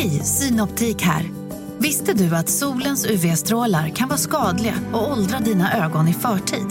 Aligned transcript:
Hej, 0.00 0.24
Synoptik 0.24 1.02
här. 1.02 1.30
Visste 1.78 2.12
du 2.12 2.36
att 2.36 2.48
solens 2.48 3.06
UV-strålar 3.06 3.88
kan 3.88 4.08
vara 4.08 4.18
skadliga 4.18 4.74
och 4.92 5.12
åldra 5.12 5.38
dina 5.38 5.84
ögon 5.84 6.08
i 6.08 6.12
förtid? 6.12 6.66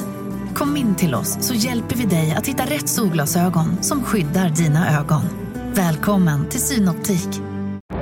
Kom 0.55 0.77
in 0.77 0.95
till 0.95 1.15
oss 1.15 1.37
så 1.41 1.53
hjälper 1.53 1.95
vi 1.95 2.05
dig 2.05 2.31
att 2.31 2.47
hitta 2.47 2.65
rätt 2.65 2.89
solglasögon 2.89 3.83
som 3.83 4.03
skyddar 4.03 4.49
dina 4.49 4.99
ögon. 4.99 5.21
Välkommen 5.73 6.49
till 6.49 6.59
Synoptik. 6.59 7.27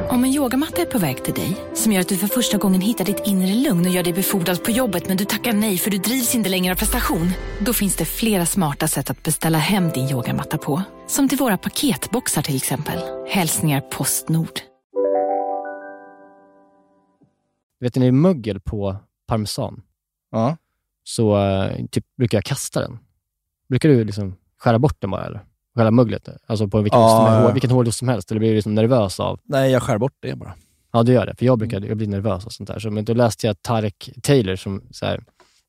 Om 0.10 0.24
en 0.24 0.34
yogamatta 0.34 0.82
är 0.82 0.86
på 0.86 0.98
väg 1.00 1.24
till 1.24 1.34
dig, 1.34 1.58
som 1.74 1.92
gör 1.92 2.02
att 2.02 2.10
du 2.10 2.18
för 2.18 2.28
första 2.28 2.58
gången 2.58 2.82
hittar 2.82 3.06
ditt 3.06 3.22
inre 3.26 3.56
lugn 3.56 3.86
och 3.86 3.92
gör 3.92 4.04
dig 4.04 4.14
befordrad 4.14 4.64
på 4.64 4.72
jobbet 4.72 5.08
men 5.08 5.18
du 5.18 5.26
tackar 5.26 5.54
nej 5.54 5.78
för 5.78 5.92
du 5.92 5.98
drivs 5.98 6.36
inte 6.36 6.50
längre 6.50 6.74
av 6.74 6.78
prestation. 6.78 7.32
Då 7.60 7.74
finns 7.74 7.96
det 7.96 8.06
flera 8.06 8.46
smarta 8.46 8.88
sätt 8.88 9.10
att 9.10 9.24
beställa 9.24 9.58
hem 9.58 9.90
din 9.90 10.10
yogamatta 10.10 10.58
på. 10.58 10.82
Som 11.08 11.30
till 11.30 11.38
våra 11.38 11.58
paketboxar 11.58 12.42
till 12.42 12.56
exempel. 12.56 13.00
Hälsningar 13.30 13.82
Postnord. 13.82 14.67
Vet 17.80 17.96
ni 17.96 18.12
mögel 18.12 18.60
på 18.60 18.96
parmesan? 19.28 19.82
Ja. 20.32 20.58
Så 21.04 21.38
eh, 21.46 21.86
typ, 21.92 22.06
brukar 22.18 22.38
jag 22.38 22.46
kasta 22.46 22.82
den. 22.82 23.00
Brukar 23.70 23.90
du 23.90 24.04
liksom 24.04 24.36
skära 24.58 24.80
bort 24.80 24.96
den 25.02 25.12
bara 25.12 25.26
eller? 25.26 25.42
Själva 25.76 25.92
möglet? 25.92 26.30
Alltså 26.46 26.68
på 26.68 26.82
vilken, 26.82 27.00
Ja, 27.00 27.42
ja, 27.44 27.52
vilken 27.52 27.72
hårdost 27.72 27.98
som 28.00 28.08
helst? 28.08 28.32
Eller 28.32 28.40
blir 28.40 28.50
du 28.50 28.56
liksom 28.56 28.76
nervös 28.76 29.20
av? 29.20 29.40
Nej, 29.44 29.72
jag 29.72 29.84
skär 29.84 29.98
bort 29.98 30.16
det 30.20 30.36
bara. 30.36 30.54
Ja, 30.92 31.04
du 31.04 31.12
gör 31.14 31.26
det. 31.26 31.36
För 31.36 31.46
jag 31.46 31.60
brukar 31.60 31.82
jag 31.82 31.98
blir 31.98 32.08
nervös 32.08 32.46
och 32.46 32.54
sånt 32.54 32.68
där. 32.70 32.80
Så, 32.80 32.92
men 32.92 33.06
då 33.06 33.14
läste 33.14 33.48
jag 33.48 33.62
Tarek 33.62 34.10
Taylor 34.24 34.56
som 34.56 34.82
så 34.92 35.06
här, 35.06 35.24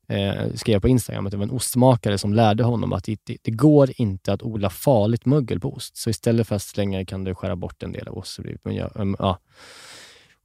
eh, 0.07 0.53
skrev 0.55 0.79
på 0.79 0.87
Instagram 0.87 1.25
att 1.25 1.31
det 1.31 1.37
var 1.37 1.43
en 1.43 1.51
ostmakare 1.51 2.17
som 2.17 2.33
lärde 2.33 2.63
honom 2.63 2.93
att 2.93 3.03
det, 3.03 3.19
det, 3.23 3.37
det 3.41 3.51
går 3.51 3.89
inte 3.95 4.33
att 4.33 4.43
odla 4.43 4.69
farligt 4.69 5.25
mögel 5.25 5.59
på 5.59 5.73
ost. 5.73 5.97
Så 5.97 6.09
istället 6.09 6.47
för 6.47 6.55
att 6.55 6.61
slänga 6.61 6.97
det 6.99 7.05
kan 7.05 7.23
du 7.23 7.35
skära 7.35 7.55
bort 7.55 7.83
en 7.83 7.91
del 7.91 8.07
av 8.07 8.17
ost. 8.17 8.31
Så 8.33 8.41
blir 8.41 8.51
det- 8.53 8.59
Men 8.63 8.75
jag, 8.75 8.91
um, 8.95 9.15
ja. 9.19 9.37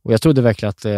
Och 0.05 0.13
jag 0.13 0.23
trodde 0.23 0.43
verkligen 0.43 0.71
att, 0.71 0.85
eh, 0.85 0.93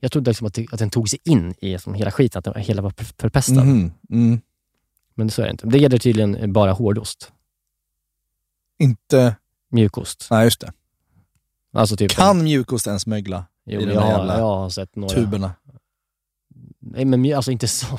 jag 0.00 0.12
trodde 0.12 0.30
liksom 0.30 0.46
att, 0.46 0.58
att 0.72 0.78
den 0.78 0.90
tog 0.90 1.08
sig 1.08 1.18
in 1.24 1.54
i 1.60 1.78
som 1.78 1.94
hela 1.94 2.10
skiten, 2.10 2.38
att 2.38 2.44
den 2.44 2.62
hela 2.62 2.82
var 2.82 2.90
för- 2.90 3.04
förpestad. 3.18 3.64
Mhm. 3.66 3.92
Mm. 4.10 4.40
Men 5.14 5.30
så 5.30 5.42
är 5.42 5.46
det 5.46 5.50
inte. 5.50 5.66
Det 5.66 5.78
gäller 5.78 5.98
tydligen 5.98 6.52
bara 6.52 6.72
hårdost. 6.72 7.32
Inte... 8.78 9.36
Mjukost. 9.70 10.26
Nej, 10.30 10.44
just 10.44 10.60
det. 10.60 10.72
Alltså 11.72 11.96
typ, 11.96 12.10
Kan 12.10 12.42
mjukost 12.44 12.86
ens 12.86 13.06
mögla 13.06 13.44
jo, 13.66 13.80
i 13.80 13.84
de 13.84 13.96
har, 13.96 14.08
jävla 14.08 14.38
jag 14.38 14.44
har 14.44 14.70
sett 14.70 14.96
några. 14.96 15.14
tuberna? 15.14 15.52
Nej, 16.80 17.04
men 17.04 17.34
alltså 17.34 17.50
inte 17.50 17.68
så. 17.68 17.98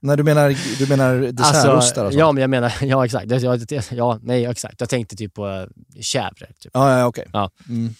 Nej, 0.00 0.16
du 0.16 0.22
menar, 0.22 0.56
du 0.78 0.86
menar 0.88 1.18
dessertrostar 1.32 1.74
och 1.74 1.82
sånt? 1.84 1.98
Alltså, 1.98 2.18
Ja, 2.20 2.32
men 2.32 2.40
jag 2.40 2.50
menar, 2.50 2.72
ja 2.82 3.04
exakt. 3.04 3.30
Ja, 3.30 3.56
ja, 3.90 4.18
nej, 4.22 4.44
exakt. 4.44 4.80
Jag 4.80 4.88
tänkte 4.88 5.16
typ 5.16 5.34
på 5.34 5.48
äh, 5.48 5.66
kävre. 6.00 6.46
Typ. 6.58 6.70
Ja, 6.74 6.98
ja 6.98 7.06
okej. 7.06 7.26
Ja. 7.32 7.50
Mm. 7.68 7.94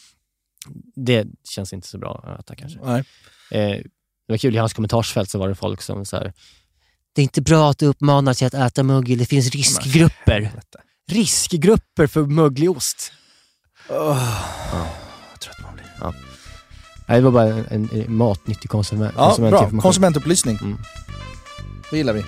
Det 0.94 1.26
känns 1.48 1.72
inte 1.72 1.88
så 1.88 1.98
bra 1.98 2.24
att 2.26 2.40
äta 2.40 2.54
kanske. 2.54 2.78
Nej. 2.84 3.04
Eh, 3.50 3.82
det 4.26 4.32
var 4.32 4.36
kul, 4.36 4.54
i 4.54 4.58
hans 4.58 4.74
kommentarsfält 4.74 5.30
så 5.30 5.38
var 5.38 5.48
det 5.48 5.54
folk 5.54 5.82
som 5.82 6.04
så 6.04 6.16
här, 6.16 6.32
Det 7.14 7.20
är 7.20 7.22
inte 7.22 7.42
bra 7.42 7.70
att 7.70 7.82
uppmana 7.82 8.34
till 8.34 8.46
att 8.46 8.54
äta 8.54 8.82
mögel, 8.82 9.18
det 9.18 9.26
finns 9.26 9.50
riskgrupper. 9.50 10.52
Riskgrupper 11.10 12.06
för 12.06 12.22
möglig 12.22 12.70
ost. 12.70 13.12
Åh, 13.88 14.42
Vad 15.32 15.40
trött 15.40 15.60
man 15.62 15.74
blir. 15.74 15.86
Nej, 17.08 17.18
det 17.18 17.24
var 17.24 17.30
bara 17.30 17.44
en, 17.44 17.88
en, 17.92 18.16
matnyttig 18.16 18.70
konsument, 18.70 19.12
Ja, 19.16 19.20
bra. 19.20 19.28
konsumentinformation. 19.28 19.80
Konsumentupplysning. 19.80 20.58
Mm. 20.62 20.78
Det 21.90 21.96
gillar 21.96 22.12
vi. 22.12 22.24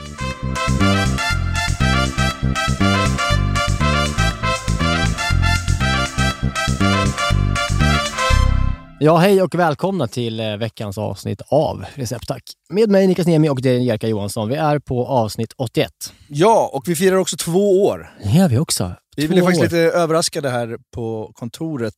Ja, 9.00 9.16
hej 9.16 9.42
och 9.42 9.54
välkomna 9.54 10.06
till 10.08 10.41
eh, 10.41 10.56
veckans 10.56 10.98
avsnitt 10.98 11.41
av 11.48 11.84
Receptack. 11.94 12.42
Med 12.68 12.91
mig 12.91 13.06
Niklas 13.06 13.27
Niemi 13.27 13.48
och 13.48 13.66
är 13.66 13.72
Jerka 13.78 14.08
Johansson. 14.08 14.48
Vi 14.48 14.55
är 14.55 14.78
på 14.78 15.06
avsnitt 15.06 15.52
81. 15.56 15.90
Ja, 16.28 16.70
och 16.73 16.89
vi 16.89 16.96
firar 16.96 17.17
också 17.17 17.36
två 17.36 17.84
år. 17.86 18.11
Det 18.23 18.30
gör 18.30 18.48
vi 18.48 18.58
också. 18.58 18.92
Vi 19.17 19.27
Två 19.27 19.33
blev 19.33 19.42
faktiskt 19.42 19.61
år. 19.61 19.64
lite 19.64 19.78
överraskade 19.98 20.50
här 20.50 20.78
på 20.95 21.30
kontoret. 21.34 21.95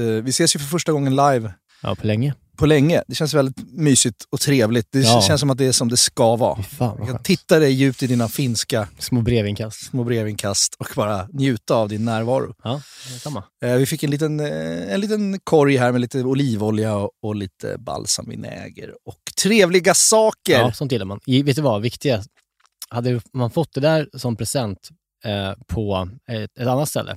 Eh, 0.00 0.04
Vi 0.04 0.30
ses 0.30 0.54
ju 0.54 0.58
för 0.58 0.66
första 0.66 0.92
gången 0.92 1.16
live 1.16 1.52
Ja, 1.82 1.94
på 1.94 2.06
länge. 2.06 2.34
På 2.56 2.66
länge. 2.66 3.02
Det 3.08 3.14
känns 3.14 3.34
väldigt 3.34 3.72
mysigt 3.72 4.24
och 4.30 4.40
trevligt. 4.40 4.86
Det 4.92 5.00
Ja. 5.00 5.22
känns 5.22 5.40
som 5.40 5.50
att 5.50 5.58
det 5.58 5.64
är 5.66 5.72
som 5.72 5.88
det 5.88 5.96
ska 5.96 6.36
vara. 6.36 6.62
Fan 6.62 6.66
Jag 6.78 6.88
vad 6.88 6.98
kan 6.98 7.06
skönt. 7.06 7.24
titta 7.24 7.58
dig 7.58 7.72
djupt 7.72 8.02
i 8.02 8.06
dina 8.06 8.28
finska 8.28 8.88
Små 8.98 9.20
brevinkast. 9.22 9.86
små 9.86 10.04
brevinkast 10.04 10.74
och 10.78 10.88
bara 10.96 11.28
njuta 11.32 11.74
av 11.74 11.88
din 11.88 12.04
närvaro. 12.04 12.54
Ja, 12.64 12.82
detsamma. 13.12 13.44
Eh, 13.64 13.74
Vi 13.74 13.86
fick 13.86 14.02
en 14.02 14.10
liten, 14.10 14.40
eh, 14.40 14.92
en 14.94 15.00
liten 15.00 15.40
korg 15.44 15.76
här 15.76 15.92
med 15.92 16.00
lite 16.00 16.22
olivolja 16.22 16.96
och, 16.96 17.10
och 17.22 17.34
lite 17.36 17.76
balsamvinäger 17.78 18.94
och 19.04 19.20
trevliga 19.42 19.94
saker. 19.94 20.52
Ja, 20.60 20.72
sånt 20.72 20.92
gillar 20.92 21.06
man. 21.06 21.20
I, 21.26 21.42
vet 21.42 21.56
du 21.56 21.62
vad, 21.62 21.82
viktiga. 21.82 22.22
Hade 22.88 23.20
man 23.32 23.50
fått 23.50 23.74
det 23.74 23.80
där 23.80 24.08
som 24.16 24.36
present 24.36 24.88
eh, 25.24 25.52
på 25.66 26.08
ett, 26.30 26.58
ett 26.58 26.66
annat 26.66 26.88
ställe, 26.88 27.16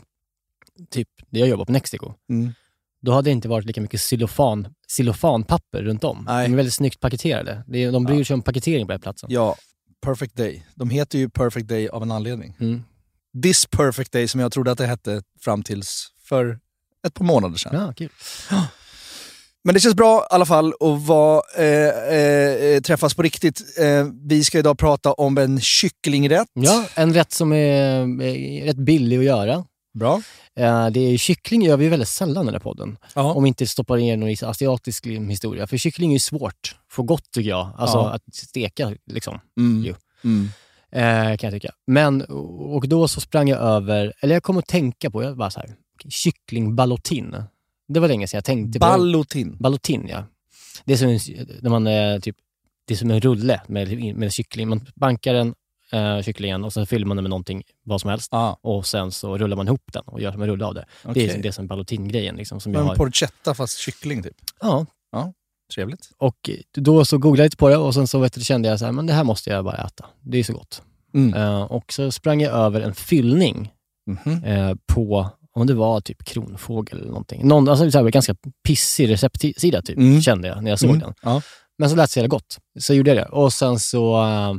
typ 0.92 1.08
där 1.30 1.40
jag 1.40 1.50
jobbar 1.50 1.66
på 1.66 1.72
Nextico, 1.72 2.14
Mm. 2.30 2.54
Då 3.02 3.12
hade 3.12 3.30
det 3.30 3.32
inte 3.32 3.48
varit 3.48 3.66
lika 3.66 3.82
mycket 3.82 4.02
cellofan, 4.02 4.68
cellofanpapper 4.88 5.82
runt 5.84 6.04
om. 6.04 6.24
Nej. 6.28 6.48
De 6.48 6.54
är 6.54 6.58
väldigt 6.58 6.74
snyggt 6.74 7.00
paketerade. 7.00 7.64
De 7.68 8.04
bryr 8.04 8.24
sig 8.24 8.34
om 8.34 8.42
paketering 8.42 8.88
på 8.88 8.92
den 8.92 9.00
här 9.00 9.04
platsen. 9.04 9.30
Ja, 9.32 9.56
Perfect 10.02 10.36
Day. 10.36 10.66
De 10.76 10.90
heter 10.90 11.20
ju 11.20 11.30
Perfect 11.30 11.68
Day 11.68 11.88
av 11.88 12.04
en 12.04 12.12
anledning. 12.12 12.56
Mm. 12.60 12.84
This 13.44 13.66
Perfect 13.66 14.12
Day 14.12 14.28
som 14.28 14.40
jag 14.40 14.52
trodde 14.52 14.72
att 14.72 14.78
det 14.78 14.88
hette 14.88 15.22
fram 15.42 15.64
tills 15.64 16.08
för 16.24 16.60
ett 17.08 17.14
par 17.14 17.26
månader 17.26 17.58
sedan. 17.58 17.76
Ja, 17.76 17.94
kul. 17.94 18.10
Men 19.64 19.74
det 19.74 19.80
känns 19.80 19.96
bra 19.96 20.22
i 20.22 20.34
alla 20.34 20.46
fall 20.46 20.74
att 20.80 21.08
vara, 21.08 21.42
eh, 21.58 22.16
eh, 22.18 22.82
träffas 22.82 23.14
på 23.14 23.22
riktigt. 23.22 23.62
Eh, 23.80 24.08
vi 24.28 24.44
ska 24.44 24.60
idag 24.60 24.78
prata 24.78 25.14
om 25.14 25.38
en 25.38 25.62
kycklingrätt. 25.62 26.48
Ja, 26.54 26.86
en 26.96 27.14
rätt 27.14 27.32
som 27.32 27.54
är, 27.54 28.22
är 28.22 28.66
rätt 28.66 28.78
billig 28.78 29.18
att 29.18 29.24
göra. 29.24 29.66
Bra. 29.94 30.22
Eh, 30.56 30.88
det 30.90 31.00
är, 31.00 31.18
kyckling 31.18 31.62
gör 31.62 31.78
vi 31.78 31.88
väldigt 31.90 32.08
sällan 32.10 32.44
i 32.44 32.46
den 32.46 32.54
här 32.54 32.60
podden. 32.60 32.98
Ja. 33.16 33.34
Om 33.34 33.44
vi 33.44 33.48
inte 33.48 33.68
stoppar 33.68 33.98
ner 33.98 34.18
någon 34.18 34.50
asiatisk 34.50 35.06
historia. 35.08 35.68
För 35.68 35.78
kyckling 35.78 36.10
är 36.10 36.14
ju 36.16 36.20
svårt. 36.20 36.76
För 36.92 37.04
gott 37.04 37.32
tycker 37.32 37.50
jag. 37.50 37.72
Alltså 37.78 37.98
Ja. 37.98 38.10
att 38.14 38.36
steka 38.36 38.94
liksom. 39.06 39.40
Mm. 39.58 39.96
Mm. 40.24 40.50
Eh, 40.92 41.38
kan 41.38 41.52
jag 41.52 41.62
tycka. 41.62 41.74
Men, 41.88 42.22
och 42.22 42.88
då 42.88 43.08
så 43.08 43.22
sprang 43.22 43.50
jag 43.50 43.60
över, 43.60 44.14
eller 44.22 44.36
jag 44.36 44.44
kom 44.44 44.58
att 44.58 44.68
tänka 44.68 45.10
på, 45.12 45.24
jag 45.24 45.38
bara 45.38 45.50
så 45.50 45.60
här, 45.60 45.76
kycklingballotin. 46.10 47.44
Det 47.88 48.00
var 48.00 48.08
länge 48.08 48.28
sedan 48.28 48.38
jag 48.38 48.46
tänkte 48.46 48.80
på 48.80 48.86
Ballotin. 48.86 49.58
Ballotin, 49.60 50.08
ja. 50.10 50.24
Det 50.86 50.94
är 50.94 50.98
som 50.98 51.08
en, 51.10 51.20
när 51.62 51.70
man, 51.70 51.88
eh, 51.88 52.20
typ, 52.20 52.36
det 52.88 52.94
är 52.94 52.98
som 52.98 53.12
en 53.12 53.22
rulle 53.22 53.62
med, 53.68 54.16
med 54.16 54.34
kyckling. 54.34 54.70
Man 54.70 54.88
bankar 54.96 55.34
den, 55.34 55.54
eh, 55.92 56.22
kycklingen 56.22 56.64
och 56.64 56.74
så 56.74 56.86
fyller 56.86 57.06
man 57.06 57.18
den 57.18 57.24
med 57.24 57.30
någonting, 57.30 57.64
vad 57.86 58.02
som 58.02 58.10
helst. 58.10 58.34
Ah, 58.34 58.58
Och 58.62 58.86
sen 58.86 59.12
så 59.12 59.38
rullar 59.38 59.58
man 59.58 59.68
ihop 59.68 59.84
den 59.94 60.04
och 60.06 60.22
gör 60.22 60.32
som 60.32 60.42
en 60.42 60.48
rulle 60.48 60.66
av 60.66 60.74
det. 60.74 60.86
Det 61.04 61.10
okej. 61.10 61.26
är 61.28 61.34
som, 61.34 61.42
det 61.42 61.52
som 61.52 61.68
ballotin-grejen. 61.68 62.36
Liksom, 62.36 62.60
som 62.60 62.74
jag 62.74 62.80
Men 62.80 62.88
har. 62.88 62.96
porchetta 62.96 63.54
fast 63.54 63.78
kyckling 63.78 64.24
typ. 64.24 64.36
Ja, 64.62 64.86
Trevligt. 65.76 66.10
och 66.18 66.50
då 66.78 67.06
så 67.06 67.18
googlade 67.18 67.44
jag 67.44 67.46
lite 67.46 67.58
på 67.58 67.70
det 67.70 67.78
och 67.78 67.94
sen 67.94 68.08
så 68.08 68.20
vet 68.20 68.34
du, 68.34 68.42
kände 68.42 68.70
jag 68.70 68.80
så 68.80 68.86
här, 68.86 68.92
men 68.92 69.06
det 69.08 69.14
här 69.14 69.24
måste 69.24 69.50
jag 69.50 69.66
bara 69.66 69.78
äta. 69.78 70.06
Det 70.22 70.38
är 70.38 70.44
så 70.44 70.54
gott. 70.54 70.82
Mm. 71.14 71.34
Eh, 71.34 71.62
och 71.62 71.94
så 71.94 72.12
sprang 72.12 72.42
jag 72.42 72.54
över 72.54 72.82
en 72.82 72.94
fyllning 72.96 73.72
Mhm. 74.08 74.44
eh, 74.44 74.76
på, 74.94 75.30
om 75.54 75.68
det 75.68 75.74
var 75.74 76.02
typ 76.02 76.26
kronfågel 76.26 76.98
eller 77.00 77.08
någonting. 77.08 77.48
Någon, 77.48 77.70
alltså, 77.70 77.92
så 77.92 77.98
här, 77.98 78.10
ganska 78.10 78.36
pissig 78.68 79.10
receptsida 79.10 79.82
typ, 79.82 79.98
Mm. 79.98 80.22
kände 80.22 80.48
jag 80.48 80.64
när 80.64 80.70
jag 80.72 80.80
såg 80.80 80.90
Mm. 80.90 81.00
den. 81.02 81.14
Ja. 81.22 81.42
Men 81.78 81.90
så 81.90 81.96
lät 81.96 82.04
det 82.10 82.14
så 82.14 82.20
jävla 82.20 82.28
gott. 82.28 82.58
Så 82.80 82.94
gjorde 82.94 83.10
jag 83.10 83.18
det. 83.18 83.26
Och 83.30 83.54
sen 83.54 83.80
så 83.80 84.24
eh, 84.24 84.54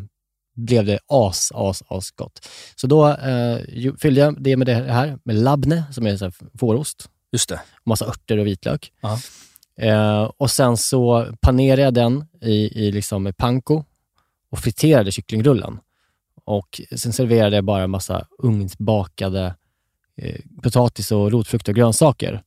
blev 0.65 0.87
det 0.87 0.99
as, 1.07 1.53
as, 1.55 1.83
as 1.89 2.11
gott. 2.11 2.49
Så 2.77 2.87
då 2.87 3.09
eh, 3.09 3.59
fyllde 3.99 4.21
jag 4.21 4.43
det 4.43 4.57
med 4.57 4.67
det 4.67 4.75
här, 4.75 5.19
med 5.25 5.37
labne, 5.37 5.85
som 5.93 6.07
är 6.07 6.17
så 6.17 6.25
här 6.25 6.35
fårost. 6.59 7.09
Just 7.33 7.49
det. 7.49 7.61
Massa 7.85 8.07
örter 8.07 8.39
och 8.39 8.47
vitlök. 8.47 8.93
Eh, 9.77 10.23
och 10.23 10.51
sen 10.51 10.77
så 10.77 11.27
panerade 11.41 11.83
jag 11.83 11.95
den 11.95 12.25
i, 12.41 12.87
i 12.87 12.93
liksom 12.93 13.33
panko 13.37 13.85
och 14.51 14.59
friterade 14.59 15.13
kycklingrullen. 15.13 15.79
Och 16.45 16.81
sen 16.97 17.13
serverade 17.13 17.57
jag 17.57 17.65
bara 17.65 17.87
massa 17.87 18.27
ugnsbakade 18.39 19.55
eh, 20.17 20.41
potatis 20.63 21.13
och 21.13 21.33
rotfrukt 21.33 21.69
och 21.69 21.75
grönsaker. 21.75 22.43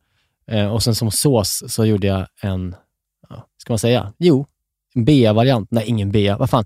Eh, 0.47 0.73
och 0.73 0.83
sen 0.83 0.95
som 0.95 1.11
sås 1.11 1.63
så 1.67 1.85
gjorde 1.85 2.07
jag 2.07 2.27
en, 2.41 2.75
ja, 3.29 3.47
ska 3.57 3.73
man 3.73 3.79
säga, 3.79 4.13
jo, 4.17 4.45
en 4.95 5.05
bea-variant. 5.05 5.67
Nej, 5.71 5.85
ingen 5.87 6.11
bea. 6.11 6.37
Vad 6.37 6.49
fan? 6.49 6.65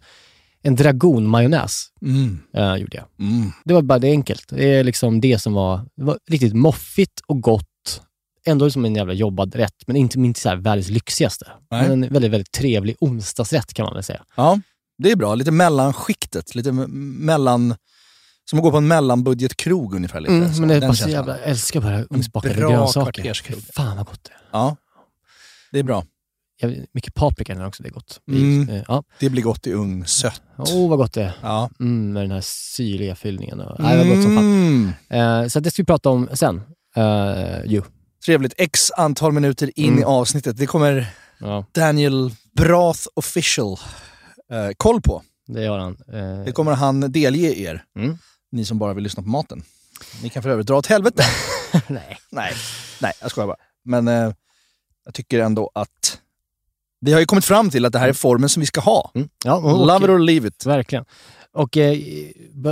En 0.67 0.75
dragonmajonnäs 0.75 1.85
Mm. 2.01 2.39
eh, 2.53 2.75
gjorde 2.75 2.97
jag. 2.97 3.05
Mm. 3.27 3.51
Det 3.65 3.73
var 3.73 3.81
bara 3.81 3.99
det 3.99 4.09
enkelt. 4.11 4.45
Det 4.49 4.73
är 4.75 4.83
liksom 4.83 5.21
det 5.21 5.39
som 5.39 5.53
var, 5.53 5.77
det 5.97 6.03
var 6.03 6.17
riktigt 6.29 6.53
moffigt 6.55 7.19
och 7.27 7.41
gott. 7.41 8.01
Ändå 8.45 8.71
som 8.71 8.85
en 8.85 8.95
jävla 8.95 9.13
jobbad 9.13 9.55
rätt, 9.55 9.73
men 9.87 9.95
inte, 9.95 10.19
inte 10.19 10.39
så 10.39 10.49
här 10.49 10.55
världens 10.55 10.89
lyxigaste. 10.89 11.47
Nej. 11.71 11.89
Men 11.89 12.03
en 12.03 12.13
väldigt, 12.13 12.31
väldigt 12.31 12.51
trevlig 12.51 12.95
onsdagsrätt 12.99 13.73
kan 13.73 13.83
man 13.85 13.93
väl 13.93 14.03
säga. 14.03 14.23
Ja, 14.35 14.59
det 14.97 15.11
är 15.11 15.15
bra. 15.15 15.35
Lite 15.35 15.51
mellanskiktet. 15.51 16.55
Lite 16.55 16.71
mellan 16.71 17.75
Som 18.49 18.59
att 18.59 18.63
gå 18.63 18.71
på 18.71 18.77
en 18.77 18.87
mellanbudgetkrog 18.87 19.95
ungefär. 19.95 20.19
Lite. 20.19 20.33
Mm, 20.33 20.53
Så, 20.53 20.59
men 20.59 20.69
det 20.69 20.75
är 20.75 20.79
den 20.81 20.89
bara 20.89 20.95
så 20.95 21.09
jävla, 21.09 21.39
jag 21.39 21.47
älskar 21.49 21.81
bara 21.81 22.03
ugnsbakade 22.03 22.55
bra 22.55 22.69
grönsaker. 22.69 23.11
kvarterskrog. 23.11 23.59
Fy 23.59 23.71
Fan 23.73 23.97
vad 23.97 24.05
gott 24.05 24.23
det 24.23 24.31
är. 24.31 24.41
Ja, 24.51 24.75
det 25.71 25.79
är 25.79 25.83
bra. 25.83 26.05
Mycket 26.94 27.13
paprika 27.13 27.54
i 27.54 27.56
den 27.56 27.65
också, 27.65 27.83
det 27.83 27.89
är 27.89 27.94
gott. 27.94 28.19
Mm. 28.31 28.69
Eh, 28.69 28.83
Ja. 28.88 29.04
Det 29.19 29.30
blir 29.30 29.44
gott 29.44 29.68
i 29.68 29.74
ugn. 29.74 30.06
Sött. 30.06 30.42
Åh 30.57 30.65
oh, 30.65 30.89
vad 30.89 30.98
gott 30.98 31.13
det 31.13 31.24
är. 31.24 31.31
Ja. 31.42 31.69
Mm, 31.80 32.13
med 32.13 32.24
den 32.24 32.31
här 32.31 32.42
syrliga 32.44 33.15
fyllningen. 33.15 33.59
Och, 33.59 33.80
nej, 33.80 33.98
vad 33.98 34.07
gott 34.07 34.24
som 34.24 34.36
fan. 34.36 34.45
Mm. 34.45 35.44
Eh, 35.44 35.48
så 35.48 35.59
det 35.59 35.71
ska 35.71 35.81
vi 35.81 35.86
prata 35.86 36.09
om 36.09 36.30
sen. 36.33 36.62
Uh, 36.98 37.65
ju. 37.65 37.81
Trevligt. 38.25 38.54
X 38.57 38.92
antal 38.98 39.31
minuter 39.31 39.80
in 39.80 39.88
Mm. 39.89 40.00
i 40.00 40.04
avsnittet. 40.04 40.57
Det 40.57 40.65
kommer 40.65 41.07
Ja, 41.39 41.65
Daniel 41.71 42.31
Brath 42.56 43.01
official 43.13 43.77
eh, 44.51 44.69
koll 44.77 45.01
på. 45.01 45.21
det 45.48 45.63
gör 45.63 45.77
han. 45.80 45.98
Eh, 46.13 46.45
Det 46.45 46.51
kommer 46.51 46.71
han 46.74 47.12
delge 47.12 47.60
er, 47.60 47.83
Mm. 48.00 48.18
ni 48.51 48.65
som 48.65 48.80
bara 48.80 48.94
vill 48.94 49.03
lyssna 49.03 49.24
på 49.24 49.30
maten. 49.30 49.63
Ni 50.24 50.30
kan 50.30 50.44
för 50.44 50.50
övrigt 50.50 50.68
dra 50.68 50.75
åt 50.77 50.88
helvete. 50.88 51.24
nej. 51.88 52.18
Nej, 52.31 52.53
nej 53.01 53.13
jag 53.21 53.31
skojar 53.31 53.48
bara. 53.48 53.57
Men 53.86 54.07
eh, 54.07 54.33
jag 55.06 55.13
tycker 55.13 55.39
ändå 55.39 55.71
att 55.75 56.19
vi 56.99 57.13
har 57.13 57.19
ju 57.19 57.25
kommit 57.25 57.45
fram 57.45 57.69
till 57.69 57.85
att 57.85 57.94
det 57.94 57.99
här 57.99 58.09
är 58.09 58.13
formen 58.13 58.49
som 58.49 58.59
vi 58.61 58.67
ska 58.67 58.81
ha. 58.81 59.11
Mm. 59.15 59.29
Ja, 59.45 59.59
Love 59.59 60.05
it 60.05 60.09
or 60.09 60.19
leave 60.19 60.47
it. 60.47 60.65
Verkligen. 60.65 61.05
Och 61.53 61.77
eh, 61.77 61.97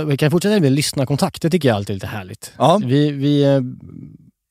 vi 0.06 0.16
kan 0.16 0.30
fortsätta 0.30 0.60
med 0.60 0.72
lyssnarkontakt. 0.72 1.42
Det 1.42 1.50
tycker 1.50 1.68
jag 1.68 1.76
alltid 1.76 1.90
är 1.90 1.94
lite 1.94 2.06
härligt. 2.06 2.52
Ja. 2.58 2.80
Vi, 2.84 3.10
vi 3.10 3.44
eh, 3.44 3.60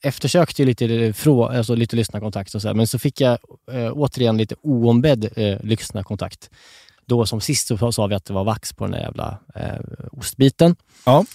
eftersökte 0.03 0.61
ju 0.61 0.65
lite, 0.65 0.85
eh, 0.85 1.13
frå, 1.13 1.45
alltså 1.45 1.75
lite 1.75 1.95
lyssnarkontakt 1.95 2.55
och 2.55 2.61
så 2.61 2.67
här, 2.67 2.75
men 2.75 2.87
så 2.87 2.99
fick 2.99 3.21
jag 3.21 3.37
eh, 3.71 3.91
återigen 3.93 4.37
lite 4.37 4.55
oombedd 4.61 5.29
eh, 5.35 5.57
lyssnarkontakt. 5.63 6.49
Då 7.05 7.25
som 7.25 7.41
sist 7.41 7.67
så 7.67 7.91
sa 7.91 8.07
vi 8.07 8.15
att 8.15 8.25
det 8.25 8.33
var 8.33 8.43
vax 8.43 8.73
på 8.73 8.83
den 8.83 8.91
där 8.91 8.99
jävla 8.99 9.37
eh, 9.55 9.79
ostbiten. 10.11 10.75
Ja. 11.05 11.25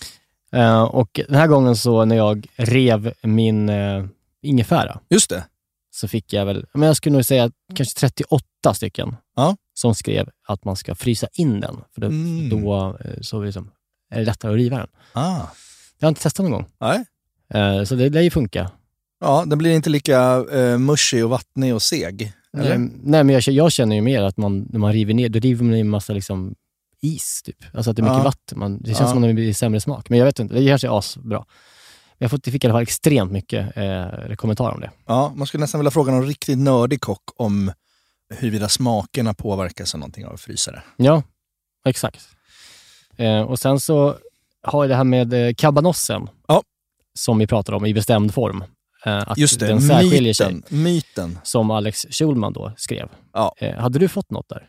Eh, 0.52 0.82
och 0.82 1.20
den 1.28 1.36
här 1.36 1.46
gången 1.46 1.76
så 1.76 2.04
när 2.04 2.16
jag 2.16 2.46
rev 2.56 3.12
min 3.22 3.70
ingefära 4.43 5.00
Just 5.10 5.31
det. 5.31 5.44
Så 5.90 6.08
fick 6.08 6.32
jag 6.32 6.46
väl, 6.46 6.66
men 6.75 6.82
jag 6.87 6.96
skulle 6.96 7.12
nog 7.16 7.25
säga 7.25 7.50
kanske 7.75 8.00
38 8.00 8.44
stycken 8.75 9.16
Ja. 9.37 9.56
som 9.75 9.94
skrev 9.94 10.28
att 10.48 10.64
man 10.64 10.76
ska 10.76 10.94
frysa 10.94 11.26
in 11.32 11.60
den. 11.60 11.76
För 11.94 12.00
då, 12.00 12.06
Mm. 12.06 12.48
då 12.48 12.96
eh, 13.04 13.20
så 13.20 13.42
liksom, 13.44 13.70
är 14.10 14.19
det 14.19 14.25
lättare 14.25 14.52
att 14.52 14.56
riva 14.56 14.76
den. 14.78 14.88
Ah. 15.12 15.46
Jag 15.98 16.06
har 16.06 16.08
inte 16.08 16.22
testat 16.22 16.44
någon 16.44 16.52
gång. 16.52 16.66
Nej. 16.81 17.04
Eh, 17.54 17.84
så 17.84 17.94
det 17.94 18.08
lär 18.10 18.20
ju 18.20 18.31
funka. 18.31 18.70
Ja, 19.20 19.44
den 19.46 19.58
blir 19.58 19.70
inte 19.70 19.90
lika 19.90 20.44
eh, 20.52 20.78
mushy 20.78 21.22
och 21.22 21.31
vattnig 21.31 21.75
och 21.75 21.82
seg. 21.82 22.32
Eller? 22.58 22.78
Nej, 22.78 23.25
men 23.25 23.28
jag, 23.28 23.43
jag 23.43 23.72
känner 23.72 23.96
ju 23.96 24.02
mer 24.02 24.22
att 24.22 24.36
man, 24.36 24.66
när 24.70 24.78
man 24.78 24.93
river 24.93 25.14
ner, 25.14 25.28
då 25.28 25.38
river 25.38 25.64
man 25.64 25.75
i 25.75 25.81
en 25.81 25.88
massa 25.88 26.12
liksom, 26.12 26.54
is. 27.02 27.43
Typ. 27.44 27.56
Alltså 27.75 27.90
att 27.90 27.96
det 27.96 28.00
är 28.00 28.04
mycket 28.04 28.16
Ja. 28.19 28.22
vatten. 28.22 28.58
Man, 28.58 28.78
det 28.78 28.86
känns 28.86 29.00
Ja. 29.00 29.08
som 29.08 29.25
att 29.25 29.28
det 29.31 29.34
blir 29.34 29.54
sämre 29.54 29.81
smak. 29.81 30.08
Men 30.08 30.19
jag 30.19 30.26
vet 30.26 30.38
inte, 30.38 30.54
det 30.54 30.66
kanske 30.69 30.86
är 30.86 30.98
asbra. 30.98 31.44
Jag 32.22 32.31
fick 32.31 32.64
i 32.64 32.67
alla 32.67 32.75
fall 32.75 32.82
extremt 32.82 33.32
mycket 33.32 33.76
eh, 33.76 34.34
kommentarer 34.37 34.75
om 34.75 34.81
det. 34.81 34.90
Ja, 35.06 35.32
man 35.37 35.46
skulle 35.46 35.61
nästan 35.61 35.78
vilja 35.81 35.90
fråga 35.90 36.12
någon 36.12 36.26
riktigt 36.26 36.58
nördig 36.58 37.00
kock 37.00 37.22
om 37.37 37.72
huruvida 38.34 38.69
smakerna 38.69 39.34
påverkas 39.34 39.94
av 39.94 40.00
någonting 40.00 40.26
av 40.26 40.34
att 40.34 40.40
frysa 40.40 40.72
det. 40.72 40.82
Ja, 40.96 41.22
exakt. 41.87 42.28
Eh, 43.17 43.40
och 43.40 43.58
sen 43.58 43.81
så 43.81 44.17
har 44.62 44.84
jag 44.84 44.90
det 44.90 44.94
här 44.96 45.05
med 45.05 45.32
eh, 45.34 45.55
kabanossen, 45.55 46.28
Ja. 46.49 46.62
som 47.19 47.38
vi 47.38 47.46
pratade 47.46 47.76
om 47.76 47.87
i 47.87 47.94
bestämd 47.94 48.34
form. 48.34 48.64
Eh, 49.06 49.17
att 49.26 49.38
Just 49.38 49.61
det, 49.61 49.67
den 49.67 49.81
särskiljer 49.82 50.34
sig, 50.34 50.55
myten. 50.55 50.82
myten. 50.82 51.38
som 51.44 51.70
Alex 51.70 52.06
Schulman 52.11 52.52
då 52.52 52.72
skrev. 52.76 53.08
Ja. 53.32 53.55
Eh, 53.58 53.75
hade 53.76 53.99
du 53.99 54.08
fått 54.08 54.31
något 54.31 54.49
där? 54.49 54.69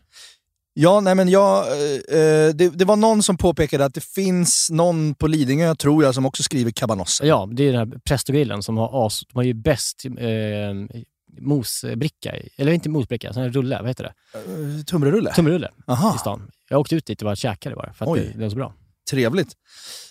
Ja, 0.73 0.99
nej 0.99 1.15
men 1.15 1.29
jag, 1.29 1.67
eh, 1.67 2.19
eh, 2.19 2.49
det, 2.55 2.69
det 2.69 2.85
var 2.85 2.95
någon 2.95 3.23
som 3.23 3.37
påpekade 3.37 3.85
att 3.85 3.93
det 3.93 4.03
finns 4.03 4.69
någon 4.71 5.15
på 5.15 5.27
Lidingö, 5.27 5.75
tror 5.75 6.03
jag, 6.03 6.15
som 6.15 6.25
också 6.25 6.43
skriver 6.43 6.71
kabanossa. 6.71 7.25
Ja, 7.25 7.49
det 7.51 7.63
är 7.63 7.71
den 7.73 7.89
här 7.91 7.99
Prestogrillen 8.05 8.63
som 8.63 8.77
har, 8.77 9.05
as, 9.07 9.23
de 9.27 9.35
har 9.37 9.43
ju 9.43 9.53
bäst 9.53 10.05
eh, 10.05 10.99
mosbricka, 11.41 12.37
i- 12.37 12.49
eller 12.57 12.71
inte 12.71 12.89
mosbricka, 12.89 13.33
sån 13.33 13.43
här 13.43 13.49
rulle, 13.49 13.79
vad 13.79 13.87
heter 13.87 14.03
det? 14.03 14.13
Uh, 14.51 14.83
Tumrerulle? 14.83 15.33
Tumrulle 15.33 15.67
i 15.67 15.81
Aha, 15.91 16.17
stan. 16.17 16.51
Jag 16.69 16.79
åkte 16.79 16.95
ut 16.95 17.05
dit 17.05 17.21
och 17.21 17.25
bara 17.25 17.35
käkade 17.35 17.75
bara, 17.75 17.93
för 17.93 18.05
att 18.05 18.11
Oj. 18.11 18.19
det, 18.19 18.37
det 18.37 18.43
var 18.43 18.49
så 18.49 18.55
bra. 18.55 18.73
trevligt. 19.09 19.53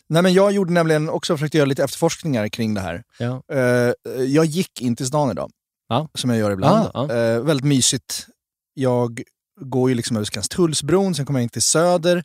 Nej, 0.08 0.22
men 0.22 0.32
jag 0.32 0.52
gjorde 0.52 0.72
nämligen 0.72 1.08
också 1.08 1.36
försökte 1.36 1.58
göra 1.58 1.66
lite 1.66 1.84
efterforskningar 1.84 2.48
kring 2.48 2.74
det 2.74 2.80
här. 2.80 3.02
Ja. 3.18 3.42
Eh, 3.52 3.92
jag 4.22 4.44
gick 4.44 4.80
in 4.80 4.96
till 4.96 5.06
stan 5.06 5.30
idag, 5.30 5.50
Ja. 5.88 6.08
som 6.14 6.30
jag 6.30 6.38
gör 6.38 6.50
ibland. 6.50 6.88
Ah, 6.94 7.06
ja. 7.08 7.14
Eh, 7.16 7.40
väldigt 7.40 7.66
mysigt. 7.66 8.26
Jag 8.74 9.22
går 9.60 9.90
ju 9.90 9.94
liksom 9.94 10.16
över 10.16 10.24
Skanstullsbron, 10.24 11.14
sen 11.14 11.26
kommer 11.26 11.40
jag 11.40 11.42
in 11.42 11.48
till 11.48 11.62
Söder. 11.62 12.24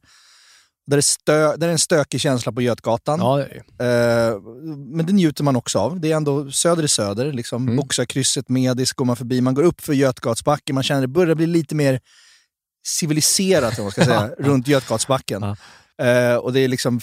Där 0.88 0.98
är, 0.98 1.02
stö, 1.02 1.56
där 1.58 1.68
är 1.68 1.72
en 1.72 1.80
stökig 1.80 2.22
känsla 2.22 2.52
på 2.52 2.62
Götgatan. 2.62 3.20
Ja, 3.20 3.38
det 3.38 3.86
är. 3.86 4.32
Eh, 4.32 4.42
men 4.76 5.06
det 5.06 5.14
njuter 5.14 5.44
man 5.44 5.56
också 5.56 5.80
av. 5.80 6.00
Det 6.00 6.12
är 6.12 6.16
ändå 6.16 6.52
söder 6.52 6.84
i 6.84 6.88
söder. 6.88 7.34
Liksom. 7.34 7.64
Mm. 7.64 7.76
Boxarkrysset, 7.76 8.50
Medis 8.50 8.94
går 8.94 9.06
man 9.06 9.16
förbi. 9.16 9.42
Man 9.42 9.54
går 9.54 9.64
upp 9.64 9.82
för 9.82 9.94
Götgatsbacken. 9.94 10.74
Man 10.74 10.84
känner 10.84 11.02
det 11.02 11.08
börjar 11.08 11.36
bli 11.36 11.48
lite 11.48 11.76
mer 11.76 12.00
civiliserat 12.88 13.80
om 13.80 13.86
man 13.86 13.92
ska 13.92 14.06
säga, 14.06 14.28
runt 14.40 14.68
Götgatsbacken. 14.68 15.42
Ja. 15.42 15.56
Eh, 16.06 16.36
och 16.36 16.54
det 16.54 16.60
är 16.60 16.68
liksom 16.68 17.00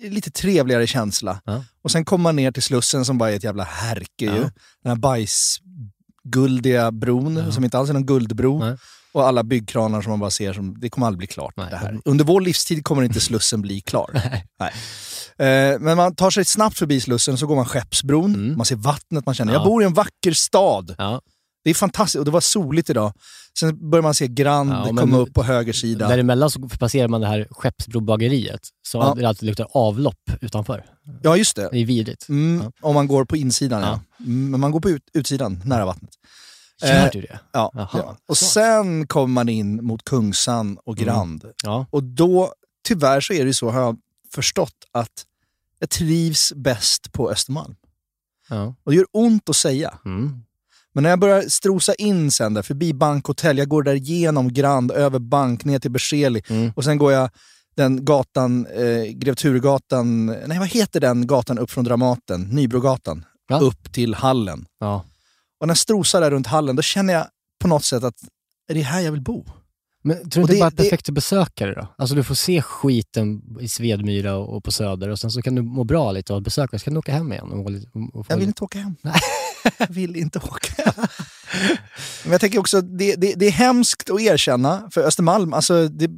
lite 0.00 0.30
trevligare 0.30 0.86
känsla. 0.86 1.40
Ja. 1.44 1.64
Och 1.82 1.90
sen 1.90 2.04
kommer 2.04 2.22
man 2.22 2.36
ner 2.36 2.52
till 2.52 2.62
Slussen 2.62 3.04
som 3.04 3.18
bara 3.18 3.30
är 3.30 3.36
ett 3.36 3.44
jävla 3.44 3.64
härke. 3.64 4.24
Ju. 4.24 4.26
Ja. 4.26 4.50
Den 4.82 4.90
här 4.92 4.96
bajsguldiga 4.96 6.92
bron, 6.92 7.52
som 7.52 7.64
inte 7.64 7.78
alls 7.78 7.90
är 7.90 7.94
någon 7.94 8.06
guldbro. 8.06 8.58
Nej. 8.58 8.76
Och 9.14 9.26
alla 9.28 9.42
byggkranar 9.44 10.02
som 10.02 10.10
man 10.10 10.20
bara 10.20 10.30
ser, 10.30 10.52
som, 10.52 10.80
det 10.80 10.90
kommer 10.90 11.06
aldrig 11.06 11.18
bli 11.18 11.26
klart. 11.26 11.54
Nej. 11.56 11.66
Det 11.70 11.76
här. 11.76 12.00
Under 12.04 12.24
vår 12.24 12.40
livstid 12.40 12.84
kommer 12.84 13.02
inte 13.02 13.20
Slussen 13.20 13.62
bli 13.62 13.80
klar. 13.80 14.10
Nej. 14.30 14.44
Nej. 15.38 15.72
Eh, 15.72 15.78
men 15.80 15.96
man 15.96 16.14
tar 16.14 16.30
sig 16.30 16.44
snabbt 16.44 16.78
förbi 16.78 17.00
Slussen, 17.00 17.38
så 17.38 17.46
går 17.46 17.56
man 17.56 17.64
Skeppsbron, 17.66 18.34
Mm. 18.34 18.56
man 18.56 18.66
ser 18.66 18.76
vattnet, 18.76 19.26
man 19.26 19.34
känner 19.34 19.52
Ja. 19.52 19.58
jag 19.58 19.66
bor 19.66 19.82
i 19.82 19.86
en 19.86 19.94
vacker 19.94 20.32
stad. 20.32 20.94
Ja. 20.98 21.20
Det 21.64 21.70
är 21.70 21.74
fantastiskt 21.74 22.18
och 22.18 22.24
det 22.24 22.30
var 22.30 22.40
soligt 22.40 22.90
idag. 22.90 23.12
Sen 23.58 23.90
börjar 23.90 24.02
man 24.02 24.14
se 24.14 24.26
Grand 24.28 24.70
Ja, 24.70 24.84
komma 24.96 25.16
upp 25.18 25.34
på 25.34 25.42
höger 25.42 25.72
sida. 25.72 26.08
Däremellan 26.08 26.50
så 26.50 26.60
passerar 26.60 27.08
man 27.08 27.20
det 27.20 27.26
här 27.26 27.46
Skeppsbrobageriet, 27.50 28.60
så 28.88 28.98
Ja. 28.98 29.14
det 29.18 29.28
alltid 29.28 29.46
luktar 29.46 29.66
avlopp 29.74 30.30
utanför. 30.40 30.84
Ja, 31.22 31.36
just 31.36 31.56
det. 31.56 31.68
Det 31.72 31.78
är 31.78 31.86
vidrigt. 31.86 32.28
Mm, 32.28 32.62
Ja. 32.64 32.72
Om 32.88 32.94
man 32.94 33.06
går 33.08 33.24
på 33.24 33.36
insidan, 33.36 33.80
ja. 33.82 34.00
Ja. 34.18 34.24
Mm, 34.24 34.50
Men 34.50 34.60
man 34.60 34.70
går 34.70 34.80
på 34.80 34.90
ut, 34.90 35.02
utsidan, 35.14 35.62
nära 35.64 35.84
vattnet. 35.84 36.10
Gör 36.84 37.04
Eh, 37.04 37.10
du 37.12 37.20
det? 37.20 37.40
Ja, 37.52 37.70
Jaha, 37.74 37.88
ja. 37.92 38.16
Och 38.26 38.36
så. 38.38 38.44
sen 38.44 39.06
kommer 39.06 39.32
man 39.34 39.48
in 39.48 39.84
mot 39.84 40.04
Kungsan 40.04 40.78
och 40.84 40.98
Mm. 40.98 41.04
Grand. 41.06 41.44
Ja. 41.62 41.86
Och 41.90 42.04
då, 42.04 42.52
tyvärr 42.88 43.20
så 43.20 43.32
är 43.32 43.44
det 43.44 43.54
så, 43.54 43.70
har 43.70 43.80
jag 43.80 43.96
förstått, 44.34 44.74
att 44.92 45.24
jag 45.78 45.90
trivs 45.90 46.52
bäst 46.56 47.12
på 47.12 47.30
Östermalm. 47.30 47.74
ja. 48.48 48.74
Och 48.84 48.92
det 48.92 48.96
gör 48.96 49.06
ont 49.12 49.48
att 49.48 49.56
säga. 49.56 49.98
Mm. 50.04 50.40
Men 50.92 51.02
när 51.02 51.10
jag 51.10 51.18
börjar 51.18 51.42
strosa 51.42 51.94
in 51.94 52.30
sen 52.30 52.54
där, 52.54 52.62
förbi 52.62 52.92
bankhotell, 52.94 53.58
jag 53.58 53.68
går 53.68 53.82
där 53.82 53.94
genom 53.94 54.52
Grand, 54.52 54.90
över 54.92 55.18
bank, 55.18 55.64
ner 55.64 55.78
till 55.78 55.90
Berzelii 55.90 56.42
Mm. 56.48 56.72
och 56.76 56.84
sen 56.84 56.98
går 56.98 57.12
jag 57.12 57.30
den 57.76 58.04
gatan, 58.04 58.66
eh, 58.66 59.02
Grev 59.12 59.34
Turegatan, 59.34 60.26
nej 60.26 60.58
vad 60.58 60.68
heter 60.68 61.00
den 61.00 61.26
gatan 61.26 61.58
upp 61.58 61.70
från 61.70 61.84
Dramaten? 61.84 62.40
Nybrogatan. 62.42 63.24
Ja. 63.48 63.58
Upp 63.60 63.92
till 63.92 64.14
hallen. 64.14 64.66
ja. 64.78 65.04
Och 65.64 65.68
när 65.68 65.70
jag 65.72 65.78
strosar 65.78 66.20
där 66.20 66.30
runt 66.30 66.46
hallen, 66.46 66.76
då 66.76 66.82
känner 66.82 67.14
jag 67.14 67.26
på 67.60 67.68
något 67.68 67.84
sätt 67.84 68.04
att 68.04 68.14
är 68.70 68.74
det 68.74 68.80
här 68.82 69.00
jag 69.00 69.12
vill 69.12 69.20
bo? 69.22 69.44
Men 70.02 70.30
tror 70.30 70.40
du 70.40 70.44
Och 70.44 70.50
inte 70.50 70.60
bara 70.60 70.70
det- 70.70 70.76
perfekt 70.76 71.08
att 71.08 71.14
besöka 71.14 71.66
det 71.66 71.74
då? 71.74 71.88
Alltså 71.98 72.14
du 72.14 72.24
får 72.24 72.34
se 72.34 72.62
skiten 72.62 73.42
i 73.60 73.68
Svedmyra 73.68 74.36
och, 74.36 74.56
och 74.56 74.64
på 74.64 74.72
Söder 74.72 75.08
och 75.08 75.18
sen 75.18 75.30
så 75.30 75.42
kan 75.42 75.54
du 75.54 75.62
må 75.62 75.84
bra 75.84 76.12
lite 76.12 76.32
och 76.34 76.42
besöka, 76.42 76.78
så 76.78 76.84
kan 76.84 76.94
du 76.94 76.98
åka 76.98 77.12
hem 77.12 77.32
igen. 77.32 77.52
Och, 77.52 77.70
och 78.18 78.26
få 78.26 78.32
Jag 78.32 78.36
vill 78.36 78.46
inte 78.48 78.64
åka 78.64 78.78
hem. 78.78 78.96
jag 79.78 79.86
vill 79.90 80.16
inte 80.16 80.38
åka 80.38 80.82
hem. 80.82 81.06
Men 82.22 82.32
jag 82.32 82.40
tänker 82.40 82.58
också, 82.58 82.80
det, 82.80 83.14
det, 83.14 83.34
det 83.34 83.46
är 83.46 83.50
hemskt 83.50 84.10
att 84.10 84.20
erkänna, 84.20 84.90
för 84.90 85.00
Östermalm, 85.00 85.52
alltså 85.52 85.88
det 85.88 86.08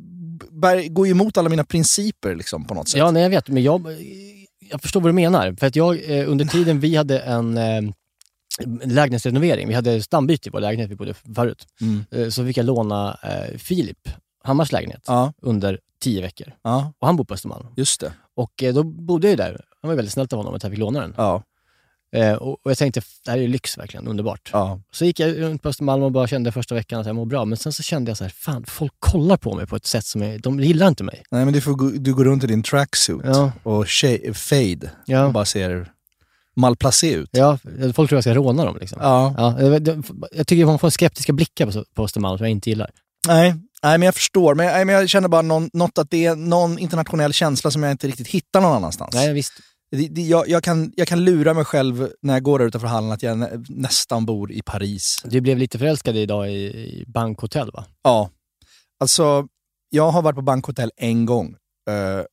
bär, 0.51 0.89
går 0.89 1.07
ju 1.07 1.11
emot 1.11 1.37
alla 1.37 1.49
mina 1.49 1.65
principer 1.65 2.35
liksom, 2.35 2.65
på 2.67 2.75
något 2.75 2.89
sätt. 2.89 2.99
Ja, 2.99 3.11
nej, 3.11 3.23
jag 3.23 3.31
vet, 3.31 3.49
men 3.49 3.63
jag, 3.63 3.87
jag 4.71 4.83
förstår 4.83 5.01
vad 5.01 5.09
du 5.09 5.15
menar. 5.15 5.57
För 5.61 5.67
att 5.67 5.77
jag, 5.77 6.19
eh, 6.19 6.31
under 6.31 6.45
tiden 6.45 6.81
vi 6.81 6.97
hade 6.97 7.19
en 7.19 7.59
eh, 7.59 7.83
lägenhetsrenovering, 8.85 9.69
vi 9.69 9.75
hade 9.75 10.03
stambyte 10.03 10.49
i 10.49 10.51
vår 10.53 10.61
lägenhet 10.61 10.91
vi 10.91 10.95
bodde 10.97 11.15
förut, 11.15 11.67
Mm. 11.81 12.05
eh, 12.11 12.29
så 12.29 12.45
fick 12.47 12.57
jag 12.57 12.67
låna 12.67 13.19
eh, 13.23 13.59
Filip 13.59 14.09
Hammars 14.45 14.73
lägenhet 14.73 15.03
Ja, 15.07 15.33
under 15.43 15.81
tio 16.01 16.23
veckor. 16.23 16.53
ja, 16.65 16.93
Och 16.99 17.07
han 17.07 17.17
bor 17.17 17.25
på 17.25 17.35
Östermalm. 17.35 17.67
just 17.77 18.01
det. 18.01 18.13
Och 18.37 18.63
eh, 18.63 18.75
då 18.75 18.83
bodde 18.83 19.27
jag 19.27 19.31
ju 19.33 19.37
där. 19.37 19.61
Han 19.83 19.89
var 19.89 19.97
väldigt 19.97 20.13
snällt 20.13 20.33
av 20.33 20.37
honom 20.37 20.55
att 20.55 20.63
jag 20.63 20.73
fick 20.73 20.79
låna 20.79 21.01
den. 21.01 21.15
Ja, 21.17 21.43
Eh, 22.13 22.33
och, 22.35 22.51
och 22.65 22.71
jag 22.71 22.79
tänkte, 22.79 23.01
det 23.25 23.31
här 23.31 23.39
är 23.39 23.49
lyx 23.49 23.79
verkligen, 23.79 24.09
underbart. 24.09 24.51
ja. 24.53 24.81
Så 24.93 25.05
gick 25.05 25.21
jag 25.21 25.39
runt 25.41 25.63
på 25.63 25.69
Östermalm 25.69 26.03
och 26.03 26.13
bara 26.13 26.27
kände 26.27 26.53
första 26.53 26.75
veckan 26.75 27.01
att 27.01 27.07
jag 27.07 27.17
mår 27.17 27.27
bra. 27.27 27.45
Men 27.45 27.59
sen 27.59 27.73
så 27.73 27.83
kände 27.83 28.11
jag 28.11 28.17
så 28.19 28.25
här, 28.25 28.31
fan 28.31 28.65
folk 28.67 28.93
kollar 28.99 29.37
på 29.37 29.55
mig 29.55 29.67
på 29.67 29.77
ett 29.77 29.87
sätt 29.87 30.05
som 30.05 30.23
är, 30.23 30.39
de 30.39 30.61
gillar 30.61 30.89
inte 30.89 31.05
mig. 31.05 31.23
Nej 31.31 31.45
men 31.45 31.55
du, 31.55 31.61
får 31.61 31.99
du 31.99 32.15
går 32.15 32.25
runt 32.25 32.45
i 32.45 32.47
din 32.47 32.63
tracksuit 32.63 33.25
och 33.63 33.85
tje- 33.85 34.33
fade 34.33 34.91
och 35.27 35.33
bara 35.33 35.45
ser 35.45 35.93
malplacé 36.57 37.13
ut. 37.13 37.29
ja, 37.33 37.59
folk 37.95 38.09
tror 38.09 38.17
jag 38.17 38.25
ska 38.25 38.35
råna 38.35 38.65
dem 38.65 38.77
liksom. 38.81 38.99
Ja. 39.03 39.35
Ja, 39.37 39.61
jag 40.33 40.47
tycker 40.47 40.67
man 40.67 40.79
får 40.79 40.91
skeptiska 40.91 41.33
blickar 41.33 41.67
på, 41.67 41.85
på 41.95 42.05
Östermalm 42.05 42.39
som 42.39 42.45
jag 42.45 42.51
inte 42.51 42.71
gillar. 42.71 42.91
Nej, 43.29 43.55
Nej, 43.83 43.99
men 43.99 44.07
jag 44.07 44.15
förstår. 44.15 44.55
Men, 44.55 44.67
nej, 44.67 44.85
men 44.85 44.95
jag 44.95 45.09
känner 45.09 45.29
bara 45.29 45.43
någon, 45.43 45.71
något 45.73 45.99
att 45.99 46.11
det 46.11 46.27
är 46.27 46.37
någon 46.37 46.79
internationell 46.79 47.33
känsla 47.33 47.71
som 47.71 47.83
jag 47.83 47.93
inte 47.93 48.07
riktigt 48.09 48.29
hittar 48.29 48.61
någon 48.61 48.73
annanstans. 48.73 49.15
Nej, 49.15 49.33
visst. 49.33 49.53
Det, 49.91 50.09
det, 50.09 50.23
jag, 50.23 50.49
jag, 50.49 50.63
kan, 50.63 50.93
jag 50.97 51.09
kan 51.09 51.25
lura 51.25 51.55
mig 51.55 51.65
själv 51.65 52.09
när 52.23 52.35
jag 52.35 52.43
går 52.43 52.59
där 52.59 52.67
utanför 52.67 52.89
hallen 52.89 53.13
att 53.13 53.23
jag 53.23 53.39
nä, 53.39 53.51
nästan 53.69 54.27
bor 54.27 54.53
i 54.53 54.63
Paris. 54.63 55.23
Du 55.25 55.41
blev 55.41 55.59
lite 55.59 55.79
förälskad 55.79 56.17
idag 56.17 56.51
i, 56.51 56.55
i 56.55 57.05
bankhotell, 57.07 57.71
va? 57.71 57.85
Ja. 58.03 58.31
Alltså, 59.01 59.47
jag 59.91 60.11
har 60.11 60.23
varit 60.23 60.37
på 60.37 60.43
bankhotell 60.43 60.91
en 60.97 61.27
gång. 61.27 61.57
Uh, 61.91 62.25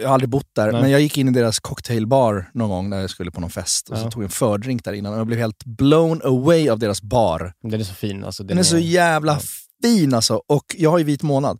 jag 0.00 0.08
har 0.08 0.14
aldrig 0.14 0.28
bott 0.30 0.48
där, 0.56 0.72
Nej. 0.72 0.82
men 0.82 0.90
jag 0.90 1.00
gick 1.00 1.18
in 1.18 1.28
i 1.28 1.30
deras 1.30 1.60
cocktailbar 1.60 2.50
någon 2.54 2.68
gång 2.68 2.90
när 2.90 3.00
jag 3.00 3.10
skulle 3.10 3.30
på 3.30 3.40
någon 3.40 3.50
fest 3.50 3.88
och 3.90 3.98
så 3.98 4.04
Ja. 4.04 4.10
tog 4.10 4.22
jag 4.22 4.26
en 4.28 4.30
fördrink 4.30 4.84
där 4.84 4.92
innan 4.92 5.12
och 5.12 5.18
jag 5.18 5.26
blev 5.26 5.38
helt 5.38 5.64
blown 5.64 6.20
away 6.24 6.68
av 6.68 6.78
deras 6.78 7.02
bar. 7.02 7.52
Den 7.62 7.80
är 7.80 7.84
så 7.84 7.94
fin. 7.94 8.24
Alltså, 8.24 8.44
Den 8.44 8.58
är 8.58 8.62
så 8.62 8.78
jävla 8.78 9.32
ja. 9.32 9.40
fin 9.82 10.14
alltså. 10.14 10.42
Och 10.48 10.64
jag 10.78 10.90
har 10.90 10.98
ju 10.98 11.04
vit 11.04 11.22
månad. 11.22 11.58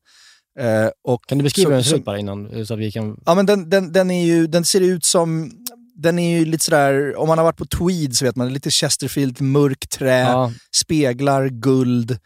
Eh, 0.60 0.88
och 1.04 1.24
Kan 1.26 1.38
du 1.38 1.44
beskriva 1.44 1.64
så- 1.66 1.70
hur 1.70 1.74
den 1.76 1.84
ser 1.84 1.90
så- 1.90 1.96
ut 1.96 2.04
bara 2.04 2.18
innan? 2.18 2.66
Så 2.66 2.74
att 2.74 2.80
vi 2.80 2.92
kan... 2.92 3.16
Ja, 3.26 3.34
men 3.34 3.46
den, 3.46 3.70
den, 3.70 3.92
den, 3.92 4.10
är 4.10 4.24
ju, 4.26 4.46
den 4.46 4.64
ser 4.64 4.80
ut 4.80 5.04
som... 5.04 5.50
Den 5.96 6.18
är 6.18 6.38
ju 6.38 6.44
lite 6.44 6.64
sådär, 6.64 7.16
om 7.16 7.28
man 7.28 7.38
har 7.38 7.44
varit 7.44 7.56
på 7.56 7.66
Tweed 7.66 8.16
så 8.16 8.24
vet 8.24 8.36
man, 8.36 8.52
lite 8.52 8.70
Chesterfield, 8.70 9.40
mörk 9.40 9.88
trä, 9.88 10.18
Ja, 10.20 10.52
speglar, 10.76 11.48
guld, 11.48 12.18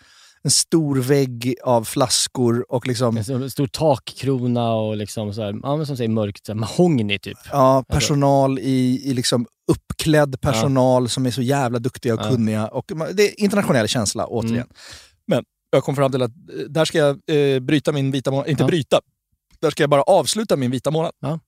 en 0.49 0.53
stor 0.53 0.97
vägg 0.97 1.55
av 1.65 1.85
flaskor 1.85 2.67
och 2.73 2.87
liksom, 2.87 3.17
en 3.17 3.51
stor- 3.51 3.67
takkrona 3.67 4.73
och 4.75 4.97
liksom 4.97 5.35
så 5.35 5.43
här, 5.43 5.55
ja, 5.63 5.85
som 5.87 5.97
säger 5.97 6.09
mörkt, 6.11 6.47
så 6.47 6.53
här, 6.53 6.59
mahogny 6.59 7.19
typ. 7.19 7.39
ja, 7.53 7.85
personal 7.89 8.59
i, 8.59 9.03
i 9.05 9.15
liksom 9.15 9.47
uppklädd 9.73 10.41
personal 10.41 11.09
som 11.09 11.27
är 11.27 11.31
så 11.31 11.43
jävla 11.43 11.79
duktiga 11.79 12.15
och 12.15 12.21
Ja. 12.21 12.31
kunniga. 12.31 12.69
Och 12.69 12.85
det 13.15 13.23
är 13.23 13.41
internationell 13.41 13.89
känsla, 13.89 14.27
återigen. 14.27 14.57
Mm. 14.57 14.69
Men 15.27 15.45
jag 15.71 15.85
kom 15.85 15.97
fram 15.97 16.13
till 16.13 16.23
att 16.23 16.31
eh, 16.31 16.65
där 16.69 16.85
ska 16.85 16.99
jag 16.99 17.19
eh, 17.55 17.61
bryta 17.61 17.93
min 17.93 18.11
vita 18.11 18.31
månad, 18.31 18.49
inte 18.49 18.63
Ja. 18.63 18.67
bryta, 18.67 19.01
där 19.61 19.71
ska 19.71 19.83
jag 19.83 19.91
bara 19.91 20.03
avsluta 20.03 20.57
min 20.57 20.71
vita 20.71 20.91
månad. 20.91 21.13
Ja. 21.21 21.41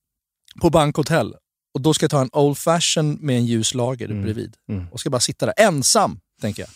På 0.61 0.71
bankhotell. 0.71 1.35
Och 1.75 1.81
då 1.81 1.95
ska 1.95 2.05
jag 2.05 2.11
ta 2.11 2.21
en 2.21 2.31
old 2.33 2.59
fashion 2.59 3.19
med 3.21 3.37
en 3.37 3.47
ljus 3.47 3.75
lager 3.75 4.11
Mm. 4.11 4.23
bredvid. 4.23 4.55
Mm. 4.69 4.87
Och 4.93 5.01
ska 5.01 5.11
bara 5.11 5.21
sitta 5.21 5.47
där 5.47 5.55
ensam, 5.59 6.21
tänker 6.41 6.63
jag. 6.63 6.71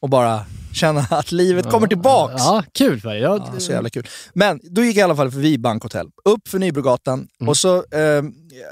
Och 0.00 0.08
bara 0.10 0.40
känna 0.74 1.00
att 1.10 1.32
livet 1.32 1.70
kommer 1.70 1.86
tillbaks. 1.86 2.34
Ja, 2.38 2.62
kul 2.72 3.00
för 3.00 3.08
dig. 3.08 3.20
Ja, 3.20 3.48
Ja, 3.54 3.60
så 3.60 3.72
jävla 3.72 3.90
kul. 3.90 4.06
Men 4.32 4.60
då 4.70 4.84
gick 4.84 4.96
jag 4.96 5.00
i 5.00 5.04
alla 5.04 5.16
fall 5.16 5.30
förbi 5.30 5.58
Bankhotell, 5.58 6.08
upp 6.24 6.48
för 6.48 6.58
Nybrogatan 6.58 7.28
Mm. 7.40 7.48
och 7.48 7.56
så, 7.56 7.76
eh, 7.90 8.00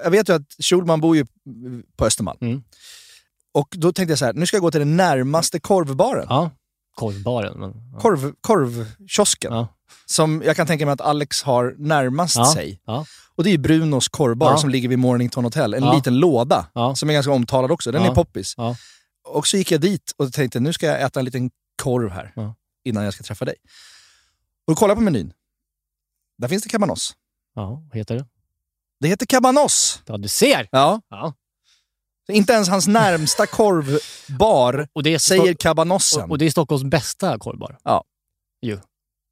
jag 0.04 0.11
vet 0.11 0.28
ju 0.28 0.33
att 0.35 0.42
Schulman 0.62 1.00
bor 1.00 1.16
ju 1.16 1.26
på 1.97 2.06
Östermalm. 2.06 2.38
Mm. 2.40 2.62
Och 3.54 3.68
då 3.71 3.92
tänkte 3.92 4.12
jag 4.12 4.18
så 4.18 4.25
här, 4.25 4.33
nu 4.33 4.47
ska 4.47 4.56
jag 4.56 4.62
gå 4.62 4.71
till 4.71 4.80
den 4.80 4.97
närmaste 4.97 5.61
korvbaren. 5.61 6.26
ja. 6.28 6.50
Korvbaren. 6.95 7.61
Men, 7.61 7.73
ja. 7.92 7.99
Korv, 8.00 8.33
korvkiosken. 8.40 9.52
Ja. 9.52 9.68
Som 10.06 10.42
jag 10.47 10.56
kan 10.56 10.66
tänka 10.66 10.87
mig 10.87 10.92
att 10.92 11.00
Alex 11.00 11.42
har 11.42 11.75
närmast 11.78 12.37
Ja. 12.37 12.52
sig. 12.54 12.80
Ja. 12.87 13.04
Och 13.37 13.45
det 13.45 13.50
är 13.50 13.59
Brunos 13.59 14.09
korvbar 14.09 14.50
Ja. 14.50 14.56
som 14.59 14.71
ligger 14.71 14.88
vid 14.88 14.99
Mornington 14.99 15.45
Hotel. 15.45 15.75
En 15.75 15.85
Ja. 15.85 15.95
liten 15.95 16.14
låda 16.18 16.66
Ja. 16.75 16.95
som 16.95 17.11
är 17.11 17.14
ganska 17.14 17.33
omtalad 17.33 17.71
också. 17.71 17.92
Den 17.92 18.02
Ja. 18.04 18.11
är 18.11 18.14
poppis. 18.14 18.54
Ja. 19.26 19.33
Och 19.33 19.47
så 19.47 19.56
gick 19.56 19.71
jag 19.71 19.80
dit 19.80 20.12
och 20.16 20.33
tänkte, 20.33 20.61
nu 20.61 20.73
ska 20.73 20.87
jag 20.87 21.02
äta 21.02 21.21
en 21.21 21.25
liten 21.25 21.50
korv 21.83 22.11
här 22.11 22.33
Ja. 22.37 22.54
innan 22.85 23.04
jag 23.04 23.14
ska 23.14 23.23
träffa 23.23 23.45
dig. 23.45 23.54
Och 24.66 24.73
då 24.73 24.75
kollade 24.75 24.90
jag 24.92 24.99
på 24.99 25.04
menyn. 25.04 25.33
Där 26.38 26.49
finns 26.49 26.62
det 26.62 26.68
cabanos. 26.68 27.14
ja, 27.54 27.83
vad 27.88 27.97
heter 27.99 28.14
det? 28.16 28.26
Det 29.00 29.09
heter 29.09 29.26
cabanos. 29.26 30.02
Ja, 30.06 30.16
du 30.16 30.28
ser! 30.28 30.68
Ja. 30.73 31.00
Ja. 31.09 31.35
Så 32.26 32.33
Inte 32.33 32.52
ens 32.52 32.68
hans 32.68 32.87
närmsta 32.87 33.47
korvbar 34.26 34.88
Och 34.92 35.02
det 35.02 35.14
är 35.14 35.18
säger 35.18 35.54
cabanossen. 35.54 36.23
och, 36.23 36.30
och 36.30 36.38
det 36.38 36.47
är 36.47 36.50
Stockholms 36.50 36.85
bästa 36.85 37.38
korvbar. 37.38 37.78
Ja. 37.85 38.04
Jo. 38.62 38.78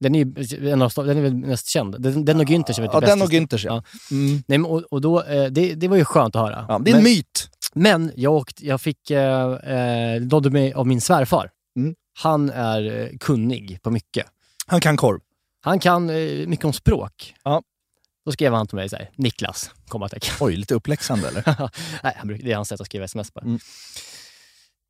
Den 0.00 0.14
är, 0.14 0.24
ju 0.54 0.70
en 0.70 0.82
av, 0.82 0.92
den 0.96 1.16
är 1.18 1.22
väl 1.22 1.34
mest 1.34 1.66
känd. 1.66 2.02
Den, 2.02 2.24
den 2.24 2.40
och 2.40 2.46
Günthers 2.46 2.78
är 2.78 2.82
väl 2.82 2.90
ja, 2.92 3.00
det 3.00 3.06
bästa. 3.06 3.16
den 3.16 3.22
och 3.22 3.28
Günthers 3.32 3.66
ja. 3.66 3.82
Mm. 4.10 4.42
Nej, 4.46 4.58
men, 4.58 4.64
och, 4.70 4.82
och 4.82 5.00
då, 5.00 5.22
eh, 5.22 5.50
det, 5.50 5.74
det 5.74 5.88
var 5.88 5.96
ju 5.96 6.04
skönt 6.04 6.36
att 6.36 6.42
höra. 6.42 6.66
ja. 6.68 6.78
Det 6.78 6.90
är 6.90 6.96
en 6.96 7.02
men, 7.02 7.12
myt. 7.12 7.50
Men 7.74 8.12
jag, 8.16 8.32
åkte, 8.32 8.66
jag 8.66 8.80
fick 8.80 9.10
eh, 9.10 9.52
eh, 9.52 10.22
nådde 10.22 10.50
mig 10.50 10.72
av 10.72 10.86
min 10.86 11.00
svärfar. 11.00 11.50
Mm. 11.76 11.94
Han 12.18 12.50
är 12.50 13.00
eh, 13.00 13.18
kunnig 13.20 13.82
på 13.82 13.90
mycket. 13.90 14.26
Han 14.66 14.80
kan 14.80 14.96
korv. 14.96 15.20
Han 15.60 15.78
kan 15.78 16.10
eh, 16.10 16.46
mycket 16.46 16.64
om 16.64 16.72
språk. 16.72 17.34
Ja. 17.42 17.62
Då 18.24 18.32
skrev 18.32 18.52
han 18.52 18.66
till 18.66 18.76
mig 18.76 18.88
så 18.88 18.96
här, 18.96 19.10
Niklas, 19.16 19.70
kommatecken. 19.88 20.34
Oj, 20.40 20.56
lite 20.56 20.74
uppläxande 20.74 21.28
eller? 21.28 21.44
Nej, 22.02 22.38
det 22.42 22.52
är 22.52 22.56
hans 22.56 22.68
sätt 22.68 22.80
att 22.80 22.86
skriva 22.86 23.04
sms 23.04 23.34
bara. 23.34 23.44
Mm. 23.44 23.58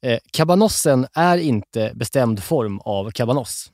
Eh, 0.02 0.18
kabanossen 0.32 1.06
är 1.12 1.38
inte 1.38 1.92
bestämd 1.94 2.42
form 2.42 2.80
av 2.80 3.10
kabanoss. 3.10 3.72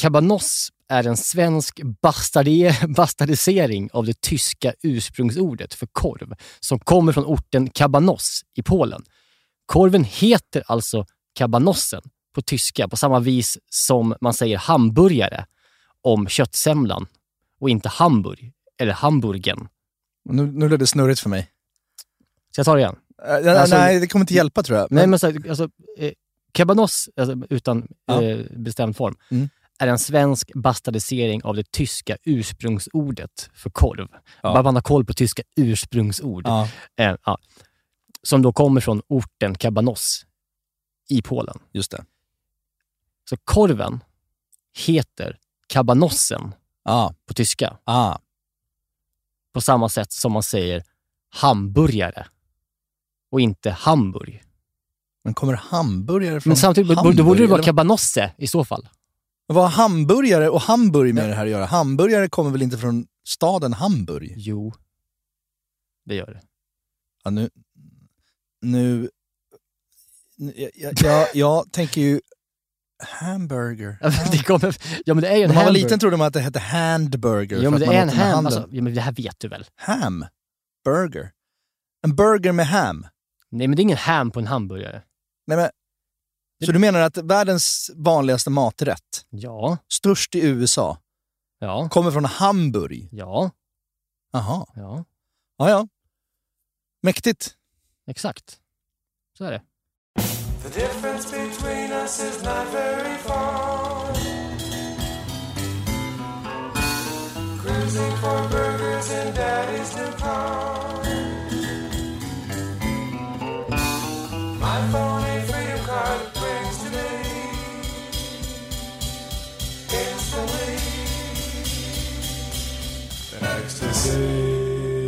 Kabanoss 0.00 0.68
är 0.88 1.06
en 1.06 1.16
svensk 1.16 1.80
bastardi- 2.02 2.86
bastardisering 2.96 3.90
av 3.92 4.04
det 4.06 4.20
tyska 4.20 4.74
ursprungsordet 4.82 5.74
för 5.74 5.86
korv 5.92 6.34
som 6.60 6.78
kommer 6.78 7.12
från 7.12 7.24
orten 7.24 7.70
Kabanoss 7.70 8.40
i 8.54 8.62
Polen. 8.62 9.02
Korven 9.66 10.04
heter 10.04 10.62
alltså 10.66 11.06
kabanossen 11.34 12.02
på 12.34 12.42
tyska 12.42 12.88
på 12.88 12.96
samma 12.96 13.20
vis 13.20 13.58
som 13.70 14.14
man 14.20 14.34
säger 14.34 14.58
hamburgare 14.58 15.46
om 16.02 16.28
köttsemlan 16.28 17.06
och 17.60 17.70
inte 17.70 17.88
hamburg 17.88 18.52
eller 18.78 18.92
hamburgen. 18.92 19.68
Nu, 20.24 20.46
nu 20.46 20.66
blev 20.68 20.78
det 20.78 20.86
snurrigt 20.86 21.20
för 21.20 21.28
mig. 21.30 21.50
Så 22.54 22.58
jag 22.58 22.64
tar 22.66 22.76
det 22.76 22.80
igen. 22.82 22.96
Eh, 23.44 23.60
Alltså- 23.60 23.76
nej, 23.76 24.00
det 24.00 24.06
kommer 24.06 24.22
inte 24.22 24.34
hjälpa 24.34 24.62
tror 24.62 24.78
jag. 24.78 24.90
Nej, 24.90 25.06
men 25.06 25.18
så, 25.18 25.26
alltså, 25.26 25.68
eh, 25.98 26.12
cabanos, 26.52 27.08
alltså, 27.16 27.46
utan 27.50 27.88
Ja. 28.06 28.22
eh, 28.22 28.38
bestämd 28.56 28.96
form, 28.96 29.16
Mm. 29.30 29.48
Är 29.78 29.86
en 29.88 29.98
svensk 29.98 30.50
bastardisering 30.54 31.44
av 31.44 31.54
det 31.56 31.72
tyska 31.72 32.16
ursprungsordet 32.24 33.50
för 33.54 33.70
korv. 33.70 34.08
Ja. 34.42 34.52
Bara 34.52 34.62
man 34.62 34.74
har 34.74 34.82
koll 34.82 35.04
på 35.04 35.12
tyska 35.12 35.42
ursprungsord. 35.56 36.46
ja, 36.46 36.68
Eh, 36.96 37.16
ja. 37.24 37.38
Som 38.22 38.42
då 38.42 38.52
kommer 38.52 38.80
från 38.80 39.02
orten 39.08 39.54
Kabanos 39.54 40.26
i 41.08 41.22
Polen. 41.22 41.58
just 41.72 41.90
det. 41.90 42.04
Så 43.30 43.36
korven 43.44 44.00
heter 44.86 45.38
kabanossen 45.66 46.54
på 47.26 47.34
tyska. 47.34 47.78
På 49.52 49.60
samma 49.60 49.88
sätt 49.88 50.12
som 50.12 50.32
man 50.32 50.42
säger 50.42 50.84
hamburgare 51.30 52.26
och 53.30 53.40
inte 53.40 53.70
hamburg. 53.70 54.42
Men 55.24 55.34
kommer 55.34 55.52
hamburgare 55.52 56.40
från 56.40 56.50
Men 56.50 56.56
samtidigt 56.56 56.96
Hamburg, 56.96 57.16
då 57.16 57.24
borde 57.24 57.40
det 57.40 57.46
vara 57.46 57.62
kabanosse 57.62 58.32
i 58.38 58.46
så 58.46 58.64
fall. 58.64 58.88
Vad 59.46 59.62
har 59.64 59.70
hamburgare 59.70 60.48
och 60.50 60.60
Hamburg 60.60 61.14
med 61.14 61.28
det 61.28 61.34
här 61.34 61.44
att 61.44 61.50
göra? 61.50 61.64
Hamburgare 61.66 62.28
kommer 62.28 62.50
väl 62.50 62.62
inte 62.62 62.78
från 62.78 63.06
staden 63.28 63.72
Hamburg? 63.72 64.34
Jo, 64.36 64.74
det 66.04 66.14
gör 66.14 66.26
det. 66.26 66.42
Ja, 67.24 67.30
nu... 67.30 67.50
Nu... 68.60 69.10
nu- 70.36 70.70
Jag, 70.74 70.92
jag, 71.02 71.28
jag, 71.34 71.64
tänker 71.72 72.00
ju 72.00 72.20
hamburger. 73.02 73.98
Ja, 74.00 74.10
men 74.22 74.30
det, 74.30 74.42
kommer, 74.42 74.76
ja, 75.04 75.14
men 75.14 75.22
det 75.22 75.28
är 75.28 75.36
ju 75.36 75.42
en 75.42 75.48
När 75.48 75.54
man 75.54 75.64
var 75.64 75.72
liten 75.72 75.98
trodde 75.98 76.16
man 76.16 76.26
att 76.26 76.32
det 76.32 76.40
hette 76.40 76.58
handburger. 76.58 77.62
Ja, 77.62 77.70
men 77.70 77.80
det 77.80 77.86
är 77.86 78.02
en 78.02 78.08
ham. 78.08 78.46
Alltså, 78.46 78.68
ja, 78.70 78.82
men 78.82 78.94
det 78.94 79.00
här 79.00 79.12
vet 79.12 79.40
du 79.40 79.48
väl? 79.48 79.64
Ham. 79.74 80.26
Burger. 80.84 81.32
En 82.02 82.16
burger 82.16 82.52
med 82.52 82.66
ham. 82.66 83.06
Nej, 83.50 83.68
men 83.68 83.76
det 83.76 83.80
är 83.80 83.82
ingen 83.84 83.96
ham 83.98 84.30
på 84.30 84.40
en 84.40 84.46
hamburgare. 84.46 85.02
Nej, 85.46 85.56
men, 85.56 85.70
så 86.64 86.72
du 86.72 86.78
menar 86.78 87.00
att 87.00 87.16
världens 87.16 87.90
vanligaste 87.94 88.50
maträtt, 88.50 89.26
Ja, 89.30 89.78
störst 89.92 90.34
i 90.34 90.46
USA, 90.46 90.98
ja, 91.58 91.88
kommer 91.88 92.10
från 92.10 92.24
Hamburg? 92.24 93.08
ja, 93.12 93.50
Jaha. 94.32 94.66
ja, 94.74 95.04
Ja, 95.58 95.70
ja. 95.70 95.88
Mäktigt. 97.02 97.56
exakt. 98.06 98.58
Så 99.38 99.44
är 99.44 99.50
det. 99.50 99.62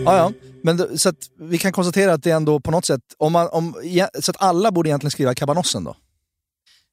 Ja, 0.04 0.16
ja. 0.16 0.32
Men 0.62 0.76
då, 0.76 0.98
så 0.98 1.08
att 1.08 1.30
vi 1.38 1.58
kan 1.58 1.72
konstatera 1.72 2.12
att 2.12 2.22
det 2.22 2.30
ändå 2.30 2.60
på 2.60 2.70
något 2.70 2.84
sätt, 2.84 3.00
om 3.18 3.32
man, 3.32 3.48
om, 3.52 3.74
så 4.20 4.30
att 4.30 4.36
alla 4.42 4.70
borde 4.70 4.88
egentligen 4.88 5.10
skriva 5.10 5.34
kabanossen 5.34 5.84
då. 5.84 5.96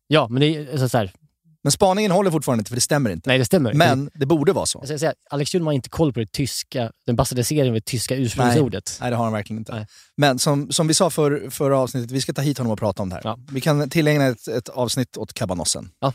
Ja, 0.08 0.28
men 0.28 0.40
det 0.40 0.48
är 0.48 0.72
alltså, 0.72 0.90
så 0.90 0.98
här, 0.98 1.14
Men 1.64 1.72
spaningen 1.72 2.12
håller 2.12 2.32
fortfarande 2.32 2.62
inte 2.62 2.70
för 2.70 2.76
det 2.76 2.82
stämmer 2.82 3.10
inte. 3.10 3.30
nej 3.30 3.38
det 3.38 3.46
stämmer. 3.46 3.74
Men 3.74 4.10
det 4.14 4.26
borde 4.26 4.54
vara 4.54 4.66
så. 4.66 4.80
Jag 4.80 4.88
ska 4.88 5.00
säga, 5.00 5.14
Alex 5.30 5.52
Schulman 5.52 5.66
har 5.66 5.74
inte 5.74 5.90
koll 5.90 6.14
på 6.14 6.20
det 6.20 6.32
tyska, 6.32 6.92
den 7.06 7.16
bastardiseringen 7.16 7.68
av 7.68 7.74
det 7.74 7.86
tyska 7.86 8.16
ursprungsordet. 8.16 8.98
Nej, 9.02 9.10
det 9.10 9.16
har 9.16 9.24
han 9.24 9.34
verkligen 9.34 9.58
inte. 9.60 9.76
Nej. 9.76 9.88
Men 10.18 10.40
som, 10.40 10.72
som 10.72 10.88
vi 10.88 10.94
sa 10.94 11.10
för, 11.10 11.50
förra 11.50 11.80
avsnittet, 11.80 12.12
vi 12.12 12.22
ska 12.22 12.34
ta 12.34 12.42
hit 12.42 12.58
honom 12.58 12.72
och 12.74 12.80
prata 12.80 13.04
om 13.04 13.10
det 13.10 13.16
här. 13.16 13.22
Ja. 13.24 13.40
Vi 13.52 13.62
kan 13.62 13.90
tillägna 13.90 14.26
ett, 14.26 14.48
ett 14.48 14.70
avsnitt 14.70 15.18
åt 15.18 15.34
kabanossen. 15.34 15.90
Ja. 16.00 16.14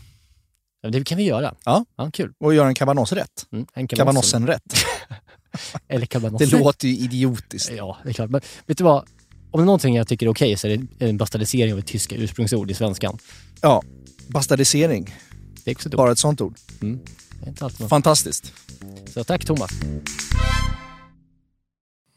Ja, 0.80 0.90
Det 0.90 1.04
kan 1.04 1.18
vi 1.18 1.24
göra. 1.24 1.54
Ja. 1.64 1.84
ja 1.96 2.10
kul. 2.12 2.32
och 2.40 2.54
göra 2.54 2.68
en 2.68 2.74
cabanosrätt. 2.74 3.46
Mm, 3.52 3.66
en 3.74 3.88
Cabanossenrätt. 3.88 4.62
Eller 5.88 6.00
Det 6.00 6.06
kabanossen. 6.06 6.60
låter 6.60 6.88
ju 6.88 6.94
idiotiskt. 6.96 7.72
Ja, 7.76 7.96
det 8.02 8.08
är 8.08 8.12
klart. 8.12 8.30
Men 8.30 8.40
vet 8.66 8.78
du 8.78 8.84
vad? 8.84 9.04
Om 9.50 9.60
det 9.60 9.62
är 9.62 9.66
någonting 9.66 9.96
jag 9.96 10.08
tycker 10.08 10.26
är 10.26 10.30
okej 10.30 10.56
så 10.56 10.66
är 10.68 10.76
det 10.98 11.06
en 11.08 11.16
bastardisering 11.16 11.72
av 11.72 11.78
ett 11.78 11.86
tyska 11.86 12.16
ursprungsord 12.16 12.70
i 12.70 12.74
svenskan. 12.74 13.18
Ja, 13.60 13.82
bastardisering. 14.28 15.14
Det 15.64 15.70
är 15.70 15.74
också. 15.74 15.88
Bara 15.88 16.12
ett 16.12 16.18
sånt 16.18 16.40
ord. 16.40 16.54
Mm. 16.82 16.98
Det. 17.44 17.88
Fantastiskt. 17.88 18.52
Så 19.06 19.24
tack 19.24 19.44
Thomas. 19.44 19.70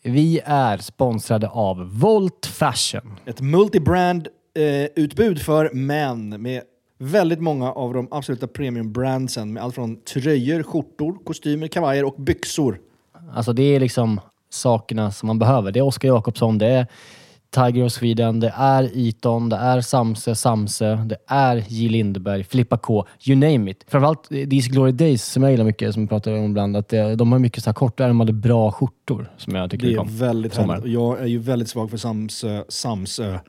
Vi 0.03 0.41
är 0.45 0.77
sponsrade 0.77 1.47
av 1.49 1.99
Volt 1.99 2.45
Fashion. 2.45 3.17
Ett 3.25 3.41
multibrand 3.41 4.27
eh, 4.57 4.85
utbud 4.95 5.41
för 5.41 5.73
män 5.73 6.41
med 6.41 6.61
väldigt 6.97 7.39
många 7.41 7.71
av 7.71 7.93
de 7.93 8.07
absoluta 8.11 8.47
premiumbrandsen 8.47 9.53
med 9.53 9.63
allt 9.63 9.75
från 9.75 10.01
tröjor, 10.03 10.63
skjortor, 10.63 11.23
kostymer, 11.23 11.67
kavajer 11.67 12.03
och 12.03 12.15
byxor. 12.21 12.79
Alltså 13.33 13.53
det 13.53 13.63
är 13.75 13.79
liksom 13.79 14.19
sakerna 14.49 15.11
som 15.11 15.27
man 15.27 15.39
behöver. 15.39 15.71
Det 15.71 15.79
är 15.79 15.83
Oskar 15.83 16.07
Jakobsson, 16.09 16.57
det 16.57 16.67
är 16.67 16.87
Tiger 17.49 17.85
of 17.85 17.91
Sweden, 17.91 18.39
det 18.39 18.53
är 18.57 18.89
Eton, 18.93 19.49
det 19.49 19.55
är 19.55 19.81
Samse, 19.81 20.35
Samse, 20.35 20.95
det 20.95 21.17
är 21.27 21.63
J 21.67 21.89
Lindeberg, 21.89 22.43
Filippa 22.43 22.77
K, 22.77 23.05
you 23.27 23.35
name 23.39 23.71
it. 23.71 23.85
Framförallt 23.87 24.29
These 24.29 24.69
Glory 24.69 24.91
Days 24.91 25.25
som 25.25 25.43
jag 25.43 25.51
gillar 25.51 25.65
mycket, 25.65 25.93
som 25.93 26.01
vi 26.03 26.07
pratar 26.07 26.31
om 26.31 26.45
ibland, 26.45 26.77
att 26.77 26.89
det, 26.89 27.15
de 27.15 27.31
har 27.31 27.39
mycket 27.39 27.63
så 27.63 27.69
här 27.69 27.73
kortärmade 27.73 28.33
bra 28.33 28.71
skjortor 28.71 29.31
som 29.37 29.55
jag 29.55 29.71
tycker 29.71 29.87
Det 29.87 29.93
är 29.93 29.99
om. 29.99 30.07
väldigt 30.17 30.53
Sommar. 30.53 30.73
härligt. 30.75 30.93
Jag 30.93 31.21
är 31.21 31.25
ju 31.27 31.37
väldigt 31.39 31.69
svag 31.69 31.89
för 31.89 31.97
Samsö. 31.97 32.63
Samsö. 32.69 33.39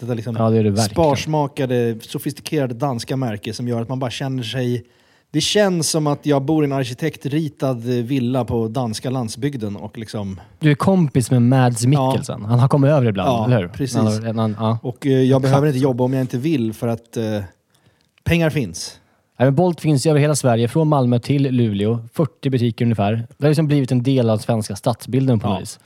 Detta 0.00 0.14
liksom 0.14 0.36
Ja, 0.38 0.50
det 0.50 0.58
är 0.58 0.64
det 0.64 0.70
verkligen. 0.70 0.90
sparsmakade, 0.90 1.96
sofistikerade 2.02 2.74
danska 2.74 3.16
märke 3.16 3.52
som 3.54 3.68
gör 3.68 3.82
att 3.82 3.88
man 3.88 3.98
bara 3.98 4.10
känner 4.10 4.42
sig... 4.42 4.84
Det 5.32 5.40
känns 5.40 5.90
som 5.90 6.06
att 6.06 6.26
jag 6.26 6.42
bor 6.42 6.64
i 6.64 6.66
en 6.66 6.72
arkitektritad 6.72 7.74
villa 7.84 8.44
på 8.44 8.68
danska 8.68 9.10
landsbygden 9.10 9.76
och 9.76 9.98
liksom... 9.98 10.40
Du 10.58 10.70
är 10.70 10.74
kompis 10.74 11.30
med 11.30 11.42
Mads 11.42 11.86
Mikkelsen. 11.86 12.44
Han 12.44 12.58
har 12.58 12.68
kommit 12.68 12.90
över 12.90 13.06
ibland, 13.08 13.28
Ja, 13.28 13.44
eller 13.46 13.60
hur? 13.60 13.68
precis. 13.68 13.96
Han, 14.24 14.38
han, 14.38 14.56
ja. 14.60 14.78
Och 14.82 15.06
eh, 15.06 15.12
jag 15.22 15.42
behöver 15.42 15.66
inte 15.66 15.78
jobba 15.78 16.04
om 16.04 16.12
jag 16.12 16.20
inte 16.20 16.38
vill 16.38 16.72
för 16.72 16.88
att 16.88 17.16
eh, 17.16 17.24
pengar 18.24 18.50
finns. 18.50 18.98
Nej, 19.38 19.46
men 19.46 19.54
Bolt 19.54 19.80
finns 19.80 20.06
ju 20.06 20.10
över 20.10 20.20
hela 20.20 20.34
Sverige, 20.34 20.68
från 20.68 20.88
Malmö 20.88 21.18
till 21.18 21.42
Luleå. 21.42 21.98
40 22.12 22.50
butiker 22.50 22.84
ungefär. 22.84 23.12
Det 23.38 23.44
har 23.44 23.48
liksom 23.50 23.66
blivit 23.66 23.92
en 23.92 24.02
del 24.02 24.30
av 24.30 24.38
svenska 24.38 24.76
stadsbilden 24.76 25.40
på 25.40 25.48
något 25.48 25.56
Ja. 25.56 25.60
vis. 25.60 25.78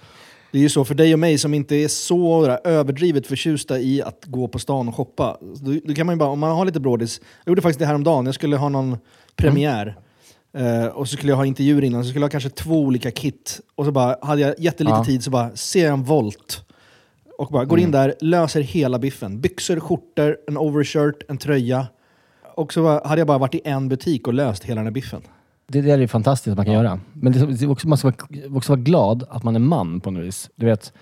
Det 0.56 0.60
är 0.60 0.62
ju 0.62 0.68
så 0.68 0.84
för 0.84 0.94
dig 0.94 1.12
och 1.12 1.18
mig 1.18 1.38
som 1.38 1.54
inte 1.54 1.76
är 1.76 1.88
så 1.88 2.46
överdrivet 2.64 3.26
förtjusta 3.26 3.78
i 3.78 4.02
att 4.02 4.24
gå 4.24 4.48
på 4.48 4.58
stan 4.58 4.88
och 4.88 4.94
shoppa. 4.94 5.38
Då, 5.40 5.80
då 5.84 5.94
kan 5.94 6.06
man 6.06 6.14
ju 6.14 6.18
bara, 6.18 6.28
om 6.28 6.38
man 6.38 6.50
har 6.56 6.64
lite 6.64 6.80
brådis. 6.80 7.20
Jag 7.44 7.50
gjorde 7.50 7.62
faktiskt 7.62 7.78
det 7.78 7.86
här 7.86 7.94
om 7.94 8.04
dagen. 8.04 8.26
Jag 8.26 8.34
skulle 8.34 8.56
ha 8.56 8.68
någon 8.68 8.98
premiär. 9.34 9.96
Eh, 10.56 10.86
och 10.86 11.08
så 11.08 11.16
skulle 11.16 11.32
jag 11.32 11.36
ha 11.36 11.46
intervjuer 11.46 11.84
innan, 11.84 12.04
så 12.04 12.08
skulle 12.10 12.20
jag 12.22 12.26
ha 12.26 12.30
kanske 12.30 12.50
två 12.50 12.80
olika 12.80 13.10
kit. 13.10 13.60
Och 13.74 13.84
så 13.84 13.92
bara, 13.92 14.16
hade 14.22 14.40
jag 14.40 14.54
jättelite 14.58 14.96
Ja. 14.96 15.04
tid 15.04 15.24
så 15.24 15.30
bara 15.30 15.56
ser 15.56 15.84
jag 15.84 15.92
en 15.92 16.04
volt. 16.04 16.64
Och 17.38 17.48
bara 17.52 17.64
går 17.64 17.78
in 17.78 17.90
där, 17.90 18.14
löser 18.20 18.60
hela 18.60 18.98
biffen. 18.98 19.40
Byxor, 19.40 19.80
skjortor, 19.80 20.36
en 20.48 20.56
overshirt, 20.58 21.22
en 21.28 21.38
tröja. 21.38 21.86
Och 22.54 22.72
så 22.72 22.82
bara, 22.82 23.08
hade 23.08 23.20
jag 23.20 23.26
bara 23.28 23.38
varit 23.38 23.54
i 23.54 23.60
en 23.64 23.88
butik 23.88 24.26
och 24.26 24.34
löst 24.34 24.64
hela 24.64 24.78
den 24.78 24.86
här 24.86 24.92
biffen. 24.92 25.22
Det 25.68 25.80
där 25.80 25.98
är 25.98 26.06
fantastiskt 26.06 26.52
att 26.52 26.56
man 26.56 26.64
kan 26.64 26.74
göra. 26.74 27.00
Men 27.12 27.32
det 27.32 27.62
är 27.62 27.70
också, 27.70 27.88
man 27.88 27.98
ska 27.98 28.08
vara, 28.08 28.56
också 28.56 28.72
vara 28.72 28.80
glad 28.80 29.24
att 29.30 29.42
man 29.42 29.56
är 29.56 29.60
man 29.60 30.00
på 30.00 30.10
något 30.10 30.24
vis. 30.24 30.50
Du 30.54 30.66
vet, 30.66 30.92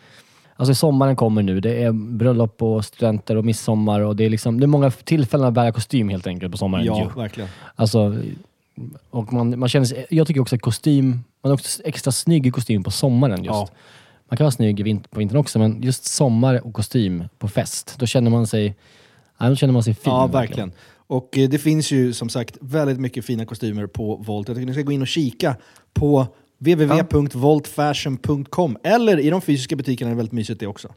alltså 0.57 0.75
sommaren 0.75 1.17
kommer 1.17 1.43
nu. 1.43 1.61
Det 1.61 1.83
är 1.83 1.93
bröllop 1.93 2.63
och 2.63 2.85
studenter 2.85 3.37
och 3.37 3.45
midsommar 3.45 4.01
och 4.01 4.17
det 4.17 4.25
är, 4.25 4.31
liksom, 4.31 4.61
det 4.61 4.65
är 4.65 4.69
många 4.69 4.91
tillfällen 4.91 5.47
att 5.47 5.55
bära 5.55 5.73
kostym 5.73 6.09
helt 6.09 6.27
enkelt 6.27 6.53
på 6.53 6.59
sommaren. 6.59 6.85
Ja, 6.85 7.11
ju. 7.15 7.21
verkligen. 7.21 7.49
Alltså, 7.75 8.17
och 9.11 9.33
man, 9.33 9.59
man 9.59 9.69
känner 9.69 9.87
sig, 9.87 10.07
jag 10.11 10.27
tycker 10.27 10.41
också 10.41 10.57
att 10.57 10.63
kostym, 10.63 11.25
man 11.43 11.51
är 11.51 11.55
också 11.55 11.83
extra 11.85 12.13
snygg 12.13 12.47
i 12.47 12.51
kostym 12.51 12.85
på 12.85 12.91
sommaren 12.91 13.45
just. 13.45 13.55
Ja. 13.55 13.69
Man 14.29 14.37
kan 14.37 14.45
vara 14.45 14.51
snygg 14.51 15.05
på 15.11 15.19
vintern 15.19 15.39
också, 15.39 15.59
men 15.59 15.83
just 15.83 16.05
sommar 16.05 16.67
och 16.67 16.75
kostym 16.75 17.25
på 17.39 17.49
fest, 17.49 17.95
då 17.99 18.07
känner 18.07 18.31
man 18.31 18.47
sig, 18.47 18.75
ja, 19.39 19.49
då 19.49 19.57
känner 19.57 19.73
man 19.73 19.83
sig 19.83 19.95
fin. 19.95 20.13
Ja, 20.13 20.27
verkligen. 20.27 20.73
Och 21.07 21.39
eh, 21.39 21.49
det 21.49 21.59
finns 21.59 21.91
ju 21.91 22.13
som 22.13 22.29
sagt 22.29 22.57
väldigt 22.61 23.01
mycket 23.01 23.25
fina 23.25 23.47
kostymer 23.47 23.87
på 23.87 24.17
Volt. 24.17 24.49
Jag 24.49 24.57
tycker 24.57 24.67
ni 24.67 24.73
ska 24.73 24.83
gå 24.83 24.93
in 24.93 25.03
och 25.03 25.09
kika 25.09 25.57
på 25.93 26.27
www.voltfashion.com 26.59 28.77
eller 28.83 29.19
i 29.19 29.31
de 29.31 29.41
fysiska 29.41 29.77
butikerna 29.77 30.11
är 30.11 30.15
det 30.15 30.17
väldigt 30.17 30.33
mysigt 30.33 30.61
det 30.61 30.67
också. 30.67 30.95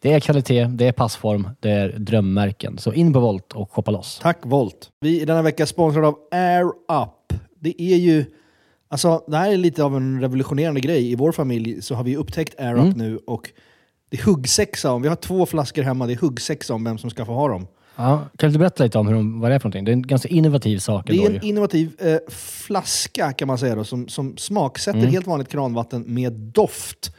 Det 0.00 0.12
är 0.12 0.20
kvalitet, 0.20 0.64
det 0.64 0.86
är 0.86 0.92
passform, 0.92 1.48
det 1.60 1.70
är 1.70 1.88
drömmärken. 1.98 2.78
Så 2.78 2.92
in 2.92 3.12
på 3.12 3.20
Volt 3.20 3.52
och 3.52 3.72
shoppa 3.72 3.90
loss. 3.90 4.18
Tack 4.22 4.38
Volt! 4.42 4.90
Vi 5.00 5.22
är 5.22 5.26
denna 5.26 5.42
vecka 5.42 5.66
sponsrade 5.66 6.06
av 6.06 6.18
Air 6.30 6.64
Up. 7.02 7.32
Det 7.60 7.82
är 7.82 7.96
ju... 7.96 8.24
Alltså, 8.88 9.24
det 9.26 9.36
här 9.36 9.52
är 9.52 9.56
lite 9.56 9.84
av 9.84 9.96
en 9.96 10.20
revolutionerande 10.20 10.80
grej. 10.80 11.12
I 11.12 11.14
vår 11.14 11.32
familj 11.32 11.82
så 11.82 11.94
har 11.94 12.04
vi 12.04 12.16
upptäckt 12.16 12.60
Air 12.60 12.74
Up 12.74 12.80
Mm. 12.80 12.98
nu 12.98 13.18
och 13.26 13.50
det 14.10 14.20
är 14.20 14.24
huggsexa 14.24 14.92
om. 14.92 15.02
Vi 15.02 15.08
har 15.08 15.16
två 15.16 15.46
flaskor 15.46 15.82
hemma, 15.82 16.06
det 16.06 16.12
är 16.12 16.16
huggsexa 16.16 16.74
om 16.74 16.84
vem 16.84 16.98
som 16.98 17.10
ska 17.10 17.24
få 17.24 17.32
ha 17.32 17.48
dem. 17.48 17.66
Ja, 18.02 18.28
kan 18.38 18.52
du 18.52 18.58
berätta 18.58 18.84
lite 18.84 18.98
om 18.98 19.06
hur 19.06 19.14
de, 19.14 19.40
vad 19.40 19.50
det 19.50 19.54
är 19.54 19.58
för 19.58 19.68
någonting? 19.68 19.84
Det 19.84 19.90
är 19.90 19.92
en 19.92 20.02
ganska 20.06 20.28
innovativ 20.28 20.78
sak 20.78 21.06
Det 21.06 21.16
är 21.24 21.26
en 21.26 21.34
ju. 21.34 21.40
innovativ 21.48 21.90
eh, 21.98 22.16
flaska 22.34 23.32
kan 23.32 23.48
man 23.48 23.58
säga 23.58 23.74
då, 23.74 23.84
som, 23.84 24.08
som 24.08 24.36
smaksätter 24.36 24.98
Mm. 24.98 25.10
helt 25.12 25.26
vanligt 25.26 25.48
kranvatten 25.48 26.04
med 26.06 26.32
doft. 26.32 27.14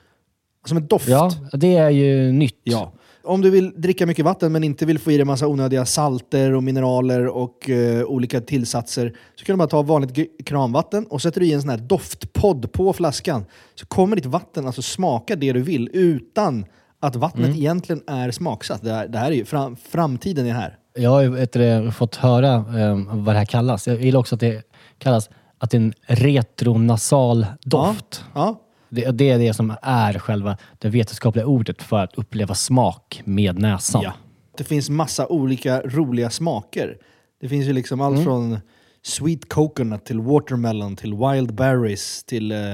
Som 0.66 0.78
en 0.78 0.88
doft. 0.88 1.08
Ja, 1.08 1.32
det 1.54 1.76
är 1.76 1.90
ju 1.90 2.32
nytt. 2.32 2.60
Ja. 2.64 2.92
Om 3.24 3.42
du 3.42 3.50
vill 3.50 3.82
dricka 3.82 4.06
mycket 4.06 4.26
vatten 4.26 4.52
men 4.52 4.64
inte 4.64 4.86
vill 4.86 5.00
få 5.00 5.12
i 5.12 5.18
dig 5.18 5.26
massa 5.26 5.48
onödiga 5.48 5.86
salter 5.86 6.54
och 6.54 6.64
mineraler 6.64 7.28
och 7.28 7.70
eh, 7.70 8.04
olika 8.04 8.42
tillsatser 8.42 9.16
så 9.36 9.46
kan 9.46 9.54
du 9.54 9.58
bara 9.58 9.68
ta 9.68 9.82
vanligt 9.82 10.46
kranvatten 10.46 11.06
och 11.06 11.22
sätter 11.22 11.40
du 11.42 11.48
i 11.48 11.54
en 11.54 11.62
sån 11.62 11.70
här 11.70 11.78
doftpodd 11.78 12.72
på 12.72 12.94
flaskan 12.94 13.46
så 13.76 13.86
kommer 13.86 14.16
ditt 14.16 14.26
vatten 14.26 14.66
alltså 14.68 14.82
smaka 14.82 15.36
det 15.36 15.54
du 15.54 15.62
vill 15.62 15.90
utan 15.94 16.66
att 17.02 17.16
vattnet 17.16 17.46
Mm. 17.46 17.58
egentligen 17.58 18.02
är 18.08 18.32
smaksatt. 18.32 18.82
Det 18.84 18.94
här, 18.94 19.08
det 19.08 19.18
här 19.18 19.32
är 19.32 19.36
ju 19.36 19.46
fram, 19.46 19.76
framtiden 19.76 20.46
är 20.48 20.54
här. 20.54 20.78
Jag 20.96 21.10
har 21.10 21.22
ju 21.22 21.92
fått 21.92 22.16
höra 22.16 22.54
eh, 22.54 22.98
vad 23.12 23.36
det 23.36 23.40
här 23.40 23.46
kallas. 23.46 23.88
Jag 23.88 24.02
gillar 24.02 24.20
också 24.20 24.36
att 24.36 24.42
det 24.42 24.64
kallas 24.98 25.30
att 25.58 25.72
det 25.72 25.78
är 25.78 25.82
en 25.82 25.94
retronasal 26.08 27.46
doft. 27.64 28.26
Ja, 28.34 28.62
Det, 28.90 29.12
det 29.12 29.30
är 29.30 29.40
det 29.40 29.54
som 29.54 29.74
är 29.82 30.20
själva 30.20 30.58
det 30.80 30.90
vetenskapliga 30.90 31.46
ordet 31.46 31.84
för 31.84 32.00
att 32.04 32.14
uppleva 32.18 32.56
smak 32.56 33.22
med 33.26 33.60
näsan. 33.60 34.02
Ja. 34.02 34.14
Det 34.58 34.64
finns 34.64 34.90
massa 34.90 35.28
olika 35.28 35.82
roliga 35.82 36.30
smaker. 36.30 36.98
Det 37.42 37.50
finns 37.50 37.68
ju 37.68 37.74
liksom 37.74 38.02
allt 38.02 38.24
från 38.24 38.60
sweet 39.04 39.50
coconut 39.50 40.06
till 40.06 40.20
watermelon 40.20 40.96
till 40.96 41.14
wild 41.14 41.54
berries 41.56 42.24
till 42.24 42.52
eh, 42.52 42.74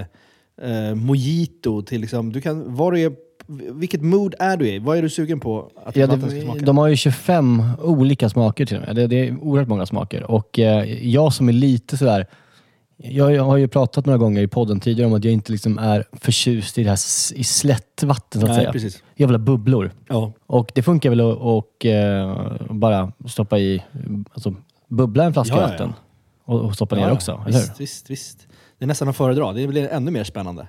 eh, 0.62 0.96
mojito 0.96 1.82
till 1.82 2.02
liksom, 2.02 2.34
du 2.34 2.42
kan, 2.42 2.76
vad 2.76 2.94
du 2.94 3.02
är, 3.02 3.12
vilket 3.74 4.02
mood 4.02 4.36
är 4.40 4.58
du 4.58 4.68
i? 4.70 4.80
Vad 4.80 4.98
är 4.98 5.02
du 5.02 5.10
sugen 5.10 5.40
på 5.40 5.72
att 5.86 5.96
Ja, 5.96 6.08
vatten 6.08 6.30
ska 6.30 6.40
det, 6.40 6.42
smaka? 6.42 6.66
de 6.66 6.78
har 6.78 6.88
ju 6.88 6.96
25 6.96 7.64
olika 7.82 8.30
smaker 8.30 8.66
till 8.66 8.78
och 8.78 8.84
med. 8.84 8.96
Det, 8.96 9.08
det 9.08 9.28
är 9.28 9.38
oerhört 9.42 9.68
många 9.68 9.86
smaker. 9.86 10.32
Och 10.32 10.60
eh, 10.60 11.08
jag 11.08 11.34
som 11.34 11.50
är 11.50 11.54
lite 11.54 11.98
sådär... 11.98 12.28
Jag, 13.00 13.34
jag 13.36 13.44
har 13.44 13.58
ju 13.58 13.68
pratat 13.68 14.06
några 14.06 14.18
gånger 14.18 14.42
i 14.42 14.48
podden 14.48 14.80
tidigare 14.80 15.08
om 15.08 15.14
att 15.18 15.24
jag 15.24 15.34
inte 15.34 15.52
liksom 15.52 15.78
är 15.78 16.06
förtjust 16.12 16.78
i 16.78 16.84
det 16.84 16.90
här 16.90 16.96
i 17.36 17.44
slättvatten 17.44 18.42
så 18.42 18.48
att 18.48 18.52
Nej, 18.52 18.60
säga. 18.60 18.72
precis. 18.72 19.04
Jag 19.16 19.28
vill 19.28 19.36
ha 19.36 19.40
bubblor. 19.44 19.92
Ja. 20.08 20.32
Och 20.48 20.72
det 20.76 20.82
funkar 20.84 21.10
väl 21.10 21.20
att 21.22 21.38
och, 21.38 21.86
eh, 21.86 22.38
bara 22.70 23.12
stoppa 23.28 23.60
i, 23.60 23.84
alltså 24.34 24.54
bubbla 24.88 25.24
en 25.24 25.34
flaska 25.34 25.56
Ja, 25.56 25.62
ja, 25.62 25.68
vatten 25.68 25.94
och, 26.46 26.62
och 26.62 26.76
stoppa 26.76 26.96
ner 26.96 27.04
Ja, 27.08 27.12
också, 27.12 27.32
eller 27.32 27.60
hur? 27.60 27.60
visst, 27.60 27.80
visst, 27.82 28.10
visst. 28.10 28.48
Det 28.80 28.86
är 28.86 28.88
nästan 28.88 29.08
att 29.08 29.16
föredra. 29.16 29.54
Det 29.54 29.68
blir 29.68 29.88
ännu 29.90 30.12
mer 30.12 30.24
spännande. 30.24 30.68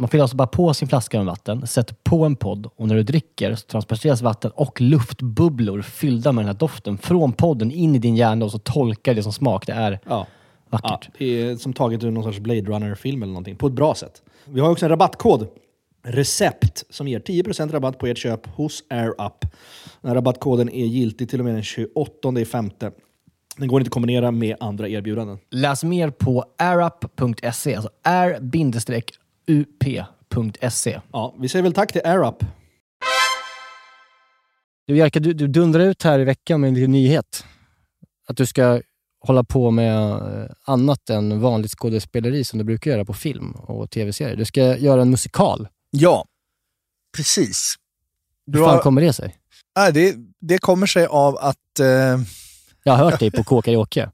Man 0.00 0.08
fyller 0.08 0.22
alltså 0.24 0.36
bara 0.36 0.48
på 0.48 0.74
sin 0.74 0.88
flaska 0.88 1.16
med 1.16 1.26
vatten, 1.26 1.66
sätter 1.66 1.94
på 2.02 2.24
en 2.24 2.36
podd 2.36 2.66
och 2.76 2.88
när 2.88 2.94
du 2.94 3.02
dricker 3.02 3.54
så 3.54 3.66
transporteras 3.66 4.22
vatten 4.22 4.50
och 4.54 4.80
luftbubblor 4.80 5.82
fyllda 5.82 6.32
med 6.32 6.44
den 6.44 6.48
här 6.48 6.58
doften 6.58 6.98
från 6.98 7.32
podden 7.32 7.70
in 7.70 7.94
i 7.94 7.98
din 7.98 8.16
hjärna 8.16 8.44
och 8.44 8.50
så 8.50 8.58
tolkar 8.58 9.14
det 9.14 9.22
som 9.22 9.32
smak. 9.32 9.66
Det 9.66 9.72
är 9.72 9.92
Ja. 9.92 9.98
Ja, 10.08 10.26
vackert. 10.70 11.08
det 11.18 11.24
är 11.42 11.56
som 11.56 11.72
taget 11.72 12.04
ur 12.04 12.10
någon 12.10 12.24
sorts 12.24 12.38
Blade 12.38 12.60
Runner-film 12.60 13.22
eller 13.22 13.32
någonting. 13.32 13.56
På 13.56 13.66
ett 13.66 13.72
bra 13.72 13.94
sätt. 13.94 14.22
Vi 14.44 14.60
har 14.60 14.70
också 14.70 14.84
en 14.86 14.90
rabattkod. 14.90 15.46
Recept 16.04 16.84
som 16.90 17.08
ger 17.08 17.20
10% 17.20 17.72
rabatt 17.72 17.98
på 17.98 18.06
ert 18.06 18.18
köp 18.18 18.46
hos 18.46 18.84
AirUp. 18.90 19.40
Den 20.00 20.08
här 20.08 20.14
rabattkoden 20.14 20.68
är 20.68 20.86
giltig 20.86 21.28
till 21.30 21.38
och 21.38 21.44
med 21.44 21.54
den 21.54 21.62
28 21.62 22.44
femte. 22.50 22.92
Den 23.56 23.68
går 23.68 23.80
inte 23.80 23.88
att 23.88 23.92
kombinera 23.92 24.30
med 24.30 24.56
andra 24.60 24.88
erbjudanden. 24.88 25.38
Läs 25.50 25.84
mer 25.84 26.10
på 26.10 26.44
airup.se, 26.58 27.74
alltså 27.74 27.90
r-up.se. 29.48 31.00
Ja, 31.12 31.34
vi 31.38 31.48
säger 31.48 31.62
väl 31.62 31.72
tack 31.74 31.92
till 31.92 32.00
AirUp. 32.04 32.44
Du 34.86 34.96
Jerka, 34.96 35.20
du, 35.20 35.32
du 35.32 35.46
dundrar 35.48 35.80
ut 35.80 36.02
här 36.02 36.18
i 36.18 36.24
veckan 36.24 36.60
med 36.60 36.68
en 36.68 36.74
liten 36.74 36.92
nyhet. 36.92 37.44
Att 38.28 38.36
du 38.36 38.46
ska 38.46 38.82
hålla 39.20 39.44
på 39.44 39.70
med 39.70 40.10
eh, 40.10 40.50
annat 40.64 41.10
än 41.10 41.40
vanligt 41.40 41.70
skådespeleri 41.70 42.44
som 42.44 42.58
du 42.58 42.64
brukar 42.64 42.90
göra 42.90 43.04
på 43.04 43.14
film 43.14 43.52
och 43.52 43.90
tv-serier. 43.90 44.36
Du 44.36 44.44
ska 44.44 44.76
göra 44.76 45.02
en 45.02 45.10
musikal. 45.10 45.68
Ja, 45.90 46.24
precis. 47.16 47.74
Hur 48.52 48.64
fan 48.64 48.80
kommer 48.80 49.00
det 49.02 49.12
sig? 49.12 49.36
nej, 49.76 49.92
det, 49.92 50.16
det 50.40 50.58
kommer 50.58 50.86
sig 50.86 51.06
av 51.06 51.36
att... 51.38 51.80
Eh, 51.80 52.20
Jag 52.84 52.92
har 52.92 52.96
hört 53.10 53.20
dig 53.20 53.30
på 53.30 53.44
Kåkaraoke. 53.44 54.10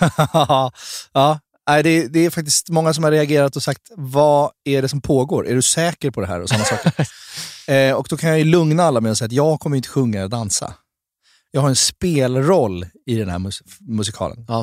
ja, 1.12 1.40
nej, 1.68 1.82
det, 1.82 1.90
är- 1.90 2.08
det 2.08 2.26
är 2.26 2.30
faktiskt 2.30 2.68
många 2.68 2.94
som 2.94 3.04
har 3.04 3.10
reagerat 3.10 3.56
och 3.56 3.62
sagt, 3.62 3.82
vad 3.96 4.50
är 4.64 4.82
det 4.82 4.88
som 4.88 5.00
pågår? 5.00 5.48
Är 5.48 5.54
du 5.54 5.62
säker 5.62 6.10
på 6.10 6.20
det 6.20 6.26
här? 6.26 6.40
Och 6.40 6.48
sådana 6.48 6.64
saker. 6.64 6.92
Eh, 7.68 7.92
och 7.92 8.06
då 8.10 8.16
kan 8.16 8.30
jag 8.30 8.38
ju 8.38 8.44
lugna 8.44 8.82
alla 8.82 9.00
med 9.00 9.12
att 9.12 9.18
säga 9.18 9.26
att 9.26 9.32
jag 9.32 9.60
kommer 9.60 9.76
inte 9.76 9.88
sjunga 9.88 10.18
eller 10.18 10.28
dansa. 10.28 10.74
Jag 11.50 11.60
har 11.60 11.68
en 11.68 11.76
spelroll 11.76 12.86
i 13.06 13.14
den 13.14 13.28
här 13.28 13.38
mus- 13.38 13.62
musikalen. 13.80 14.44
Ja. 14.48 14.60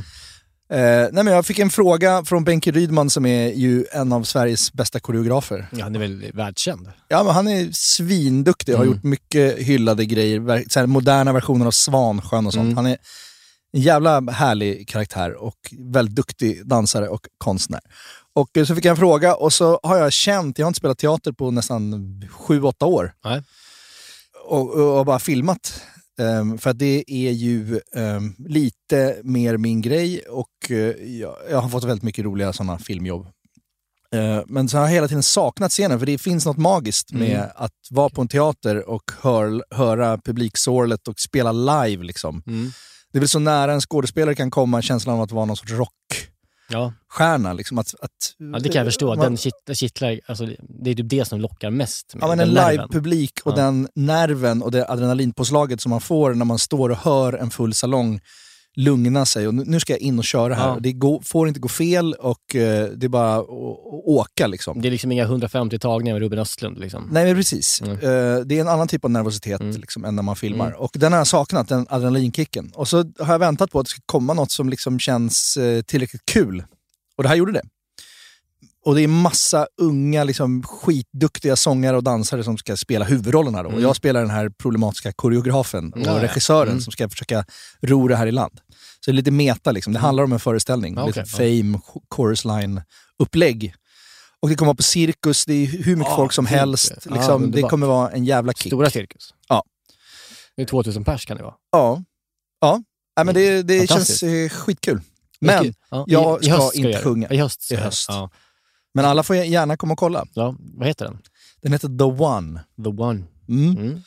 Eh, 0.69 0.77
nej 1.11 1.23
men 1.23 1.27
jag 1.27 1.45
fick 1.45 1.59
en 1.59 1.69
fråga 1.69 2.25
från 2.25 2.43
Benke 2.43 2.71
Rydman 2.71 3.09
som 3.09 3.25
är 3.25 3.47
ju 3.53 3.85
en 3.91 4.13
av 4.13 4.23
Sveriges 4.23 4.73
bästa 4.73 4.99
koreografer. 4.99 5.67
Ja, 5.71 5.83
han 5.83 5.95
är 5.95 5.99
väl 5.99 6.31
världskänd. 6.33 6.91
Ja, 7.07 7.23
men 7.23 7.33
han 7.33 7.47
är 7.47 7.69
svinduktig 7.71 8.73
och 8.73 8.79
har 8.79 8.85
Mm. 8.85 8.95
gjort 8.95 9.03
mycket 9.03 9.57
hyllade 9.57 10.05
grejer. 10.05 10.63
Så 10.69 10.87
moderna 10.87 11.33
versioner 11.33 11.65
av 11.65 11.71
Svansjön 11.71 12.47
och 12.47 12.53
sånt. 12.53 12.63
Mm. 12.63 12.77
Han 12.77 12.85
är 12.85 12.97
en 13.75 13.81
jävla 13.81 14.31
härlig 14.31 14.87
karaktär 14.87 15.33
och 15.33 15.73
väldigt 15.79 16.15
duktig 16.15 16.67
dansare 16.67 17.09
och 17.09 17.27
konstnär. 17.37 17.81
Och 18.33 18.57
eh, 18.57 18.65
så 18.65 18.75
fick 18.75 18.85
jag 18.85 18.91
en 18.91 18.97
fråga 18.97 19.35
och 19.35 19.53
så 19.53 19.79
har 19.83 19.97
jag 19.97 20.13
känt, 20.13 20.59
jag 20.59 20.65
har 20.65 20.67
inte 20.67 20.77
spelat 20.77 20.97
teater 20.97 21.31
på 21.31 21.51
nästan 21.51 22.21
sju 22.31 22.61
åtta 22.61 22.85
år. 22.85 23.13
Nej. 23.23 23.43
Och, 24.45 24.97
och, 24.99 25.05
bara 25.05 25.19
filmat. 25.19 25.81
Ehm, 26.19 26.57
för 26.57 26.73
det 26.73 27.03
är 27.07 27.31
ju 27.31 27.81
ehm, 27.95 28.35
lite 28.37 29.17
mer 29.23 29.57
min 29.57 29.81
grej 29.81 30.19
och 30.19 30.71
eh, 30.71 30.77
jag, 31.19 31.35
jag 31.49 31.61
har 31.61 31.69
fått 31.69 31.83
väldigt 31.83 32.03
mycket 32.03 32.25
roliga 32.25 32.53
sådana 32.53 32.79
filmjobb. 32.79 33.27
Eh, 34.13 34.41
men 34.47 34.69
så 34.69 34.77
har 34.77 34.83
jag 34.83 34.91
hela 34.91 35.07
tiden 35.07 35.23
saknat 35.23 35.71
scenen, 35.71 35.99
för 35.99 36.05
det 36.05 36.17
finns 36.17 36.45
något 36.45 36.57
magiskt 36.57 37.11
med 37.11 37.37
Mm. 37.37 37.49
att 37.55 37.71
vara 37.89 38.09
på 38.09 38.21
en 38.21 38.27
teater 38.27 38.89
och 38.89 39.11
hör, 39.21 39.63
höra 39.75 40.17
publiksorlet 40.17 41.07
och 41.07 41.19
spela 41.19 41.51
live. 41.51 42.03
Liksom. 42.03 42.43
Mm. 42.47 42.71
Det 43.15 43.19
är 43.19 43.21
väl 43.21 43.29
så 43.29 43.39
nära 43.39 43.73
en 43.73 43.81
skådespelare 43.81 44.35
kan 44.35 44.51
komma 44.51 44.81
känslan 44.81 45.15
av 45.15 45.21
att 45.21 45.31
vara 45.31 45.45
någon 45.45 45.57
sorts 45.57 45.71
rockstjärna. 45.71 47.49
Ja. 47.49 47.53
Liksom. 47.53 47.77
Att, 47.77 47.87
att, 48.01 48.11
ja, 48.37 48.59
det 48.59 48.69
kan 48.69 48.79
jag 48.79 48.87
förstå. 48.87 49.07
Man- 49.07 49.19
Den 49.19 49.37
kitt- 49.37 49.73
kittlar, 49.77 50.19
alltså, 50.27 50.45
det 50.83 50.89
är 50.89 50.95
typ 50.95 51.09
det 51.09 51.25
som 51.25 51.39
lockar 51.41 51.69
mest. 51.69 52.15
Med 52.15 52.23
Ja, 52.23 52.27
men 52.27 52.39
en 52.39 52.49
live-publik 52.49 53.39
och 53.45 53.51
Ja. 53.51 53.55
den 53.55 53.87
nerven 53.95 54.61
och 54.63 54.71
det 54.71 54.87
adrenalinpåslaget 54.89 55.81
som 55.81 55.89
man 55.89 56.01
får 56.01 56.33
när 56.33 56.45
man 56.45 56.59
står 56.59 56.89
och 56.89 56.97
hör 56.97 57.33
en 57.33 57.49
full 57.51 57.73
salong 57.73 58.19
lugna 58.75 59.25
sig. 59.25 59.47
Och 59.47 59.53
nu 59.53 59.79
ska 59.79 59.93
jag 59.93 59.99
in 59.99 60.19
och 60.19 60.25
köra 60.25 60.55
här. 60.55 60.67
Ja. 60.67 60.77
Det 60.79 60.93
går, 60.93 61.21
får 61.21 61.47
inte 61.47 61.59
gå 61.59 61.67
fel 61.67 62.13
och 62.13 62.55
eh, 62.55 62.89
det 62.89 63.05
är 63.05 63.09
bara 63.09 63.35
att 63.35 63.49
åka. 64.05 64.47
Liksom. 64.47 64.81
Det 64.81 64.87
är 64.89 64.91
liksom 64.91 65.11
inga 65.11 65.23
150 65.23 65.79
tagningar 65.79 66.15
med 66.15 66.21
Ruben 66.21 66.39
Östlund. 66.39 66.77
Liksom. 66.79 67.09
Nej, 67.11 67.25
men 67.25 67.35
precis. 67.35 67.81
Mm. 67.81 67.91
Eh, 67.93 68.39
det 68.45 68.57
är 68.57 68.61
en 68.61 68.67
annan 68.67 68.87
typ 68.87 69.05
av 69.05 69.11
nervositet 69.11 69.61
Mm. 69.61 69.75
liksom, 69.81 70.05
än 70.05 70.15
när 70.15 70.23
man 70.23 70.35
filmar. 70.35 70.67
Mm. 70.67 70.79
Och 70.79 70.91
den 70.93 71.11
har 71.11 71.19
jag 71.19 71.27
saknat, 71.27 71.67
den 71.67 71.85
adrenalinkicken. 71.89 72.71
Och 72.75 72.87
så 72.87 72.97
har 73.19 73.33
jag 73.33 73.39
väntat 73.39 73.71
på 73.71 73.79
att 73.79 73.85
det 73.85 73.89
ska 73.89 74.01
komma 74.05 74.33
något 74.33 74.51
som 74.51 74.69
liksom 74.69 74.99
känns 74.99 75.57
eh, 75.57 75.81
tillräckligt 75.81 76.25
kul. 76.25 76.63
Och 77.17 77.23
det 77.23 77.29
här 77.29 77.35
gjorde 77.35 77.51
det. 77.51 77.61
Och 78.85 78.95
det 78.95 79.01
är 79.01 79.07
massa 79.07 79.67
unga, 79.81 80.23
liksom, 80.23 80.63
skitduktiga 80.63 81.55
sångare 81.55 81.97
och 81.97 82.03
dansare 82.03 82.43
som 82.43 82.57
ska 82.57 82.77
spela 82.77 83.05
huvudrollerna. 83.05 83.63
Då. 83.63 83.67
Och 83.67 83.73
Mm. 83.73 83.83
jag 83.83 83.95
spelar 83.95 84.21
den 84.21 84.29
här 84.29 84.49
problematiska 84.49 85.11
koreografen 85.13 85.93
och 85.93 85.99
Ja, 85.99 86.05
ja. 86.15 86.23
regissören 86.23 86.69
Mm. 86.69 86.81
som 86.81 86.91
ska 86.91 87.09
försöka 87.09 87.45
ro 87.81 88.07
det 88.07 88.15
här 88.15 88.27
i 88.27 88.31
land. 88.31 88.59
Så 88.99 89.11
det 89.11 89.15
är 89.15 89.17
lite 89.17 89.31
meta, 89.31 89.71
liksom. 89.71 89.93
det 89.93 89.99
handlar 89.99 90.23
om 90.23 90.31
en 90.33 90.39
föreställning. 90.39 90.95
Ja, 90.97 91.07
lite 91.07 91.25
fame, 91.25 91.79
chorus 92.09 92.45
line-upplägg. 92.45 93.73
Och 94.39 94.49
det 94.49 94.55
kommer 94.55 94.67
vara 94.67 94.75
på 94.75 94.83
cirkus, 94.83 95.45
det 95.45 95.53
är 95.53 95.65
hur 95.67 95.95
mycket 95.95 96.09
Ja, 96.11 96.15
folk 96.15 96.31
som 96.31 96.45
cirkus. 96.45 96.59
helst. 96.59 96.91
Ja, 97.05 97.13
Liksom, 97.15 97.41
det 97.41 97.45
underbart. 97.45 97.69
kommer 97.71 97.87
vara 97.87 98.11
en 98.11 98.25
jävla 98.25 98.53
kick. 98.53 98.69
Stora 98.71 98.89
cirkus. 98.89 99.33
Ja. 99.49 99.63
Det 100.55 100.61
är 100.61 100.65
2000 100.65 101.03
pers 101.03 101.25
kan 101.25 101.37
det 101.37 101.43
vara. 101.43 101.53
Ja. 101.71 102.03
ja. 102.61 102.81
Nej, 103.17 103.25
men 103.25 103.35
det, 103.35 103.61
det 103.61 103.87
känns 103.89 104.23
eh, 104.23 104.49
skitkul. 104.49 105.01
Men, 105.39 105.73
ja, 105.89 106.05
jag 106.07 106.43
i, 106.43 106.45
i 106.45 106.49
ska 106.49 106.55
höst 106.57 106.75
inte 106.75 106.89
jag 106.89 106.99
det. 106.99 107.03
sjunga. 107.03 107.29
I 107.29 107.37
höst. 107.37 107.61
ska 107.61 107.73
I 107.73 107.77
jag- 107.77 107.83
höst. 107.85 108.05
Ja. 108.09 108.29
Men 108.95 109.05
alla 109.05 109.23
får 109.23 109.35
gärna 109.35 109.77
komma 109.77 109.93
och 109.93 109.99
kolla. 109.99 110.25
ja. 110.33 110.55
Vad 110.59 110.87
heter 110.87 111.05
den? 111.05 111.17
Den 111.61 111.71
heter 111.71 111.87
The 111.87 112.23
One. 112.23 112.59
The 112.83 112.89
One. 112.89 113.23
Mm. 113.49 113.77
Mm. 113.77 114.01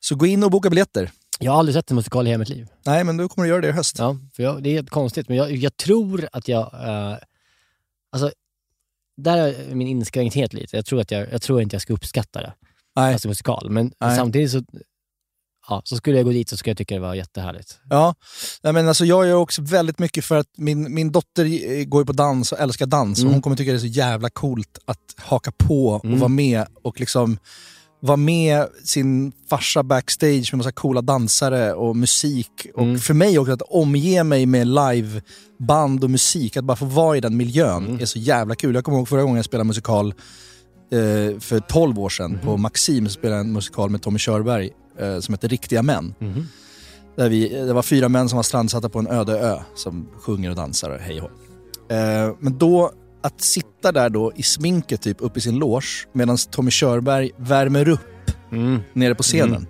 Så 0.00 0.14
gå 0.14 0.26
in 0.26 0.42
och 0.44 0.50
boka 0.50 0.70
biljetter. 0.70 1.10
Jag 1.38 1.52
har 1.52 1.58
aldrig 1.58 1.74
sett 1.74 1.90
en 1.90 1.94
musikal 1.96 2.26
i 2.26 2.30
hela 2.30 2.38
mitt 2.38 2.48
liv. 2.48 2.68
Nej, 2.86 3.04
men 3.04 3.16
då 3.16 3.28
kommer 3.28 3.44
du 3.46 3.50
göra 3.50 3.60
det 3.60 3.68
i 3.68 3.72
höst. 3.72 3.98
Ja, 3.98 4.16
för 4.36 4.42
jag, 4.42 4.62
det 4.62 4.70
är 4.70 4.72
helt 4.74 4.90
konstigt, 4.90 5.28
men 5.28 5.36
jag, 5.36 5.52
jag 5.56 5.76
tror 5.76 6.28
att 6.32 6.48
jag... 6.48 6.74
eh, 6.88 7.16
alltså, 8.12 8.32
där 9.16 9.38
är 9.38 9.74
min 9.74 9.88
inskränkthet 9.88 10.52
lite. 10.52 10.76
Jag 10.76 10.86
tror, 10.86 11.00
att 11.00 11.10
jag, 11.10 11.32
jag 11.32 11.42
tror 11.42 11.62
inte 11.62 11.74
jag 11.74 11.82
ska 11.82 11.92
uppskatta 11.92 12.40
det, 12.42 12.52
Nej. 12.96 13.12
alltså 13.12 13.28
musikal. 13.28 13.70
Men 13.70 13.92
Nej. 14.00 14.16
samtidigt 14.16 14.50
så, 14.50 14.62
ja, 15.68 15.82
så 15.84 15.96
skulle 15.96 16.16
jag 16.16 16.24
gå 16.24 16.32
dit 16.32 16.48
så 16.48 16.56
skulle 16.56 16.70
jag 16.70 16.78
tycka 16.78 16.94
det 16.94 17.00
var 17.00 17.14
jättehärligt. 17.14 17.78
Ja, 17.90 18.14
Nej, 18.62 18.72
men 18.72 18.88
alltså 18.88 19.04
jag 19.04 19.26
gör 19.26 19.34
också 19.34 19.62
väldigt 19.62 19.98
mycket 19.98 20.24
för 20.24 20.36
att 20.36 20.46
min, 20.56 20.94
min 20.94 21.12
dotter 21.12 21.44
eh, 21.44 21.84
går 21.84 22.02
ju 22.02 22.06
på 22.06 22.12
dans 22.12 22.52
och 22.52 22.60
älskar 22.60 22.86
dans 22.86 23.18
Mm. 23.18 23.28
och 23.28 23.32
hon 23.34 23.42
kommer 23.42 23.56
tycka 23.56 23.70
det 23.72 23.76
är 23.76 23.80
så 23.80 23.86
jävla 23.86 24.30
coolt 24.30 24.78
att 24.84 24.98
haka 25.16 25.52
på 25.52 25.88
och 25.88 26.04
Mm. 26.04 26.18
vara 26.18 26.28
med 26.28 26.66
och 26.82 27.00
liksom 27.00 27.38
vara 28.00 28.16
med 28.16 28.66
sin 28.84 29.32
farsa 29.50 29.82
backstage 29.82 30.48
med 30.52 30.56
massa 30.58 30.72
coola 30.72 31.02
dansare 31.02 31.72
och 31.74 31.96
musik. 31.96 32.66
Och 32.74 32.82
Mm. 32.82 32.98
för 32.98 33.14
mig 33.14 33.38
också 33.38 33.52
att 33.52 33.62
omge 33.62 34.24
mig 34.24 34.46
med 34.46 34.66
liveband 34.66 36.04
och 36.04 36.10
musik, 36.10 36.56
att 36.56 36.64
bara 36.64 36.76
få 36.76 36.84
vara 36.84 37.16
i 37.16 37.20
den 37.20 37.36
miljön 37.36 37.84
Mm. 37.86 38.00
är 38.00 38.04
så 38.06 38.18
jävla 38.18 38.54
kul. 38.54 38.74
Jag 38.74 38.84
kommer 38.84 38.98
ihåg 38.98 39.08
förra 39.08 39.22
gången 39.22 39.36
jag 39.36 39.44
spelade 39.44 39.66
musikal 39.66 40.14
eh, 40.92 41.38
för 41.40 41.60
12 41.68 41.98
år 41.98 42.08
sedan 42.08 42.30
Mhm. 42.32 42.40
på 42.40 42.56
Maxim, 42.56 43.08
spelade 43.08 43.36
jag 43.40 43.46
en 43.46 43.52
musikal 43.52 43.90
med 43.90 44.02
Tommy 44.02 44.18
Körberg 44.18 44.70
eh, 44.98 45.18
som 45.20 45.34
heter 45.34 45.48
Riktiga 45.48 45.82
män. 45.82 46.14
Mhm. 46.18 46.46
Där 47.16 47.28
vi, 47.28 47.48
det 47.48 47.72
var 47.72 47.82
fyra 47.82 48.08
män 48.08 48.28
som 48.28 48.36
var 48.36 48.42
strandsatta 48.42 48.88
på 48.88 48.98
en 48.98 49.06
öde 49.06 49.40
ö 49.40 49.58
som 49.74 50.08
sjunger 50.20 50.50
och 50.50 50.56
dansar 50.56 50.90
och 50.90 50.98
hej 50.98 51.20
och 51.20 51.92
eh, 51.94 52.34
Men 52.40 52.58
då, 52.58 52.90
att 53.22 53.40
sitta 53.40 53.92
där 53.92 54.10
då 54.10 54.32
i 54.36 54.42
sminket 54.42 55.02
typ 55.02 55.16
uppe 55.20 55.38
i 55.38 55.42
sin 55.42 55.58
loge 55.58 56.06
medan 56.12 56.36
Tommy 56.50 56.70
Körberg 56.70 57.30
värmer 57.36 57.88
upp 57.88 58.00
Mm. 58.52 58.80
nere 58.92 59.14
på 59.14 59.22
scenen. 59.22 59.66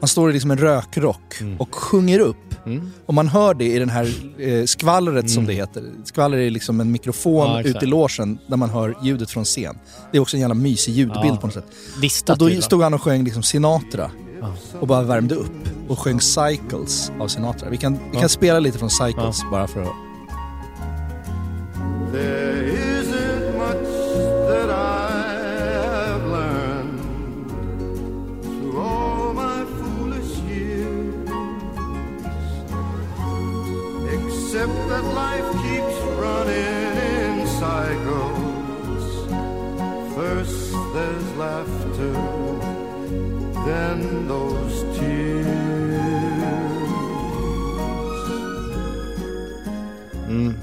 Han 0.00 0.08
står 0.08 0.30
i 0.30 0.32
liksom 0.32 0.50
en 0.50 0.58
rökrock 0.58 1.40
Mm. 1.40 1.56
och 1.60 1.74
sjunger 1.74 2.18
upp. 2.18 2.36
Mm. 2.66 2.90
Och 3.06 3.14
man 3.14 3.28
hör 3.28 3.54
det 3.54 3.64
i 3.64 3.78
den 3.78 3.90
här 3.90 4.14
eh, 4.38 4.64
skvallret 4.64 5.30
som 5.30 5.38
Mm. 5.44 5.46
det 5.48 5.52
heter. 5.54 5.84
Skvaller 6.04 6.38
är 6.38 6.50
liksom 6.50 6.80
en 6.80 6.92
mikrofon 6.92 7.46
Ja, 7.50 7.62
ute 7.62 7.84
i 7.84 7.88
logen 7.88 8.38
där 8.46 8.56
man 8.56 8.70
hör 8.70 8.94
ljudet 9.02 9.30
från 9.30 9.44
scen. 9.44 9.78
Det 10.10 10.16
är 10.18 10.20
också 10.22 10.36
en 10.36 10.40
jävla 10.40 10.54
mysig 10.54 10.92
ljudbild 10.92 11.34
Ja. 11.34 11.36
på 11.36 11.46
något 11.46 11.54
sätt. 11.54 11.64
Distat 12.00 12.42
Och 12.42 12.50
då 12.50 12.60
stod 12.60 12.82
han 12.82 12.94
och 12.94 13.02
sjöng 13.02 13.24
liksom 13.24 13.42
Sinatra. 13.42 14.10
Och 14.80 14.86
bara 14.86 15.02
värmde 15.02 15.34
upp 15.34 15.68
och 15.88 15.98
sjöng 15.98 16.20
Cycles 16.20 17.12
av 17.20 17.28
Sinatra. 17.28 17.70
Vi 17.70 17.76
kan, 17.76 17.98
vi 18.12 18.18
kan 18.18 18.28
spela 18.28 18.58
lite 18.58 18.78
från 18.78 18.90
Cycles 18.90 19.40
bara 19.50 19.66
för 19.66 19.82
att... 19.82 19.92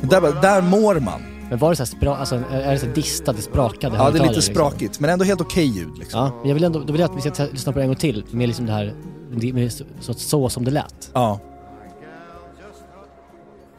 Där, 0.09 0.41
där 0.41 0.61
mår 0.61 0.99
man. 0.99 1.21
Men 1.49 1.57
var 1.57 1.69
det 1.69 1.75
så 1.75 1.83
här 1.83 1.87
spra, 1.87 2.15
alltså, 2.15 2.35
är 2.51 2.71
det 2.71 2.79
så 3.03 3.31
det 3.31 3.41
sprakade 3.41 3.97
Ja, 3.97 4.11
det 4.11 4.19
är 4.19 4.27
lite 4.27 4.41
sprakigt, 4.41 4.99
men 4.99 5.09
ändå 5.09 5.25
helt 5.25 5.41
okej 5.41 5.65
ljud. 5.65 5.97
Liksom. 5.97 6.19
Ja, 6.19 6.31
men 6.39 6.47
jag 6.47 6.53
vill 6.53 6.63
ändå, 6.63 6.79
då 6.79 6.91
vill 6.91 7.01
jag 7.01 7.11
att 7.11 7.25
vi 7.25 7.31
ska 7.31 7.43
lyssna 7.43 7.71
på 7.71 7.79
det 7.79 7.83
en 7.83 7.89
gång 7.89 7.95
till, 7.95 8.25
med 8.31 8.47
liksom 8.47 8.65
det 8.65 8.71
här, 8.71 8.93
med 9.53 9.71
så, 9.71 9.83
så, 9.99 10.13
så 10.13 10.49
som 10.49 10.65
det 10.65 10.71
lät. 10.71 11.11
Ja. 11.13 11.39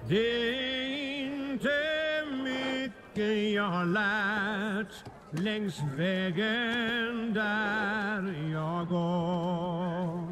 Det 0.09 0.17
är 0.17 1.25
inte 1.27 1.69
mycket 2.45 3.55
jag 3.55 3.69
har 3.69 3.85
lärt 3.85 4.95
längs 5.31 5.75
vägen 5.97 7.35
där 7.35 8.51
jag 8.53 8.89
går. 8.89 10.30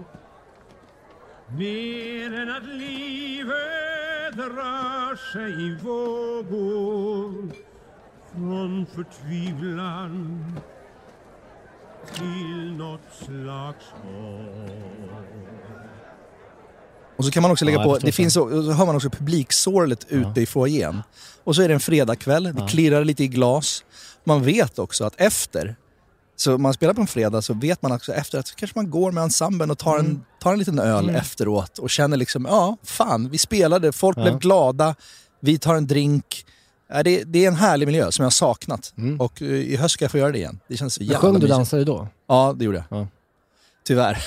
Mer 1.56 2.32
än 2.34 2.50
att 2.50 2.66
livet 2.66 4.36
rör 4.36 5.32
sig 5.32 5.66
i 5.66 5.74
vågor 5.82 7.52
från 8.32 8.86
förtvivlan 8.94 10.52
till 12.14 12.72
något 12.76 13.00
slags 13.24 13.84
hopp. 13.84 15.10
Och 17.16 17.24
så 17.24 17.30
kan 17.30 17.42
man 17.42 17.50
också 17.52 17.64
lägga 17.64 17.78
Ja, 17.78 17.84
på, 17.84 17.98
det 17.98 18.12
finns, 18.12 18.34
så 18.34 18.72
hör 18.72 18.86
man 18.86 18.96
också 18.96 19.10
publiksorlet 19.10 20.06
ute 20.08 20.40
i 20.40 20.46
foajén. 20.46 21.02
Och 21.44 21.56
så 21.56 21.62
är 21.62 21.68
det 21.68 21.74
en 21.74 21.80
fredagkväll, 21.80 22.42
det 22.44 22.54
Ja. 22.58 22.68
klirrar 22.68 23.04
lite 23.04 23.24
i 23.24 23.28
glas. 23.28 23.84
Man 24.24 24.42
vet 24.42 24.78
också 24.78 25.04
att 25.04 25.14
efter, 25.16 25.76
så 26.40 26.54
om 26.54 26.62
man 26.62 26.74
spelar 26.74 26.94
på 26.94 27.00
en 27.00 27.06
fredag 27.06 27.42
så 27.42 27.54
vet 27.54 27.82
man 27.82 27.92
också 27.92 28.12
efter 28.14 28.38
att 28.38 28.46
så 28.48 28.54
kanske 28.54 28.78
man 28.78 28.90
går 28.90 29.12
med 29.12 29.22
ensemblen 29.22 29.70
och 29.70 29.78
tar, 29.78 29.98
Mm. 29.98 30.10
en, 30.10 30.24
tar 30.40 30.52
en 30.52 30.58
liten 30.58 30.78
öl 30.78 31.10
efteråt 31.10 31.78
och 31.78 31.90
känner 31.90 32.16
liksom, 32.16 32.44
ja, 32.44 32.76
fan, 32.82 33.28
vi 33.30 33.38
spelade, 33.38 33.92
folk 33.92 34.18
Ja. 34.18 34.22
blev 34.22 34.38
glada, 34.38 34.94
vi 35.40 35.58
tar 35.58 35.74
en 35.74 35.86
drink. 35.86 36.44
Ja, 36.90 37.02
det, 37.02 37.24
det 37.24 37.44
är 37.44 37.48
en 37.48 37.54
härlig 37.56 37.86
miljö 37.86 38.12
som 38.12 38.22
jag 38.22 38.26
har 38.26 38.30
saknat. 38.30 38.92
Mm. 38.98 39.20
Och 39.20 39.42
eh, 39.42 39.48
i 39.48 39.76
höst 39.76 39.94
ska 39.94 40.04
jag 40.04 40.10
få 40.12 40.18
göra 40.18 40.32
det 40.32 40.38
igen. 40.38 40.60
Det 40.68 40.76
känns 40.76 40.94
så 40.94 41.02
jävla 41.02 41.18
Sjöng 41.18 41.32
du 41.32 41.38
mysigt. 41.38 41.50
dansade 41.50 41.84
då? 41.84 42.08
Ja, 42.28 42.54
det 42.58 42.64
gjorde 42.64 42.84
jag. 42.90 43.00
Ja. 43.00 43.06
Tyvärr. 43.84 44.18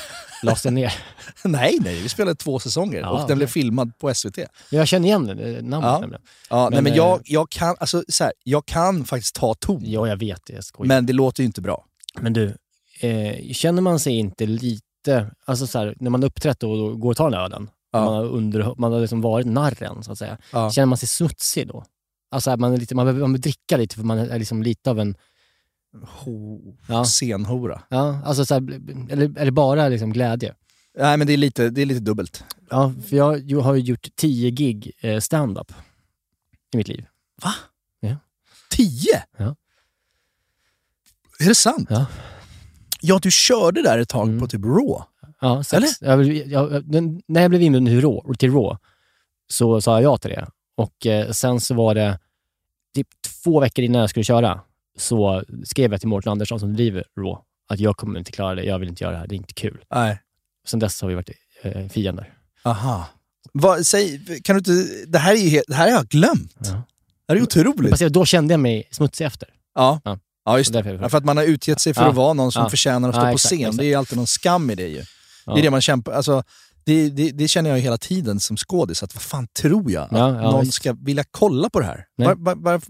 Lades 0.43 0.61
den 0.61 0.73
ner? 0.73 0.93
nej, 1.43 1.77
nej, 1.81 2.01
vi 2.01 2.09
spelade 2.09 2.35
två 2.35 2.59
säsonger 2.59 2.99
Ja, 2.99 3.09
och 3.09 3.15
den 3.17 3.23
okej. 3.25 3.35
blev 3.35 3.47
filmad 3.47 3.97
på 3.99 4.13
SVT. 4.13 4.37
Jag 4.69 4.87
känner 4.87 5.07
igen 5.07 5.29
eh, 5.29 5.35
namnet 5.63 5.71
Ja. 5.89 5.99
nämligen. 5.99 6.21
Ja, 6.49 6.63
Men, 6.63 6.73
nej, 6.73 6.81
men 6.81 6.91
eh, 6.91 6.97
jag, 6.97 7.21
jag, 7.25 7.49
kan, 7.49 7.75
alltså, 7.79 8.03
så 8.07 8.23
här, 8.23 8.33
jag 8.43 8.65
kan 8.65 9.05
faktiskt 9.05 9.35
ta 9.35 9.53
ton, 9.53 9.81
Ja, 9.85 10.07
jag 10.07 10.17
vet 10.17 10.41
det. 10.45 10.53
Jag 10.77 10.87
men 10.87 11.05
det 11.05 11.13
låter 11.13 11.43
ju 11.43 11.45
inte 11.47 11.61
bra. 11.61 11.85
Men 12.19 12.33
du, 12.33 12.55
eh, 12.99 13.51
känner 13.53 13.81
man 13.81 13.99
sig 13.99 14.13
inte 14.13 14.45
lite, 14.45 15.31
alltså 15.45 15.67
så 15.67 15.79
här, 15.79 15.95
när 15.99 16.09
man 16.09 16.23
uppträtt 16.23 16.63
och 16.63 16.77
då 16.77 16.95
går 16.95 17.09
och 17.11 17.17
tar 17.17 17.29
den 17.31 17.39
ölen, 17.39 17.69
Ja. 17.93 18.05
man 18.05 18.13
har, 18.13 18.25
under, 18.25 18.75
man 18.77 18.91
har 18.93 18.99
liksom 19.01 19.21
varit 19.21 19.47
narren 19.47 20.03
så 20.03 20.11
att 20.11 20.17
säga. 20.17 20.37
Ja. 20.53 20.71
Känner 20.71 20.85
man 20.85 20.97
sig 20.97 21.07
smutsig 21.07 21.67
då? 21.67 21.85
Alltså 22.31 22.57
man, 22.57 22.73
är 22.73 22.77
lite, 22.77 22.95
man, 22.95 23.05
behöver, 23.05 23.21
man 23.21 23.31
behöver 23.31 23.41
dricka 23.43 23.77
lite 23.77 23.95
för 23.95 24.03
man 24.03 24.17
är 24.19 24.39
liksom 24.39 24.63
lite 24.63 24.89
av 24.89 24.99
en... 24.99 25.15
Ho, 26.07 26.59
Ja. 26.87 27.05
Senhora. 27.05 27.81
Ja, 27.89 28.21
alltså 28.25 28.45
så 28.45 28.53
här, 28.53 28.61
eller, 29.11 29.39
eller 29.39 29.51
bara 29.51 29.87
liksom 29.89 30.13
glädje. 30.13 30.55
Nej, 30.97 31.17
men 31.17 31.27
det 31.27 31.33
är 31.33 31.37
lite, 31.37 31.69
det 31.69 31.81
är 31.81 31.85
lite 31.85 31.99
dubbelt. 31.99 32.43
Ja, 32.69 32.93
för 33.09 33.15
jag 33.15 33.61
har 33.61 33.75
ju 33.75 33.81
gjort 33.81 34.07
tio 34.15 34.51
gig 34.51 34.91
eh, 35.01 35.19
stand-up 35.19 35.71
i 36.73 36.77
mitt 36.77 36.87
liv. 36.87 37.05
Tio? 38.69 39.23
Ja. 39.37 39.55
Är 41.41 41.47
det 41.47 41.55
sant? 41.55 41.87
Ja. 41.89 42.05
Ja, 43.01 43.19
du 43.21 43.31
körde 43.31 43.81
där 43.81 43.99
ett 43.99 44.09
tag 44.09 44.27
Mm. 44.27 44.39
på 44.39 44.47
typ 44.47 44.61
Raw. 44.65 45.03
Ja, 45.41 45.63
sex, 45.63 46.01
jag, 46.01 46.25
jag, 46.27 46.83
den, 46.91 47.21
när 47.27 47.41
jag 47.41 47.49
blev 47.49 47.61
inbjuden 47.61 47.85
till 47.85 48.01
Raw, 48.01 48.35
till 48.37 48.51
Raw 48.53 48.77
så 49.51 49.81
sa 49.81 49.91
jag 50.01 50.03
ja 50.13 50.17
till 50.17 50.29
det. 50.31 50.47
Och 50.77 51.05
eh, 51.05 51.31
sen 51.31 51.59
så 51.61 51.73
var 51.73 51.95
det 51.95 52.19
typ 52.95 53.07
två 53.43 53.59
veckor 53.59 53.85
innan 53.85 54.01
jag 54.01 54.09
skulle 54.09 54.23
köra 54.23 54.59
så 54.97 55.43
skrev 55.65 55.91
jag 55.91 55.99
till 55.99 56.09
Mårten 56.09 56.31
Andersson 56.31 56.59
som 56.59 56.73
driver 56.73 57.03
Raw 57.17 57.41
att 57.67 57.79
jag 57.79 57.97
kommer 57.97 58.19
inte 58.19 58.31
klara 58.31 58.55
det, 58.55 58.63
jag 58.63 58.79
vill 58.79 58.89
inte 58.89 59.03
göra 59.03 59.13
det 59.13 59.19
här, 59.19 59.27
det 59.27 59.35
är 59.35 59.37
inte 59.37 59.53
kul. 59.53 59.83
Nej. 59.93 60.21
Sen 60.67 60.79
dess 60.79 61.01
har 61.01 61.09
vi 61.09 61.15
varit 61.15 61.29
eh, 61.61 61.87
fiender. 61.87 62.33
Aha. 62.63 63.05
Vad, 63.53 63.85
säg, 63.87 64.25
kan 64.43 64.55
du 64.55 64.57
inte, 64.57 64.95
det 65.07 65.17
här 65.19 65.33
är 65.33 65.37
ju 65.37 65.61
det 65.67 65.73
här 65.75 65.91
har 65.91 65.97
jag 65.97 66.07
glömt. 66.07 66.53
Ja. 66.59 66.83
Det 67.25 67.33
här 67.33 67.35
är 67.35 67.43
otroligt. 67.43 67.89
Fast 67.89 68.01
jag- 68.01 68.11
då 68.11 68.25
kände 68.25 68.53
jag 68.53 68.59
mig 68.59 68.87
smutsig 68.91 69.25
efter. 69.25 69.49
Ja. 69.75 70.01
Ja. 70.03 70.19
Ja, 70.45 70.57
just 70.57 70.73
det. 70.73 70.97
Ja, 71.01 71.09
för 71.09 71.17
att 71.17 71.25
man 71.25 71.37
har 71.37 71.43
utgett 71.43 71.79
sig 71.79 71.93
för 71.93 72.01
Ja. 72.01 72.09
att 72.09 72.15
vara 72.15 72.33
någon 72.33 72.51
som 72.51 72.63
Ja. 72.63 72.69
förtjänar 72.69 73.09
att 73.09 73.15
stå 73.15 73.21
Ja, 73.25 73.29
på 73.29 73.33
exakt, 73.35 73.49
scen. 73.49 73.59
exakt. 73.59 73.77
Det 73.77 73.93
är 73.93 73.97
alltid 73.97 74.17
någon 74.17 74.27
skam 74.27 74.69
i 74.69 74.75
det 74.75 74.87
ju. 74.87 75.03
Det 75.45 75.51
är 75.51 75.61
det 75.61 75.69
man 75.69 75.81
kämpar... 75.81 76.11
Alltså, 76.11 76.43
det, 76.85 77.09
det, 77.09 77.31
det 77.31 77.47
känner 77.47 77.69
jag 77.69 77.79
ju 77.79 77.83
hela 77.83 77.97
tiden 77.97 78.39
som 78.39 78.57
skådis, 78.57 79.03
att 79.03 79.15
vad 79.15 79.21
fan 79.21 79.47
tror 79.47 79.91
jag? 79.91 80.03
Att 80.03 80.11
någon 80.11 80.61
visst. 80.65 80.73
ska 80.73 80.93
vilja 80.93 81.23
kolla 81.31 81.69
på 81.69 81.79
det 81.79 81.85
här? 81.85 82.05
Var, 82.15 82.35
var, 82.35 82.55
var, 82.55 82.81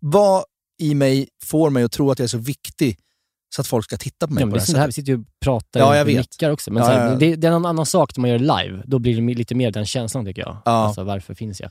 vad 0.00 0.44
i 0.80 0.94
mig 0.94 1.28
får 1.44 1.70
mig 1.70 1.82
att 1.84 1.92
tro 1.92 2.10
att 2.10 2.18
jag 2.18 2.24
är 2.24 2.28
så 2.28 2.38
viktig 2.38 2.98
så 3.54 3.60
att 3.60 3.66
folk 3.66 3.84
ska 3.84 3.96
titta 3.96 4.26
på 4.26 4.32
mig 4.34 4.40
Ja, 4.42 4.46
på 4.50 4.56
det 4.56 4.56
det 4.56 4.58
är 4.58 4.60
här 4.60 4.66
som 4.66 4.74
det 4.74 4.80
här, 4.80 4.86
vi 4.86 4.92
sättet? 4.92 5.04
sitter 5.04 5.12
ju 5.12 5.18
och 5.18 5.24
pratar 5.44 5.80
Ja, 5.80 5.88
och 5.88 5.96
jag 5.96 6.06
nickar 6.06 6.50
också. 6.50 6.72
Men 6.72 6.82
Ja, 6.82 6.88
här, 6.88 7.10
ja. 7.10 7.16
Det, 7.16 7.36
det 7.36 7.46
är 7.48 7.52
en 7.52 7.66
annan 7.66 7.86
sak 7.86 8.16
när 8.16 8.20
man 8.20 8.30
gör 8.30 8.38
det 8.38 8.44
live. 8.64 8.82
Då 8.86 8.98
blir 8.98 9.20
det 9.28 9.34
lite 9.34 9.54
mer 9.54 9.70
den 9.70 9.86
känslan 9.86 10.24
tycker 10.24 10.42
jag. 10.42 10.56
Ja. 10.64 10.70
Alltså 10.72 11.04
varför 11.04 11.34
finns 11.34 11.60
jag? 11.60 11.70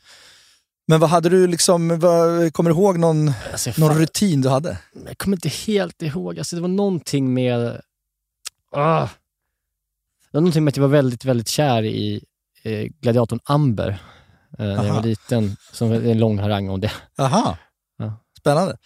Men 0.90 1.00
vad 1.00 1.10
hade 1.10 1.30
du 1.30 1.48
liksom, 1.48 2.00
vad, 2.00 2.54
kommer 2.54 2.70
du 2.70 2.76
ihåg 2.76 3.00
någon, 3.00 3.32
Alltså, 3.52 3.72
någon 3.78 3.90
fan- 3.90 4.00
rutin 4.00 4.42
du 4.42 4.50
hade? 4.50 4.78
Jag 5.06 5.18
kommer 5.18 5.38
inte 5.38 5.50
helt 5.50 6.02
ihåg. 6.02 6.38
Alltså, 6.38 6.56
det 6.56 6.62
var 6.62 6.70
någonting 6.70 7.34
med... 7.34 7.82
Ah. 8.72 9.02
Det 10.32 10.38
var 10.38 10.42
någonting 10.42 10.64
med 10.64 10.72
att 10.72 10.78
jag 10.78 10.82
var 10.82 10.90
väldigt, 10.90 11.26
väldigt 11.26 11.48
kär 11.48 11.84
i 11.84 12.24
eh, 12.64 12.88
gladiatorn 13.02 13.40
Amber. 13.44 13.90
Eh, 14.60 14.66
när 14.66 14.86
jag 14.86 14.94
var 14.94 15.04
liten. 15.04 15.56
Som 15.72 15.92
är 15.92 16.06
en 16.06 16.20
lång 16.20 16.40
harang 16.40 16.70
om 16.70 16.82
det. 16.82 16.92
Aha. 17.18 17.58
Ja. 17.98 18.24
Spännande. 18.40 18.78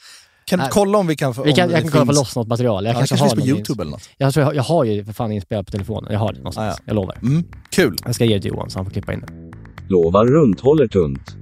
Kan 0.45 0.59
du 0.59 0.65
kolla 0.69 0.97
om 0.97 1.07
vi 1.07 1.15
kan 1.15 1.33
få... 1.33 1.43
Vi 1.43 1.53
kan, 1.53 1.69
jag 1.69 1.81
kan 1.81 1.91
kolla 1.91 2.05
på 2.05 2.11
loss 2.11 2.35
något 2.35 2.47
material. 2.47 2.85
Jag 2.85 2.93
Ja, 2.93 2.97
kanske 2.97 3.17
kanske 3.17 3.35
har 3.35 3.35
finns 3.35 3.51
på 3.51 3.57
Youtube 3.57 3.83
eller 3.83 3.91
något. 3.91 4.09
Jag, 4.17 4.33
tror 4.33 4.45
jag, 4.45 4.55
jag 4.55 4.63
har 4.63 4.83
ju 4.83 5.05
för 5.05 5.13
fan 5.13 5.31
inspelat 5.31 5.65
på 5.65 5.71
telefonen. 5.71 6.11
Jag 6.11 6.19
har 6.19 6.33
det 6.33 6.37
någonstans. 6.39 6.75
Ah, 6.75 6.77
ja. 6.77 6.83
Jag 6.85 6.95
lovar. 6.95 7.17
Mm. 7.21 7.43
Kul. 7.69 7.97
Jag 8.05 8.15
ska 8.15 8.25
ge 8.25 8.35
det 8.35 8.41
till 8.41 8.51
Johan 8.51 8.69
så 8.69 8.79
han 8.79 8.85
får 8.85 8.91
klippa 8.91 9.13
in 9.13 9.19
det. 9.19 9.51
Lovar 9.89 10.25
runt 10.25 10.59
håller 10.59 10.87
tunt. 10.87 11.35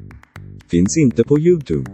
Finns 0.71 0.97
inte 0.97 1.23
på 1.23 1.39
Youtube. 1.39 1.91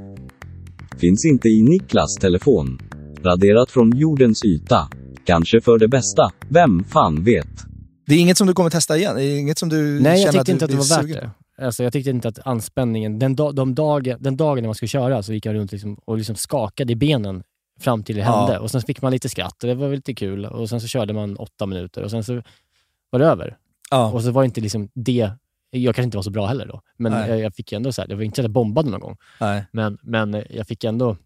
Finns 0.98 1.26
inte 1.26 1.48
i 1.50 1.62
Niklas 1.62 2.16
telefon. 2.16 2.80
Raderat 3.24 3.72
från 3.72 3.98
jordens 3.98 4.46
yta. 4.46 4.90
Kanske 5.26 5.62
för 5.62 5.80
det 5.80 5.88
bästa. 5.88 6.32
Vem 6.50 6.84
fan 6.84 7.24
vet? 7.24 7.48
Det 8.08 8.16
är 8.16 8.20
inget 8.20 8.38
som 8.38 8.48
du 8.48 8.54
kommer 8.54 8.70
testa 8.70 8.98
igen? 8.98 9.16
Det 9.16 9.24
är 9.24 9.40
inget 9.40 9.58
som 9.58 9.70
du 9.70 10.00
Nej, 10.00 10.22
jag 10.22 10.34
tyckte 10.34 10.52
inte 10.52 10.66
att 10.66 10.72
det 10.72 10.78
var 10.78 11.00
är 11.00 11.08
värt 11.08 11.22
det. 11.58 11.66
Alltså, 11.66 11.84
jag 11.84 11.94
tyckte 11.94 12.10
inte 12.10 12.28
att 12.28 12.40
anspänningen, 12.48 13.20
den, 13.20 13.36
da, 13.36 13.52
de 13.52 13.76
dagen, 13.76 14.18
den 14.20 14.38
dagen 14.38 14.62
när 14.64 14.68
man 14.68 14.76
skulle 14.76 14.88
köra 14.90 15.24
så 15.24 15.34
gick 15.34 15.46
jag 15.46 15.56
runt 15.56 15.72
liksom, 15.72 15.98
och 16.06 16.18
liksom 16.18 16.36
skakade 16.36 16.94
i 16.94 16.96
benen 16.96 17.44
fram 17.80 18.04
till 18.04 18.16
det 18.16 18.22
Ja. 18.22 18.40
hände. 18.40 18.60
Och 18.60 18.72
sen 18.72 18.82
fick 18.82 19.02
man 19.02 19.12
lite 19.12 19.30
skratt 19.30 19.64
och 19.64 19.68
det 19.70 19.76
var 19.76 19.90
lite 19.90 20.14
kul. 20.14 20.46
Och 20.46 20.70
sen 20.70 20.82
så 20.82 20.88
körde 20.88 21.14
man 21.14 21.36
åtta 21.36 21.66
minuter 21.66 22.04
och 22.04 22.12
sen 22.12 22.24
så 22.24 22.42
var 23.10 23.20
det 23.20 23.26
över. 23.26 23.58
Ja. 23.92 24.12
Och 24.12 24.24
så 24.24 24.32
var 24.32 24.42
det 24.42 24.46
inte 24.46 24.62
liksom 24.62 24.90
det, 24.94 25.30
jag 25.84 25.96
kanske 25.96 26.06
inte 26.06 26.18
var 26.18 26.24
så 26.24 26.30
bra 26.30 26.46
heller 26.46 26.66
då, 26.66 26.82
men 26.98 27.14
jag, 27.14 27.40
jag 27.40 27.56
fick 27.56 27.72
ändå 27.72 27.92
så 27.92 28.02
här, 28.02 28.08
det 28.10 28.16
var 28.16 28.24
inte 28.24 28.36
så 28.36 28.42
att 28.42 28.44
jag 28.44 28.52
bombade 28.52 28.90
någon 28.90 29.00
gång, 29.00 29.18
Nej. 29.40 29.66
men, 29.72 29.98
men 30.02 30.44
jag 30.50 30.68
fick 30.68 30.84
ändå 30.84 31.18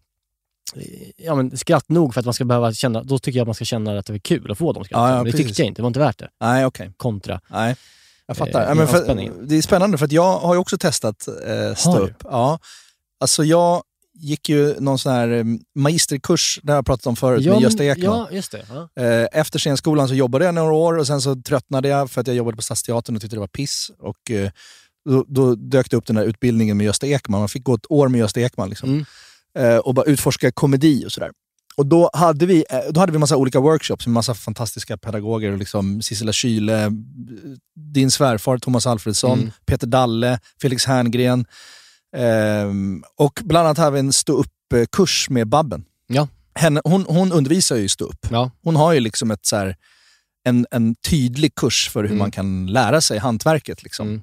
Ja, 1.16 1.34
men 1.34 1.58
skratt 1.58 1.88
nog 1.88 2.14
för 2.14 2.20
att 2.20 2.24
man 2.24 2.34
ska 2.34 2.44
behöva 2.44 2.72
känna, 2.72 3.02
då 3.02 3.18
tycker 3.18 3.38
jag 3.38 3.44
att 3.44 3.48
man 3.48 3.54
ska 3.54 3.64
känna 3.64 3.98
att 3.98 4.06
det 4.06 4.14
är 4.14 4.18
kul 4.18 4.50
att 4.50 4.58
få 4.58 4.72
de 4.72 4.84
skratten. 4.84 5.04
Ja, 5.04 5.10
ja, 5.10 5.16
men 5.16 5.24
det 5.24 5.30
precis. 5.30 5.46
tyckte 5.46 5.62
jag 5.62 5.66
inte, 5.66 5.78
det 5.78 5.82
var 5.82 5.88
inte 5.88 6.00
värt 6.00 6.18
det. 6.18 6.28
Nej, 6.40 6.66
okej. 6.66 6.92
Kontra. 6.96 7.40
Nej. 7.48 7.76
Jag 8.26 8.36
fattar. 8.36 8.72
Eh, 8.72 8.78
ja, 8.78 8.86
för, 8.86 9.46
det 9.46 9.56
är 9.56 9.62
spännande 9.62 9.98
för 9.98 10.04
att 10.04 10.12
jag 10.12 10.38
har 10.38 10.54
ju 10.54 10.60
också 10.60 10.78
testat 10.78 11.28
eh, 11.28 11.74
stå 11.74 11.98
upp. 11.98 12.22
Ja. 12.24 12.58
Alltså 13.20 13.44
jag 13.44 13.82
gick 14.20 14.48
ju 14.48 14.80
någon 14.80 14.98
sån 14.98 15.12
här 15.12 15.28
eh, 15.28 15.44
magisterkurs, 15.74 16.60
det 16.62 16.72
har 16.72 16.76
jag 16.76 16.86
pratat 16.86 17.06
om 17.06 17.16
förut, 17.16 17.44
med 17.44 17.52
men- 17.54 17.62
Gösta 17.62 17.84
Ekman. 17.84 18.04
Ja, 18.18 18.28
just 18.30 18.52
det. 18.52 18.62
Ja. 18.96 19.02
Eh, 19.04 19.26
Efter 19.32 19.58
scenskolan 19.58 20.08
så 20.08 20.14
jobbade 20.14 20.44
jag 20.44 20.54
några 20.54 20.72
år 20.72 20.98
och 20.98 21.06
sen 21.06 21.20
så 21.20 21.34
tröttnade 21.34 21.88
jag 21.88 22.10
för 22.10 22.20
att 22.20 22.26
jag 22.26 22.36
jobbade 22.36 22.56
på 22.56 22.62
Stadsteatern 22.62 23.16
och 23.16 23.22
tyckte 23.22 23.36
det 23.36 23.40
var 23.40 23.46
piss. 23.46 23.90
Och, 23.98 24.30
eh, 24.30 24.50
då, 25.08 25.24
då 25.28 25.54
dök 25.54 25.90
det 25.90 25.96
upp 25.96 26.06
den 26.06 26.16
här 26.16 26.24
utbildningen 26.24 26.76
med 26.76 26.84
Gösta 26.86 27.06
Ekman. 27.06 27.40
Man 27.40 27.48
fick 27.48 27.64
gå 27.64 27.74
ett 27.74 27.86
år 27.90 28.08
med 28.08 28.18
Gösta 28.18 28.40
Ekman 28.40 28.68
liksom. 28.68 28.88
Mm. 29.54 29.80
Och 29.80 29.94
bara 29.94 30.06
utforska 30.06 30.52
komedi 30.52 31.04
och 31.06 31.12
sådär. 31.12 31.30
Och 31.76 31.86
då 31.86 32.10
hade 32.12 32.46
vi 32.46 32.64
då 32.90 33.00
hade 33.00 33.12
vi 33.12 33.18
massa 33.18 33.36
olika 33.36 33.60
workshops 33.60 34.06
med 34.06 34.12
massa 34.14 34.34
fantastiska 34.34 34.96
pedagoger. 34.96 35.56
Liksom 35.56 36.02
Sissela 36.02 36.32
Kyle, 36.32 36.70
din 37.76 38.10
svärfar 38.10 38.58
Thomas 38.58 38.86
Alfredsson, 38.86 39.38
Mm. 39.38 39.50
Peter 39.66 39.86
Dalle, 39.86 40.38
Felix 40.62 40.84
Herngren. 40.86 41.44
Ehm, 42.16 43.04
och 43.16 43.40
bland 43.44 43.66
annat 43.66 43.78
hade 43.78 43.90
vi 43.90 43.98
en 44.00 44.12
stå-upp-kurs 44.12 45.30
med 45.30 45.48
Babben. 45.48 45.84
Ja. 46.06 46.28
Henne, 46.54 46.80
hon, 46.84 47.04
hon 47.08 47.32
undervisar 47.32 47.76
ju 47.76 47.88
stå-upp. 47.88 48.26
Ja. 48.30 48.50
Hon 48.62 48.76
har 48.76 48.92
ju 48.92 49.00
liksom 49.00 49.30
ett 49.30 49.46
så 49.46 49.56
här, 49.56 49.76
en, 50.44 50.66
en 50.70 50.94
tydlig 50.94 51.54
kurs 51.54 51.88
för 51.92 52.00
hur 52.02 52.08
Mm. 52.10 52.18
man 52.18 52.30
kan 52.30 52.66
lära 52.66 53.00
sig 53.00 53.18
hantverket. 53.18 53.82
Liksom. 53.82 54.08
Mm. 54.08 54.22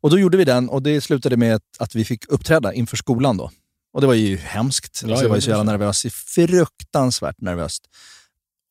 Och 0.00 0.10
då 0.10 0.18
gjorde 0.18 0.36
vi 0.36 0.44
den 0.44 0.68
och 0.68 0.82
det 0.82 1.00
slutade 1.00 1.36
med 1.36 1.54
att, 1.54 1.62
att 1.78 1.94
vi 1.94 2.04
fick 2.04 2.28
uppträda 2.28 2.72
inför 2.72 2.96
skolan 2.96 3.36
då. 3.36 3.50
Och 3.94 4.00
det 4.00 4.06
var 4.06 4.14
ju 4.14 4.36
hemskt. 4.36 5.00
Ja, 5.04 5.10
alltså, 5.10 5.24
jag 5.24 5.28
var 5.28 5.36
ju 5.36 5.42
så 5.42 5.50
jävla 5.50 5.64
nervös. 5.64 6.06
Fruktansvärt 6.12 7.40
nervöst. 7.40 7.82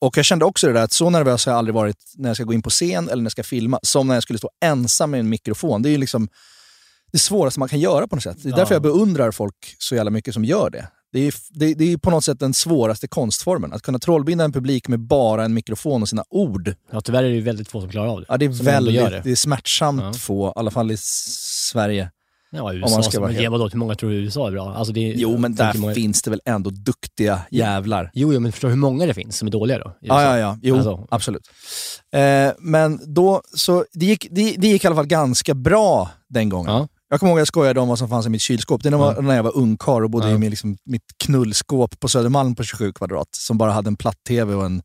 Och 0.02 0.18
jag 0.18 0.26
kände 0.26 0.46
också 0.46 0.68
det 0.68 0.74
där 0.74 0.82
att 0.84 0.92
så 0.92 1.10
nervös 1.10 1.46
har 1.46 1.54
jag 1.54 1.58
aldrig 1.58 1.76
varit 1.76 1.98
när 2.16 2.30
jag 2.30 2.36
ska 2.38 2.44
gå 2.44 2.54
in 2.54 2.62
på 2.62 2.70
scen 2.70 3.10
eller 3.10 3.18
när 3.22 3.26
jag 3.26 3.32
ska 3.32 3.44
filma, 3.44 3.80
som 3.84 4.08
när 4.08 4.14
jag 4.14 4.24
skulle 4.24 4.40
stå 4.40 4.50
ensam 4.66 5.12
med 5.12 5.20
en 5.20 5.30
mikrofon. 5.30 5.82
Det 5.82 5.90
är 5.90 5.92
ju 5.92 5.98
liksom 5.98 6.30
det 7.12 7.20
svåraste 7.20 7.60
man 7.60 7.70
kan 7.70 7.80
göra 7.80 8.08
på 8.08 8.16
något 8.16 8.24
sätt. 8.24 8.38
Det 8.44 8.50
är 8.50 8.56
därför 8.56 8.76
jag 8.76 8.82
beundrar 8.82 9.32
folk 9.32 9.76
så 9.78 9.96
jävla 9.96 10.12
mycket 10.12 10.34
som 10.34 10.46
gör 10.46 10.70
det. 10.70 10.88
Det 11.14 11.20
är, 11.28 11.34
det, 11.50 11.74
det 11.74 11.94
är 11.94 11.98
på 11.98 12.10
något 12.12 12.24
sätt 12.24 12.40
den 12.40 12.54
svåraste 12.54 13.08
konstformen. 13.08 13.74
Att 13.74 13.82
kunna 13.82 14.00
trollbinda 14.00 14.44
en 14.44 14.52
publik 14.52 14.88
med 14.88 15.00
bara 15.00 15.46
en 15.46 15.54
mikrofon 15.54 16.02
och 16.02 16.10
sina 16.10 16.24
ord. 16.30 16.74
ja, 16.92 17.02
tyvärr 17.02 17.24
är 17.24 17.30
det 17.34 17.42
väldigt 17.42 17.68
få 17.70 17.82
som 17.82 17.90
klarar 17.90 18.08
av 18.08 18.20
det. 18.20 18.26
Ja, 18.30 18.38
det 18.38 18.46
är 18.46 18.52
Som 18.52 18.66
väldigt 18.66 18.96
det. 18.96 19.22
det. 19.24 19.32
är 19.32 19.36
smärtsamt 19.36 20.02
Ja. 20.02 20.14
få, 20.14 20.48
i 20.48 20.52
alla 20.56 20.72
fall 20.72 20.92
i 20.92 20.98
Sverige. 20.98 22.12
Ja, 22.54 22.74
USA, 22.74 22.96
man 22.96 23.04
ska 23.04 23.20
vara 23.20 23.32
helt- 23.32 23.52
vadå, 23.52 23.68
hur 23.68 23.80
många 23.80 23.96
tror 23.96 24.10
du 24.10 24.16
USA 24.16 24.48
är 24.48 24.52
bra? 24.52 24.74
Alltså 24.76 24.94
det 24.94 25.00
Jo, 25.02 25.38
men 25.38 25.56
där 25.56 25.74
många- 25.78 25.94
finns 25.94 26.22
det 26.22 26.30
väl 26.30 26.42
ändå 26.46 26.70
duktiga 26.70 27.42
jävlar. 27.52 28.12
Jo, 28.14 28.34
jo, 28.34 28.40
men 28.40 28.52
förstår 28.52 28.68
du 28.68 28.74
hur 28.74 28.80
många 28.80 29.06
det 29.06 29.14
finns 29.14 29.38
som 29.38 29.48
är 29.48 29.52
dåliga 29.52 29.80
då? 29.80 29.98
Ja, 30.02 30.22
ja, 30.24 30.38
ja. 30.40 30.58
Jo, 30.62 30.76
Alltså, 30.76 31.08
absolut. 31.12 31.50
Eh, 32.14 32.52
men 32.60 33.14
då, 33.14 33.42
så 33.56 33.86
det 33.94 34.06
gick, 34.06 34.28
det, 34.32 34.56
det 34.58 34.68
gick 34.68 34.84
i 34.84 34.88
alla 34.88 34.96
fall 34.96 35.08
ganska 35.08 35.54
bra 35.54 36.10
den 36.30 36.50
gången. 36.50 36.72
Ja. 36.74 36.88
Jag 37.14 37.20
kommer 37.20 37.30
ihåg 37.32 37.38
att 37.38 37.42
jag 37.42 37.48
skojade 37.48 37.80
om 37.80 37.88
vad 37.88 37.98
som 38.00 38.10
fanns 38.10 38.26
i 38.26 38.30
mitt 38.30 38.42
kylskåp. 38.42 38.84
Det 38.84 38.90
var 38.90 39.22
när 39.22 39.36
jag 39.36 39.44
var 39.44 39.58
ungkarl 39.58 40.04
och 40.04 40.10
bodde 40.10 40.30
Ja. 40.32 40.38
i 40.44 40.50
liksom, 40.50 40.78
mitt 40.84 41.04
knullskåp 41.24 42.00
på 42.00 42.08
Södermalm 42.08 42.56
på 42.56 42.64
27 42.64 42.94
kvadrat. 42.94 43.28
Som 43.36 43.58
bara 43.58 43.72
hade 43.72 43.88
en 43.88 43.96
platt-tv 43.96 44.54
och 44.54 44.66
en, 44.66 44.82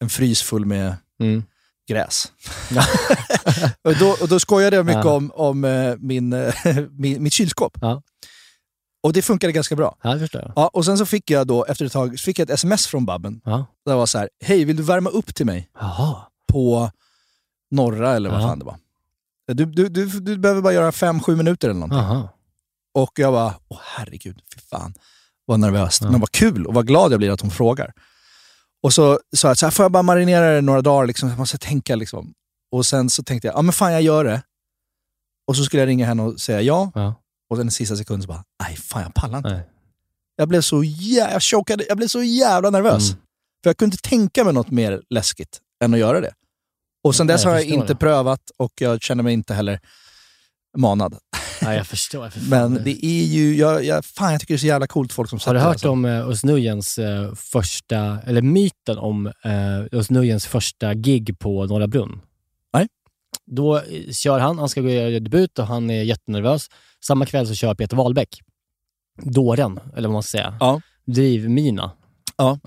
en 0.00 0.08
frys 0.08 0.42
full 0.42 0.64
med 0.64 0.96
Mm. 1.20 1.42
gräs. 1.88 2.32
och, 3.84 3.94
då, 3.96 4.16
och 4.20 4.28
då 4.28 4.40
skojade 4.40 4.76
jag 4.76 4.86
mycket 4.86 5.04
om, 5.04 5.32
om 5.34 5.64
eh, 5.64 5.94
min, 5.98 6.32
eh, 6.32 6.54
min, 6.90 7.22
mitt 7.22 7.32
kylskåp. 7.32 7.78
Och 9.02 9.12
det 9.12 9.22
funkade 9.22 9.52
ganska 9.52 9.76
bra. 9.76 9.96
Ja, 10.02 10.14
det 10.14 10.20
förstår 10.20 10.42
jag. 10.42 10.52
Ja, 10.56 10.68
och 10.72 10.84
sen 10.84 10.98
så 10.98 11.06
fick 11.06 11.30
jag 11.30 11.46
då, 11.46 11.64
efter 11.64 11.84
ett 11.86 11.92
tag, 11.92 12.18
fick 12.18 12.38
jag 12.38 12.44
ett 12.50 12.54
sms 12.54 12.86
från 12.86 13.06
Babben. 13.06 13.40
Ja. 13.44 13.66
Där 13.86 13.92
det 13.92 13.98
var 13.98 14.06
så 14.06 14.18
här, 14.18 14.28
hej 14.44 14.64
vill 14.64 14.76
du 14.76 14.82
värma 14.82 15.10
upp 15.10 15.34
till 15.34 15.46
mig 15.46 15.70
Jaha. 15.80 16.16
på 16.52 16.90
norra 17.70 18.16
eller 18.16 18.30
vad 18.30 18.40
Ja. 18.42 18.46
fan 18.48 18.58
det 18.58 18.64
var. 18.64 18.76
Du, 19.54 19.64
du, 19.64 19.88
du, 19.88 20.06
du 20.06 20.38
behöver 20.38 20.62
bara 20.62 20.72
göra 20.72 20.92
fem, 20.92 21.20
sju 21.20 21.36
minuter 21.36 21.68
eller 21.68 21.80
någonting. 21.80 21.98
Jaha. 21.98 22.28
Och 22.94 23.12
jag 23.18 23.32
bara, 23.32 23.54
åh 23.68 23.80
herregud, 23.84 24.40
fy 24.54 24.60
fan. 24.60 24.94
Vad 25.44 25.60
nervöst. 25.60 26.02
Ja. 26.02 26.10
Men 26.10 26.20
vad 26.20 26.32
kul 26.32 26.66
och 26.66 26.74
vad 26.74 26.86
glad 26.86 27.12
jag 27.12 27.18
blir 27.18 27.30
att 27.30 27.40
hon 27.40 27.50
frågar. 27.50 27.92
Och 28.82 28.92
så 28.92 29.20
sa 29.36 29.48
jag, 29.48 29.58
så 29.58 29.66
här, 29.66 29.70
får 29.70 29.84
jag 29.84 29.92
bara 29.92 30.02
marinera 30.02 30.54
det 30.54 30.60
några 30.60 30.82
dagar? 30.82 31.06
Liksom, 31.06 31.28
jag 31.28 31.38
måste 31.38 31.58
tänka. 31.58 31.96
Liksom. 31.96 32.34
Och 32.72 32.86
sen 32.86 33.10
så 33.10 33.22
tänkte 33.22 33.48
jag, 33.48 33.56
ja 33.56 33.62
men 33.62 33.72
fan 33.72 33.92
jag 33.92 34.02
gör 34.02 34.24
det. 34.24 34.42
Och 35.46 35.56
så 35.56 35.64
skulle 35.64 35.82
jag 35.82 35.88
ringa 35.88 36.06
henne 36.06 36.22
och 36.22 36.40
säga 36.40 36.60
ja. 36.60 36.92
Ja. 36.94 37.14
Och 37.50 37.56
sen 37.56 37.68
i 37.68 37.70
sista 37.70 37.96
sekund 37.96 38.22
så 38.22 38.28
bara, 38.28 38.44
nej 38.62 38.76
fan 38.76 39.02
jag 39.02 39.14
pallar 39.14 39.38
inte. 39.38 39.50
Nej. 39.50 39.68
Jag 40.36 40.48
blev 40.48 40.60
så 40.60 40.84
jävla, 40.84 41.32
jag 41.32 41.42
chokade, 41.42 41.84
jag 41.88 41.96
blev 41.96 42.08
så 42.08 42.22
jävla 42.22 42.70
nervös. 42.70 43.10
Mm. 43.10 43.20
För 43.62 43.70
jag 43.70 43.76
kunde 43.76 43.94
inte 43.94 44.08
tänka 44.08 44.44
mig 44.44 44.52
något 44.52 44.70
mer 44.70 45.02
läskigt 45.10 45.60
än 45.84 45.94
att 45.94 46.00
göra 46.00 46.20
det. 46.20 46.34
Och 47.02 47.14
sen 47.14 47.26
dess 47.26 47.42
jag 47.44 47.50
har 47.50 47.54
jag 47.56 47.62
förstår 47.64 47.80
inte 47.80 47.92
det. 47.92 47.98
prövat 47.98 48.50
och 48.56 48.72
jag 48.80 49.02
känner 49.02 49.22
mig 49.22 49.32
inte 49.34 49.54
heller 49.54 49.80
manad. 50.76 51.18
Nej, 51.62 51.76
jag 51.76 51.86
förstår. 51.86 52.28
För. 52.30 52.40
Men 52.50 52.84
det 52.84 53.06
är 53.06 53.24
ju, 53.24 53.56
jag, 53.56 53.84
jag, 53.84 54.04
fan 54.04 54.32
jag 54.32 54.40
tycker 54.40 54.54
det 54.54 54.56
är 54.56 54.60
så 54.60 54.66
jävla 54.66 54.86
coolt 54.86 55.12
folk 55.12 55.30
som 55.30 55.36
Har 55.36 55.40
sätter 55.40 55.52
du 55.54 55.58
det, 55.58 55.64
hört 55.64 55.74
alltså. 55.74 55.90
om 55.90 56.04
uh, 56.04 56.28
Özz 56.28 56.44
Nujens 56.44 56.98
eh, 56.98 57.34
första, 57.34 58.18
eller 58.26 58.42
myten 58.42 58.98
om 58.98 59.26
uh, 59.26 59.32
Özz 59.92 60.10
Nujens 60.10 60.46
första 60.46 60.94
gig 60.94 61.38
på 61.38 61.66
Norra 61.66 61.86
Brunn? 61.86 62.20
Nej. 62.72 62.88
Då 63.46 63.76
eh, 63.76 64.10
kör 64.12 64.38
han, 64.38 64.58
han 64.58 64.68
ska 64.68 64.80
gå 64.80 64.86
och 64.88 64.94
göra 64.94 65.10
debut 65.20 65.58
och 65.58 65.66
han 65.66 65.90
är 65.90 66.02
jättenervös. 66.02 66.66
Samma 67.04 67.26
kväll 67.26 67.46
så 67.46 67.54
kör 67.54 67.74
Peter 67.74 67.96
Wahlbeck, 67.96 68.40
dåren, 69.22 69.80
eller 69.96 70.08
vad 70.08 70.12
man 70.12 70.22
ska 70.22 70.30
säga, 70.30 70.56
Ja. 70.60 70.80
drivmina. 71.06 71.90
Ja. 72.36 72.58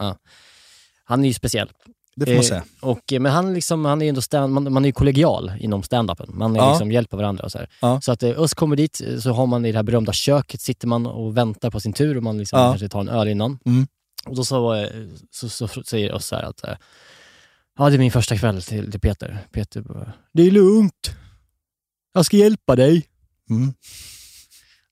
Han 1.04 1.24
är 1.24 1.28
ju 1.28 1.34
speciell. 1.34 1.70
Det 2.16 2.26
får 2.26 2.34
man 2.34 2.40
Eh, 2.40 2.48
säga. 2.48 2.64
Och, 2.82 3.14
eh, 3.14 3.20
men 3.20 3.32
han, 3.32 3.54
liksom, 3.54 3.86
han 3.86 4.02
är 4.02 4.06
ju 4.06 4.10
ändå 4.10 4.22
stand, 4.22 4.54
man, 4.54 4.74
man 4.74 4.86
är 4.86 4.90
ju 4.90 4.94
kollegial 4.94 5.52
inom 5.60 5.82
stand-upen. 5.84 6.30
Man 6.34 6.56
är 6.56 6.60
Ja. 6.60 6.70
liksom, 6.72 6.92
hjälper 6.92 7.18
varandra 7.18 7.44
och 7.44 7.52
så. 7.52 7.60
Ja. 7.82 8.02
Så 8.02 8.12
att 8.12 8.24
eh, 8.24 8.40
Özz 8.40 8.54
kommer 8.54 8.76
dit, 8.76 9.02
eh, 9.08 9.18
så 9.20 9.32
har 9.32 9.48
man 9.48 9.66
i 9.66 9.72
det 9.72 9.78
här 9.78 9.84
berömda 9.84 10.14
köket, 10.14 10.62
sitter 10.62 10.88
man 10.88 11.06
och 11.06 11.38
väntar 11.38 11.72
på 11.72 11.80
sin 11.80 11.94
tur 11.94 12.18
och 12.18 12.24
man 12.24 12.38
liksom 12.38 12.60
Ja. 12.60 12.70
kanske 12.72 12.90
tar 12.90 13.00
en 13.02 13.10
öl 13.10 13.28
innan. 13.28 13.60
Mm. 13.66 13.88
Och 14.26 14.36
då 14.36 14.44
så, 14.44 14.74
eh, 14.74 14.90
så, 15.32 15.50
så, 15.50 15.68
säger 15.68 16.14
Özz 16.16 16.26
så 16.28 16.36
här 16.36 16.44
att 16.44 16.62
ja, 17.78 17.90
det 17.90 17.96
är 17.96 18.00
min 18.00 18.12
första 18.12 18.38
kväll 18.38 18.62
till, 18.62 18.92
till 18.92 19.00
Peter. 19.00 19.40
Peter 19.52 19.82
bara, 19.82 20.14
det 20.34 20.44
är 20.44 20.52
lugnt. 20.52 21.12
Jag 22.14 22.26
ska 22.26 22.38
hjälpa 22.38 22.76
dig. 22.76 23.06
Mm. 23.50 23.74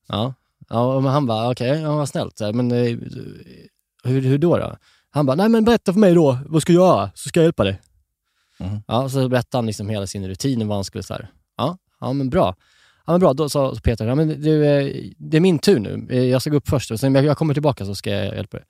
Ja, 0.07 0.33
ja 0.69 0.99
men 0.99 1.11
han 1.11 1.25
bara, 1.25 1.51
okej, 1.51 1.79
ja, 1.81 1.95
vad 1.95 2.09
snällt. 2.09 2.37
Så 2.37 2.53
Men 2.53 2.71
hur, 4.03 4.21
hur 4.21 4.37
då, 4.37 4.57
då? 4.57 4.77
Han 5.11 5.25
bara, 5.25 5.35
nej 5.35 5.49
men 5.49 5.63
berätta 5.65 5.93
för 5.93 5.99
mig 5.99 6.13
då, 6.13 6.39
vad 6.45 6.61
ska 6.61 6.73
jag 6.73 6.87
göra? 6.87 7.11
Så 7.15 7.29
ska 7.29 7.39
jag 7.39 7.43
hjälpa 7.45 7.63
dig. 7.63 7.81
Mhm. 8.59 8.81
Ja, 8.87 9.09
så 9.09 9.29
berättade 9.29 9.57
han 9.57 9.65
liksom 9.65 9.89
hela 9.89 10.07
sin 10.07 10.27
rutin 10.27 10.61
och 10.61 10.67
vad 10.67 10.77
han 10.77 10.83
skulle 10.83 11.03
så 11.03 11.13
här. 11.13 11.31
Ja, 11.57 11.77
ja 11.99 12.13
men 12.13 12.29
bra. 12.29 12.55
Ja 13.05 13.13
men 13.13 13.19
bra, 13.19 13.33
då 13.33 13.49
sa 13.49 13.75
Peter, 13.83 14.07
ja, 14.07 14.15
men 14.15 14.27
du, 14.41 14.65
eh, 14.65 15.11
det 15.17 15.37
är 15.37 15.41
min 15.41 15.59
tur 15.59 15.79
nu. 15.79 16.07
Eh, 16.09 16.23
Jag 16.23 16.41
ska 16.41 16.49
gå 16.49 16.57
upp 16.57 16.69
först 16.69 16.91
och 16.91 16.99
sen 16.99 17.15
jag 17.15 17.37
kommer 17.37 17.53
tillbaka 17.53 17.85
så 17.85 17.95
ska 17.95 18.09
jag 18.09 18.35
hjälpa 18.35 18.57
dig. 18.57 18.65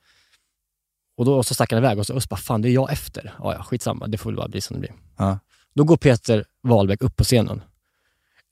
Och 1.18 1.26
då 1.26 1.44
så 1.44 1.54
stack 1.54 1.72
han 1.72 1.78
iväg 1.80 2.00
och 2.00 2.06
så 2.08 2.20
bara, 2.30 2.36
fan 2.38 2.62
det 2.62 2.70
är 2.70 2.72
jag 2.72 2.92
efter. 2.92 3.34
Ja, 3.40 3.54
ja, 3.54 3.64
skitsamma, 3.64 4.08
det 4.08 4.18
får 4.18 4.30
väl 4.30 4.38
bara 4.38 4.48
bli 4.48 4.62
som 4.62 4.74
det 4.76 4.80
blir. 4.80 4.94
Ja. 5.18 5.40
Då 5.74 5.84
går 5.84 5.98
Peter 5.98 6.46
Wahlbeck 6.64 7.02
upp 7.04 7.16
på 7.16 7.24
scenen. 7.24 7.62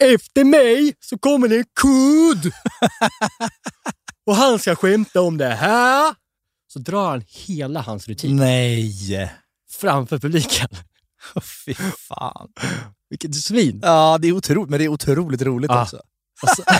Efter 0.03 0.43
mig 0.43 0.93
så 0.99 1.17
kommer 1.17 1.47
det 1.47 1.57
en 1.57 1.63
kudd! 1.81 2.51
och 4.25 4.35
han 4.35 4.59
ska 4.59 4.75
skämta 4.75 5.21
om 5.21 5.37
det 5.37 5.47
här. 5.47 6.15
Så 6.67 6.79
drar 6.79 7.09
han 7.09 7.23
hela 7.27 7.81
hans 7.81 8.07
rutin 8.07 8.35
Nej! 8.35 9.31
framför 9.79 10.19
publiken. 10.19 10.67
Fy 11.65 11.73
fan. 12.07 12.49
Vilket 13.09 13.35
svin! 13.35 13.79
Ja, 13.83 14.17
det 14.21 14.27
är 14.27 14.31
otroligt, 14.31 14.69
men 14.69 14.79
det 14.79 14.85
är 14.85 14.89
otroligt 14.89 15.41
roligt 15.41 15.71
Ja. 15.71 15.81
också. 15.83 16.01
Och, 16.43 16.49
så, 16.49 16.63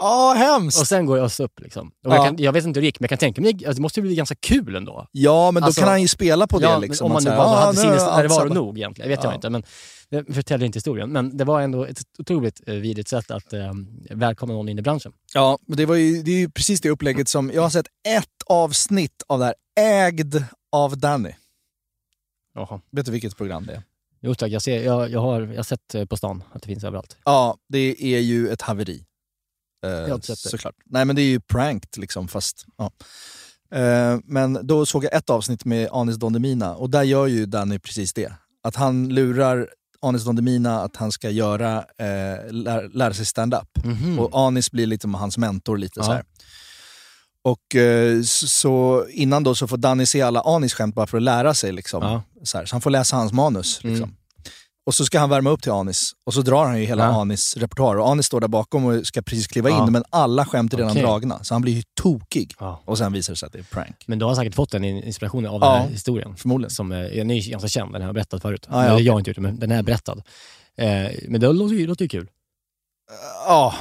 Ja, 0.00 0.34
hemskt! 0.36 0.80
och 0.80 0.86
sen 0.86 1.06
går 1.06 1.18
jag 1.18 1.30
upp 1.40 1.60
liksom. 1.60 1.88
Och 1.88 1.92
Ja. 2.12 2.14
jag, 2.16 2.24
kan, 2.26 2.36
jag 2.38 2.52
vet 2.52 2.64
inte 2.64 2.78
hur 2.78 2.82
det 2.82 2.86
gick, 2.86 3.00
men 3.00 3.04
jag 3.04 3.08
kan 3.10 3.18
tänka 3.18 3.40
mig 3.40 3.50
alltså, 3.54 3.72
det 3.74 3.80
måste 3.80 4.02
bli 4.02 4.14
ganska 4.14 4.34
kul 4.34 4.76
ändå. 4.76 5.06
Ja, 5.12 5.50
men 5.50 5.60
då 5.60 5.66
Alltså, 5.66 5.80
kan 5.80 5.88
han 5.90 6.02
ju 6.02 6.08
spela 6.08 6.46
på 6.46 6.58
det. 6.58 6.64
ja, 6.64 6.78
liksom, 6.78 7.04
om 7.06 7.12
man 7.12 7.22
nu 7.24 7.30
bara 7.30 7.38
"Ja, 7.38 7.54
hade 7.56 7.78
sinnesnärvaro 7.78 8.28
samma." 8.28 8.54
nog 8.54 8.78
egentligen. 8.78 9.10
Det 9.10 9.16
vet 9.16 9.24
Ja. 9.24 9.30
jag 9.30 9.36
inte, 9.36 9.50
men 9.50 9.62
det 10.10 10.34
förtäljer 10.34 10.66
inte 10.66 10.76
historien. 10.76 11.12
Men 11.12 11.36
det 11.36 11.44
var 11.44 11.60
ändå 11.60 11.84
ett 11.84 11.98
otroligt 12.18 12.60
eh, 12.66 12.74
vidrigt 12.74 13.08
sätt 13.08 13.30
att 13.30 13.52
eh, 13.52 13.72
välkomna 14.10 14.54
någon 14.54 14.68
in 14.68 14.78
i 14.78 14.82
branschen. 14.82 15.12
Ja, 15.34 15.58
men 15.66 15.76
det, 15.76 15.86
var 15.86 15.94
ju, 15.94 16.22
det 16.22 16.30
är 16.30 16.38
ju 16.38 16.50
precis 16.50 16.80
det 16.80 16.90
upplägget 16.90 17.28
som... 17.28 17.50
Jag 17.54 17.62
har 17.62 17.70
sett 17.70 17.86
ett 18.08 18.26
avsnitt 18.46 19.22
av 19.26 19.38
det 19.38 19.44
här, 19.44 19.54
ägd 19.80 20.44
av 20.72 20.98
Danny. 20.98 21.32
Jaha. 22.54 22.80
Vet 22.92 23.06
du 23.06 23.12
vilket 23.12 23.36
program 23.36 23.66
det 23.66 23.72
är? 23.74 23.82
Jo 24.20 24.34
tack, 24.34 24.50
jag, 24.50 24.62
ser, 24.62 24.82
jag, 24.84 25.10
jag, 25.10 25.20
har, 25.20 25.40
jag 25.40 25.56
har 25.56 25.62
sett 25.62 25.94
eh, 25.94 26.04
på 26.04 26.16
stan 26.16 26.42
att 26.52 26.62
det 26.62 26.66
finns 26.66 26.84
överallt. 26.84 27.16
Ja, 27.24 27.56
det 27.68 28.14
är 28.14 28.20
ju 28.20 28.48
ett 28.48 28.62
haveri. 28.62 29.04
Eh, 29.84 30.18
såklart. 30.34 30.74
Nej, 30.86 31.04
men 31.04 31.16
det 31.16 31.22
är 31.22 31.26
ju 31.26 31.40
pranked 31.40 31.98
liksom, 31.98 32.28
fast... 32.28 32.64
Ja. 32.78 32.90
Eh, 33.78 34.18
men 34.24 34.66
då 34.66 34.86
såg 34.86 35.04
jag 35.04 35.14
ett 35.14 35.30
avsnitt 35.30 35.64
med 35.64 35.88
Anis 35.92 36.16
Don 36.16 36.32
Demina 36.32 36.74
och 36.74 36.90
där 36.90 37.02
gör 37.02 37.26
ju 37.26 37.46
Danny 37.46 37.78
precis 37.78 38.12
det. 38.12 38.32
Att 38.62 38.76
han 38.76 39.08
lurar 39.08 39.68
Anis 40.02 40.24
Don 40.24 40.36
Demina 40.36 40.80
att 40.82 40.96
han 40.96 41.12
ska 41.12 41.30
göra, 41.30 41.78
eh, 41.78 42.50
lär, 42.52 42.88
lära 42.96 43.14
sig 43.14 43.26
stand-up. 43.26 43.84
Mhm. 43.84 44.18
Och 44.18 44.46
Anis 44.46 44.70
blir 44.70 44.86
liksom 44.86 45.14
hans 45.14 45.38
mentor 45.38 45.78
lite 45.78 46.00
Ja. 46.00 46.04
så 46.04 46.12
här. 46.12 46.24
Och 47.42 47.74
eh, 47.76 48.22
så, 48.22 48.48
så 48.48 49.06
innan 49.10 49.42
då 49.44 49.54
så 49.54 49.66
får 49.66 49.76
Danny 49.76 50.06
se 50.06 50.22
alla 50.22 50.40
Anis 50.40 50.74
skämt 50.74 50.94
bara 50.94 51.06
för 51.06 51.16
att 51.16 51.22
lära 51.22 51.54
sig. 51.54 51.72
Liksom, 51.72 52.02
Ja. 52.02 52.22
så, 52.42 52.58
här. 52.58 52.66
så 52.66 52.74
han 52.74 52.80
får 52.80 52.90
läsa 52.90 53.16
hans 53.16 53.32
manus. 53.32 53.84
Liksom. 53.84 54.04
Mm. 54.04 54.16
Och 54.86 54.94
så 54.94 55.04
ska 55.04 55.18
han 55.18 55.30
värma 55.30 55.50
upp 55.50 55.62
till 55.62 55.72
Anis 55.72 56.12
och 56.26 56.34
så 56.34 56.42
drar 56.42 56.66
han 56.66 56.80
ju 56.80 56.86
hela 56.86 57.04
Ja. 57.04 57.20
Anis 57.20 57.56
repertoar. 57.56 57.96
Och 57.96 58.08
Anis 58.10 58.26
står 58.26 58.40
där 58.40 58.48
bakom 58.48 58.84
och 58.84 59.06
ska 59.06 59.22
precis 59.22 59.46
kliva 59.46 59.70
Ja. 59.70 59.86
in, 59.86 59.92
men 59.92 60.04
alla 60.10 60.46
skämt 60.46 60.72
är 60.72 60.76
redan 60.76 60.90
Okej. 60.90 61.02
dragna. 61.02 61.44
Så 61.44 61.54
han 61.54 61.62
blir 61.62 61.72
ju 61.72 61.82
tokig. 62.00 62.54
Ja. 62.58 62.82
Och 62.84 62.98
sen 62.98 63.12
visar 63.12 63.32
det 63.32 63.36
sig 63.36 63.46
att 63.46 63.52
det 63.52 63.58
är 63.58 63.62
prank. 63.62 63.96
Men 64.06 64.18
du 64.18 64.24
har 64.24 64.34
säkert 64.34 64.54
fått 64.54 64.70
den 64.70 64.84
inspirationen 64.84 65.50
av 65.50 65.60
den 65.60 65.68
här 65.70 65.88
historien. 65.88 66.36
Förmodligen. 66.36 66.70
Som 66.70 66.92
eh, 66.92 66.98
den 66.98 67.30
är 67.30 67.34
ju 67.34 67.50
ganska 67.50 67.68
känd, 67.68 67.92
den 67.92 68.02
har 68.02 68.08
jag 68.08 68.14
berättat 68.14 68.42
förut. 68.42 68.66
Ja, 68.70 68.84
Eller 68.84 69.00
jag 69.00 69.12
har 69.12 69.18
inte 69.18 69.30
gjort 69.30 69.36
det, 69.36 69.40
men 69.42 69.58
den 69.58 69.70
är 69.72 69.82
berättad. 69.82 70.22
Eh, 70.76 71.10
men 71.28 71.40
det 71.40 71.52
låter 71.52 71.74
ju, 71.74 71.86
låter 71.86 72.04
ju 72.04 72.08
kul. 72.08 72.28
Ja, 73.46 73.74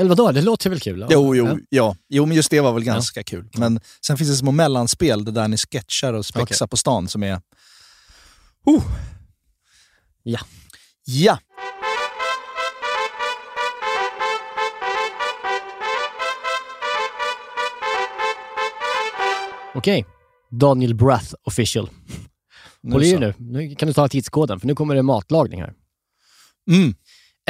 Eller 0.00 0.08
vadå, 0.08 0.32
det 0.32 0.42
låter 0.42 0.70
väl 0.70 0.80
kul? 0.80 1.06
jo, 1.10 1.34
jo, 1.36 1.46
Ja. 1.46 1.56
ja. 1.68 1.96
jo, 2.08 2.26
men 2.26 2.36
just 2.36 2.50
det 2.50 2.60
var 2.60 2.72
väl 2.72 2.84
ganska 2.84 3.22
kul. 3.22 3.48
Men 3.54 3.80
sen 4.06 4.16
finns 4.18 4.30
det 4.30 4.36
små 4.36 4.50
mellanspel 4.50 5.24
där 5.24 5.32
Danny 5.32 5.56
sketchar 5.56 6.12
och 6.12 6.26
spexar 6.26 6.66
på 6.66 6.76
stan 6.76 7.08
som 7.08 7.22
är... 7.22 7.40
Oh. 8.64 8.82
Ja. 10.28 10.40
Ja! 11.04 11.38
Okej. 19.74 20.04
Daniel 20.50 20.94
Brath 20.94 21.34
official. 21.42 21.90
Håll 22.92 23.02
i 23.02 23.10
er 23.10 23.18
nu. 23.18 23.34
Nu 23.38 23.74
kan 23.74 23.88
du 23.88 23.92
ta 23.92 24.08
tidskoden, 24.08 24.60
för 24.60 24.66
nu 24.66 24.74
kommer 24.74 24.94
det 24.94 25.02
matlagning 25.02 25.60
här. 25.60 25.74
Mm. 26.70 26.94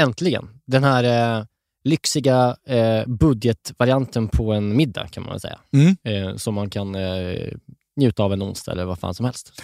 Äntligen. 0.01 0.49
Den 0.67 0.85
här 0.85 1.39
eh, 1.39 1.45
lyxiga 1.85 2.57
eh, 2.67 3.07
budgetvarianten 3.07 4.29
på 4.29 4.53
en 4.53 4.77
middag, 4.77 5.09
kan 5.09 5.23
man 5.23 5.33
väl 5.33 5.41
säga. 5.41 5.59
Mm. 5.73 5.97
Eh, 6.05 6.37
som 6.37 6.55
man 6.55 6.71
kan 6.71 6.95
eh, 6.95 7.53
njuta 7.97 8.23
av 8.23 8.33
en 8.33 8.43
onsdag 8.43 8.73
eller 8.73 8.85
vad 8.85 8.99
fan 8.99 9.15
som 9.15 9.25
helst. 9.25 9.63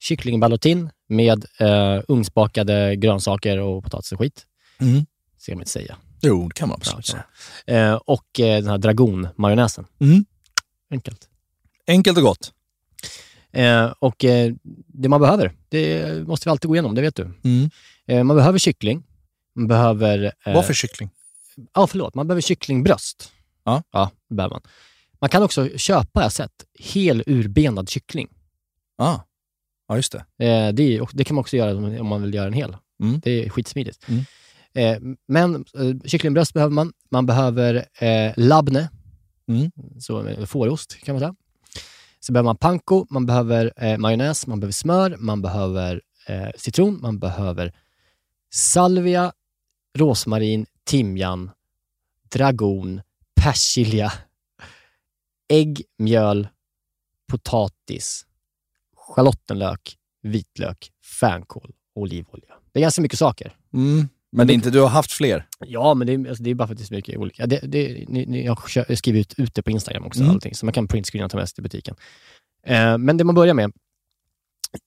Kycklingballotin 0.00 0.90
med 1.08 1.44
eh, 1.58 2.02
ugnsbakade 2.08 2.96
grönsaker 2.96 3.58
och 3.58 3.84
potatis 3.84 4.12
och 4.12 4.18
skit. 4.18 4.46
Mm. 4.80 5.06
Ska 5.38 5.52
man 5.52 5.60
inte 5.60 5.70
säga. 5.70 5.96
Jo, 6.20 6.48
det 6.48 6.54
kan 6.54 6.68
man 6.68 6.80
Ja, 6.84 6.92
absolut 6.96 7.06
säga. 7.06 7.24
Eh, 7.90 7.94
och 7.94 8.40
eh, 8.40 8.60
den 8.60 8.70
här 8.70 8.78
dragonmajonnäsen. 8.78 9.86
Mm. 10.00 10.24
Enkelt. 10.90 11.28
Enkelt 11.86 12.18
och 12.18 12.24
gott. 12.24 12.52
Eh, 13.52 13.84
och 13.98 14.24
eh, 14.24 14.52
det 14.86 15.08
man 15.08 15.20
behöver, 15.20 15.52
det 15.68 16.26
måste 16.28 16.48
vi 16.48 16.50
alltid 16.50 16.68
gå 16.68 16.74
igenom, 16.74 16.94
det 16.94 17.02
vet 17.02 17.16
du. 17.16 17.32
Mm. 17.44 17.70
Eh, 18.06 18.24
man 18.24 18.36
behöver 18.36 18.58
kyckling. 18.58 19.04
Man 19.54 19.66
behöver... 19.68 20.32
Eh, 20.44 20.54
Vad 20.54 20.66
för 20.66 20.74
kyckling? 20.74 21.10
Ja, 21.74 21.86
förlåt. 21.86 22.14
Man 22.14 22.26
behöver 22.28 22.42
kycklingbröst. 22.42 23.32
Ja. 23.64 23.82
Ja, 23.92 24.10
det 24.28 24.34
behöver 24.34 24.54
man. 24.54 24.62
Man 25.20 25.30
kan 25.30 25.42
också 25.42 25.68
köpa, 25.76 26.20
jag 26.20 26.22
har 26.22 26.30
sett, 26.30 26.64
hel 26.78 27.22
urbenad 27.26 27.88
kyckling. 27.88 28.28
Ah. 28.98 29.18
Ja, 29.88 29.96
just 29.96 30.12
det. 30.12 30.46
Eh, 30.46 30.72
det, 30.74 31.00
det 31.12 31.24
kan 31.24 31.34
man 31.34 31.40
också 31.42 31.56
göra 31.56 32.00
om 32.00 32.06
man 32.06 32.22
vill 32.22 32.34
göra 32.34 32.46
en 32.46 32.52
hel. 32.52 32.76
Mm. 33.02 33.20
Det 33.20 33.44
är 33.44 33.50
skitsmidigt. 33.50 34.06
Mm. 34.08 34.24
Eh, 34.74 35.16
men 35.28 35.54
eh, 35.54 36.08
kycklingbröst 36.08 36.52
behöver 36.54 36.74
man. 36.74 36.92
Man 37.10 37.26
behöver 37.26 37.74
eh, 37.98 38.32
labne, 38.36 38.88
Mm. 39.48 39.70
så 40.00 40.46
fårost 40.46 40.96
kan 41.04 41.14
man 41.14 41.20
säga. 41.20 41.34
Så 42.20 42.32
behöver 42.32 42.44
man 42.44 42.56
panko, 42.56 43.06
man 43.10 43.26
behöver 43.26 43.72
eh, 43.76 43.98
majonnäs, 43.98 44.46
man 44.46 44.60
behöver 44.60 44.72
smör, 44.72 45.16
man 45.18 45.42
behöver 45.42 46.02
eh, 46.26 46.48
citron, 46.56 46.98
man 47.00 47.18
behöver 47.18 47.72
salvia, 48.52 49.32
rosmarin, 49.98 50.66
timjan, 50.84 51.50
dragon, 52.32 53.00
persilja, 53.40 54.12
ägg, 55.48 55.82
mjöl, 55.98 56.48
potatis, 57.30 58.26
schalottenlök, 59.08 59.96
vitlök, 60.22 60.90
fänkål 61.20 61.72
och 61.94 62.02
olivolja. 62.02 62.54
Det 62.72 62.80
är 62.80 62.82
ganska 62.82 63.02
mycket 63.02 63.18
saker. 63.18 63.56
Mm. 63.74 64.08
Men 64.32 64.46
det 64.46 64.52
är 64.52 64.54
inte, 64.54 64.70
du 64.70 64.80
har 64.80 64.88
haft 64.88 65.12
fler? 65.12 65.46
Ja, 65.66 65.94
men 65.94 66.06
det 66.06 66.12
är, 66.12 66.28
alltså, 66.28 66.44
det 66.44 66.50
är 66.50 66.54
bara 66.54 66.68
för 66.68 66.74
att 66.74 66.78
det 66.78 66.84
är 66.84 66.86
så 66.86 66.94
mycket 66.94 67.16
olika. 67.18 67.46
Det, 67.46 67.60
det, 67.62 68.04
ni, 68.08 68.26
ni, 68.26 68.44
jag 68.44 68.58
skriver 68.98 69.20
ut, 69.20 69.34
ut 69.38 69.54
det 69.54 69.62
på 69.62 69.70
Instagram 69.70 70.04
också, 70.04 70.20
Mm. 70.20 70.34
allting, 70.34 70.54
så 70.54 70.66
man 70.66 70.72
kan 70.72 70.88
printscreena 70.88 71.24
och 71.24 71.30
ta 71.30 71.36
med 71.38 71.48
sig 71.48 71.54
till 71.54 71.62
butiken. 71.62 71.96
Eh, 72.66 72.98
men 72.98 73.16
det 73.16 73.24
man 73.24 73.34
börjar 73.34 73.54
med, 73.54 73.72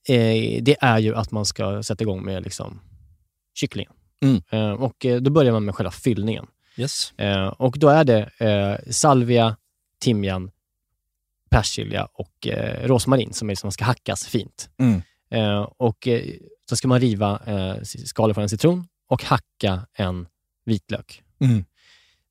eh, 0.09 0.63
det 0.63 0.75
är 0.81 0.99
ju 0.99 1.15
att 1.15 1.31
man 1.31 1.45
ska 1.45 1.83
sätta 1.83 2.03
igång 2.03 2.25
med 2.25 2.43
liksom, 2.43 2.79
kycklingen. 3.53 3.93
Mm. 4.23 4.41
Eh, 4.49 4.71
och 4.71 5.05
eh, 5.05 5.21
då 5.21 5.31
börjar 5.31 5.51
man 5.51 5.65
med 5.65 5.75
själva 5.75 5.91
fyllningen. 5.91 6.45
Yes. 6.77 7.13
Eh, 7.17 7.47
och 7.47 7.75
då 7.79 7.89
är 7.89 8.03
det 8.03 8.29
eh, 8.37 8.91
salvia, 8.91 9.57
timjan, 10.01 10.51
persilja 11.51 12.05
och 12.13 12.47
eh, 12.47 12.87
rosmarin 12.87 13.33
som, 13.33 13.49
är, 13.49 13.55
som 13.55 13.71
ska 13.71 13.85
hackas 13.85 14.25
fint. 14.25 14.69
Mm. 14.79 15.01
Eh, 15.31 15.61
och 15.77 16.07
eh, 16.07 16.21
så 16.69 16.75
ska 16.75 16.87
man 16.87 16.99
riva 16.99 17.39
eh, 17.45 17.75
skalor 17.83 18.33
från 18.33 18.41
en 18.43 18.49
citron 18.49 18.87
och 19.09 19.23
hacka 19.23 19.87
en 19.93 20.27
vitlök. 20.65 21.21
Mm. 21.39 21.65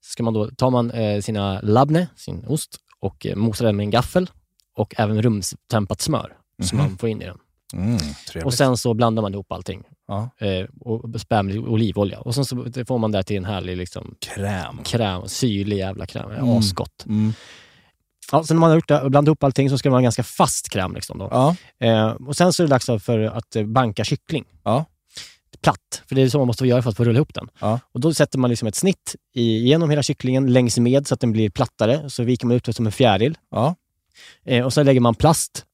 Så 0.00 0.10
ska 0.12 0.22
man 0.22 0.34
då, 0.34 0.50
tar 0.50 0.70
man 0.70 0.90
eh, 0.90 1.20
sina 1.20 1.60
labne, 1.60 2.06
sin 2.16 2.44
ost, 2.46 2.76
och 3.00 3.26
eh, 3.26 3.36
mosar 3.36 3.66
den 3.66 3.76
med 3.76 3.84
en 3.84 3.90
gaffel 3.90 4.30
och 4.76 4.94
även 4.98 5.22
rumstempat 5.22 6.00
smör 6.00 6.36
som 6.62 6.78
Mhm. 6.78 6.86
man 6.88 6.98
får 6.98 7.08
in 7.08 7.22
i 7.22 7.26
den. 7.26 7.38
Mm. 7.72 7.98
Och 8.44 8.54
sen 8.54 8.76
så 8.76 8.94
blandar 8.94 9.22
man 9.22 9.32
ihop 9.34 9.52
allting 9.52 9.82
Ja. 10.08 10.30
eh, 10.38 10.66
och 10.80 11.20
spär 11.20 11.42
med 11.42 11.58
olivolja. 11.58 12.20
Och 12.20 12.34
sen 12.34 12.44
så 12.44 12.56
får 12.86 12.98
man 12.98 13.12
där 13.12 13.22
till 13.22 13.36
en 13.36 13.44
härlig 13.44 13.76
liksom, 13.76 14.14
Kräm. 14.20 14.82
kräm, 14.84 15.28
syrlig 15.28 15.76
jävla 15.78 16.06
kräm. 16.06 16.30
Mm. 16.30 16.48
Asgott. 16.48 17.04
Ja, 18.32 18.44
sen 18.44 18.56
när 18.56 18.60
man 18.60 18.70
har 18.70 18.76
gjort 18.76 18.88
det 18.88 19.00
och 19.00 19.10
blandat 19.10 19.28
ihop 19.28 19.44
allting 19.44 19.70
så 19.70 19.78
ska 19.78 19.88
det 19.88 19.90
vara 19.90 20.00
en 20.00 20.04
ganska 20.04 20.22
fast 20.22 20.68
kräm. 20.68 20.94
Liksom 20.94 21.18
då. 21.18 21.28
Ja. 21.30 21.56
Eh, 21.86 22.10
och 22.10 22.36
sen 22.36 22.52
så 22.52 22.62
är 22.62 22.66
det 22.66 22.70
dags 22.70 23.04
för 23.04 23.18
att 23.18 23.56
eh, 23.56 23.64
banka 23.64 24.04
kyckling. 24.04 24.44
Ja. 24.64 24.84
Platt, 25.62 26.02
för 26.08 26.14
det 26.14 26.22
är 26.22 26.28
så 26.28 26.38
man 26.38 26.46
måste 26.46 26.66
göra 26.66 26.82
för 26.82 26.90
att 26.90 26.96
få 26.96 27.04
rulla 27.04 27.16
ihop 27.16 27.34
den. 27.34 27.48
Ja. 27.60 27.80
Och 27.92 28.00
Då 28.00 28.14
sätter 28.14 28.38
man 28.38 28.50
liksom 28.50 28.68
ett 28.68 28.74
snitt 28.74 29.16
i, 29.34 29.58
genom 29.58 29.90
hela 29.90 30.02
kycklingen 30.02 30.52
längs 30.52 30.78
med 30.78 31.06
så 31.06 31.14
att 31.14 31.20
den 31.20 31.32
blir 31.32 31.50
plattare. 31.50 32.10
Så 32.10 32.22
viker 32.22 32.46
man 32.46 32.56
ut 32.56 32.64
det 32.64 32.72
som 32.72 32.86
en 32.86 32.92
fjäril. 32.92 33.38
Ja. 33.50 33.74
Eh, 34.44 34.64
och 34.64 34.72
så 34.72 34.82
lägger 34.82 35.00
man 35.00 35.14
plast 35.14 35.64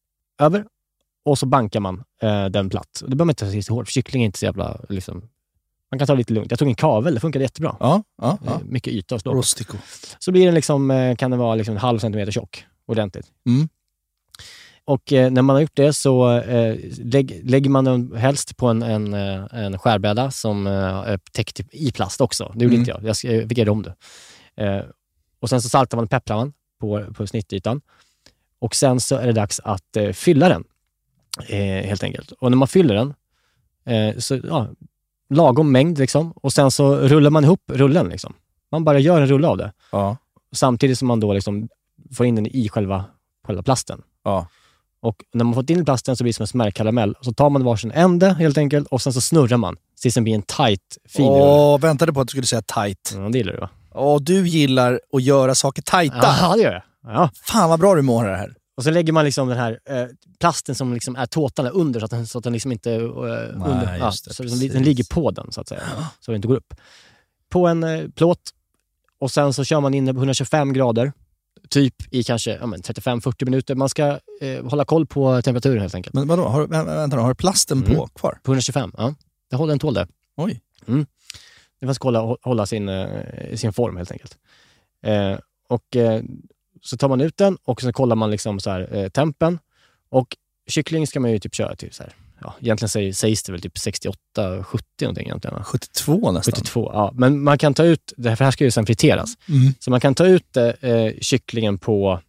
över 0.41 0.65
och 1.25 1.39
så 1.39 1.47
bankar 1.47 1.81
man 1.81 2.05
eh, 2.23 2.47
den 2.47 2.71
platt. 2.71 2.89
Det 3.01 3.07
behöver 3.07 3.25
man 3.25 3.31
inte 3.31 3.53
ta 3.53 3.63
så 3.63 3.75
hårt, 3.75 3.87
för 3.87 3.93
kyckling 3.93 4.23
är 4.23 4.27
inte 4.27 4.39
så 4.39 4.45
jävla... 4.45 4.81
Liksom, 4.89 5.29
man 5.91 5.99
kan 5.99 6.07
ta 6.07 6.13
det 6.13 6.19
lite 6.19 6.33
lugnt. 6.33 6.51
Jag 6.51 6.59
tog 6.59 6.69
en 6.69 6.75
kavel, 6.75 7.15
det 7.15 7.21
funkade 7.21 7.45
jättebra. 7.45 7.77
Ja. 7.81 8.03
ja, 8.23 8.39
ja. 8.45 8.53
Eh, 8.53 8.59
mycket 8.65 8.93
yta 8.93 9.15
att 9.15 9.21
slå 9.23 9.33
på. 9.33 9.39
Rostico. 9.39 9.77
Så 10.19 10.33
blir 10.33 10.45
den 10.47 10.55
liksom, 10.55 10.91
eh, 10.91 11.17
kan 11.17 11.31
den 11.31 11.41
vara 11.41 11.55
liksom 11.55 11.73
en 11.75 11.81
halv 11.81 11.99
centimeter 11.99 12.33
tjock 12.33 12.67
ordentligt. 12.87 13.27
Mm. 13.47 13.69
Och 14.85 15.13
eh, 15.13 15.31
när 15.31 15.43
man 15.43 15.57
har 15.57 15.61
gjort 15.61 15.77
det 15.77 15.93
så 15.93 16.33
eh, 16.39 16.77
lägg, 16.99 17.41
lägger 17.45 17.71
man 17.71 17.85
den 17.85 18.17
helst 18.17 18.57
på 18.57 18.69
en, 18.69 18.83
en, 18.83 19.15
en 19.15 19.79
skärbräda 19.79 20.31
som 20.31 20.67
eh, 20.67 20.73
är 20.73 21.19
täckt 21.33 21.61
i 21.73 21.93
plast 21.93 22.21
också. 22.21 22.53
Det 22.55 22.65
gjorde 22.65 22.77
Mm. 22.77 22.81
inte 22.81 22.91
jag. 22.91 23.33
Jag, 23.33 23.49
fick 23.49 23.59
göra 23.59 23.73
om 23.73 23.83
det. 23.83 23.95
Eh, 24.65 24.83
och 25.41 25.49
sen 25.49 25.63
så 25.63 25.69
saltar 25.69 25.97
man 25.97 26.05
och 26.05 26.11
pepprar 26.11 26.37
man 26.37 26.53
på, 26.81 27.05
på 27.15 27.27
snittytan. 27.27 27.81
Och 28.59 28.75
sen 28.75 29.01
så 29.01 29.17
är 29.17 29.27
det 29.27 29.33
dags 29.33 29.61
att 29.61 29.97
fylla 30.13 30.49
den, 30.49 30.65
helt 31.85 32.03
enkelt. 32.03 32.33
Och 32.33 32.51
när 32.51 32.57
man 32.57 32.69
fyller 32.69 32.95
den, 32.95 33.15
så 34.23 34.41
ja, 34.45 34.69
lagom 35.29 35.73
mängd 35.73 35.99
liksom. 35.99 36.33
Och 36.33 36.53
sen 36.53 36.71
så 36.71 36.97
rullar 36.97 37.31
man 37.31 37.45
ihop 37.45 37.61
rullen. 37.73 38.09
Liksom. 38.09 38.35
Man 38.71 38.85
bara 38.85 38.99
gör 38.99 39.21
en 39.21 39.27
rulle 39.27 39.49
av 39.49 39.57
det. 39.57 39.73
Ja. 39.93 40.17
Samtidigt 40.53 40.99
som 40.99 41.09
man 41.09 41.21
då 41.21 41.33
liksom 41.33 41.69
får 42.15 42.27
in 42.27 42.35
den 42.35 42.47
i 42.47 42.69
själva, 42.69 43.05
själva 43.47 43.63
plasten. 43.63 44.03
Ja. 44.25 44.49
Och 45.01 45.17
när 45.33 45.45
man 45.45 45.55
fått 45.55 45.71
in 45.71 45.85
plasten 45.85 46.17
så 46.17 46.25
blir 46.25 46.33
det 46.33 46.37
som 46.37 46.43
en 46.43 46.47
smärkaramell. 46.47 47.15
Så 47.21 47.33
tar 47.33 47.51
man 47.51 47.65
varsin 47.65 47.91
ände 47.91 48.33
helt 48.33 48.59
enkelt 48.59 48.89
och 48.89 49.03
sen 49.03 49.13
så 49.13 49.21
snurrar 49.21 49.57
man 49.57 49.77
tills 50.01 50.15
den 50.15 50.25
blir 50.25 50.35
en 50.35 50.43
tight, 50.43 50.99
fin 51.09 51.27
rulle. 51.27 51.45
Åh, 51.45 51.81
väntade 51.81 52.13
på 52.13 52.21
att 52.21 52.27
du 52.27 52.31
skulle 52.31 52.47
säga 52.47 52.63
tight. 52.63 53.13
Ja, 53.15 53.29
det 53.29 53.39
gillar 53.39 53.53
du 53.53 53.61
va? 53.61 53.71
Åh, 53.95 54.21
du 54.21 54.49
gillar 54.49 55.01
att 55.13 55.23
göra 55.23 55.55
saker 55.55 55.83
tajta. 55.83 56.37
Ja, 56.41 56.55
det 56.57 56.63
gör 56.63 56.73
jag. 56.73 56.83
Ja. 57.15 57.31
Fan 57.43 57.71
vad 57.71 57.81
bra 57.81 57.95
du 57.95 58.03
mår 58.03 58.25
här. 58.25 58.55
Och 58.77 58.85
så 58.85 58.91
lägger 58.91 59.13
man 59.13 59.25
liksom 59.25 59.49
den 59.49 59.59
här 59.59 59.81
eh, 59.85 60.07
plasten 60.41 60.75
som 60.75 60.95
liksom 60.95 61.17
är 61.17 61.27
tåtarna 61.27 61.71
under 61.71 62.01
så 62.01 62.05
att 62.05 62.11
den, 62.11 62.27
så 62.27 62.39
att 62.39 62.45
den 62.45 62.53
liksom 62.53 62.73
inte... 62.73 62.93
Eh, 62.95 63.01
under, 63.03 63.97
ja, 63.99 64.13
det, 64.27 64.35
så 64.35 64.43
den, 64.43 64.59
den 64.69 64.83
ligger 64.83 65.05
på 65.15 65.31
den 65.31 65.53
så 65.53 65.61
att 65.61 65.69
säga. 65.69 65.83
Så 66.21 66.31
den 66.31 66.37
inte 66.37 66.49
går 66.49 66.57
upp. 66.57 66.75
På 67.49 67.67
en 67.67 67.85
eh, 67.85 68.09
plåt 68.09 68.41
och 69.19 69.31
sen 69.31 69.53
så 69.53 69.65
kör 69.65 69.81
man 69.81 69.95
in 69.95 70.05
den 70.07 70.15
på 70.15 70.19
125 70.19 70.73
grader. 70.73 71.13
Typ 71.69 71.95
i 72.11 72.23
kanske 72.25 72.51
ja, 72.61 72.67
men 72.67 72.81
35-40 72.81 73.45
minuter. 73.45 73.75
Man 73.75 73.89
ska 73.89 74.19
eh, 74.41 74.65
hålla 74.65 74.85
koll 74.85 75.07
på 75.07 75.43
temperaturen 75.43 75.81
helt 75.81 75.95
enkelt. 75.95 76.15
Men 76.15 76.29
vadå, 76.29 76.45
har, 76.45 76.67
vänta 76.67 77.17
har 77.21 77.29
du 77.29 77.35
plasten 77.35 77.79
Mm. 77.85 77.97
på 77.97 78.07
kvar? 78.07 78.39
På 78.43 78.53
125, 78.53 78.93
ja. 78.97 79.15
Det 79.51 79.57
håller, 79.57 79.71
den 79.73 79.79
tål 79.79 79.95
det. 79.95 80.07
Oj. 80.37 80.61
Den 81.81 81.95
ska 81.95 82.07
hålla, 82.09 82.37
hålla 82.43 82.67
sin, 82.67 82.89
eh, 82.89 83.55
sin 83.57 83.73
form 83.73 83.97
helt 83.97 84.11
enkelt. 84.13 84.39
Eh, 85.03 85.39
och 85.69 85.97
så 86.83 86.97
tar 86.97 87.09
man 87.09 87.21
ut 87.21 87.37
den 87.37 87.59
och 87.65 87.81
så 87.81 87.93
kollar 87.93 88.17
man 88.17 88.31
liksom 88.31 88.61
så 88.61 88.71
här, 88.71 88.97
eh, 88.97 89.09
tempen. 89.09 89.59
Och 90.09 90.37
kyckling 90.67 91.07
ska 91.07 91.21
man 91.21 91.31
ju 91.31 91.39
typ 91.39 91.55
köra 91.55 91.77
till 91.77 91.93
så 91.93 92.03
här, 92.03 92.13
ja, 92.41 92.55
egentligen 92.61 92.89
sägs, 92.89 93.19
sägs 93.19 93.43
det 93.43 93.53
väl 93.53 93.61
typ 93.61 93.79
68, 93.79 94.65
70 94.65 94.85
någonting 95.01 95.27
egentligen. 95.27 95.57
va? 95.57 95.65
72 95.65 96.33
nästan. 96.33 96.53
72, 96.53 96.91
ja. 96.95 97.13
Men 97.15 97.43
man 97.43 97.59
kan 97.59 97.75
ta 97.75 97.85
ut, 97.85 98.13
det 98.17 98.29
här, 98.29 98.37
för 98.37 98.45
här 98.45 98.51
ska 98.51 98.65
ju 98.65 98.71
sen 98.71 98.87
friteras. 98.87 99.31
Mm. 99.49 99.75
Så 99.81 99.91
man 99.91 100.01
kan 100.01 100.15
ta 100.15 100.27
ut 100.27 100.57
eh, 100.57 100.67
kycklingen 101.21 101.79
på, 101.79 102.21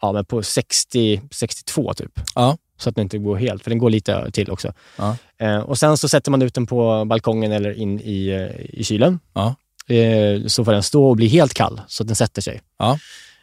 ja, 0.00 0.12
men 0.12 0.24
på 0.24 0.42
60, 0.42 1.20
62 1.30 1.94
typ. 1.94 2.20
Ja. 2.34 2.56
Så 2.76 2.88
att 2.88 2.94
den 2.94 3.02
inte 3.02 3.18
går 3.18 3.36
helt, 3.36 3.62
för 3.62 3.70
den 3.70 3.78
går 3.78 3.90
lite 3.90 4.30
till 4.30 4.50
också. 4.50 4.72
Ja. 4.96 5.16
Eh, 5.38 5.58
och 5.58 5.78
sen 5.78 5.96
så 5.96 6.08
sätter 6.08 6.30
man 6.30 6.42
ut 6.42 6.54
den 6.54 6.66
på 6.66 7.04
balkongen 7.04 7.52
eller 7.52 7.72
in 7.72 8.00
i, 8.00 8.28
eh, 8.28 8.80
i 8.80 8.84
kylen. 8.84 9.20
Ja. 9.32 9.54
Eh, 9.94 10.46
så 10.46 10.64
får 10.64 10.72
den 10.72 10.82
stå 10.82 11.08
och 11.08 11.16
bli 11.16 11.28
helt 11.28 11.54
kall, 11.54 11.80
så 11.88 12.02
att 12.02 12.06
den 12.06 12.16
sätter 12.16 12.42
sig. 12.42 12.60
Ja. 12.78 12.98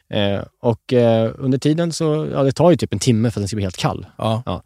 Eh, 0.10 0.41
och 0.62 0.93
eh, 0.93 1.32
under 1.38 1.58
tiden 1.58 1.93
så, 1.93 2.30
ja 2.34 2.43
det 2.43 2.51
tar 2.51 2.72
ju 2.72 2.78
typ 2.78 2.93
en 2.93 2.99
timme 2.99 3.32
för 3.32 3.39
att 3.39 3.41
den 3.41 3.47
ska 3.47 3.55
bli 3.55 3.64
helt 3.64 3.78
kall. 3.78 4.05
Ja. 4.18 4.64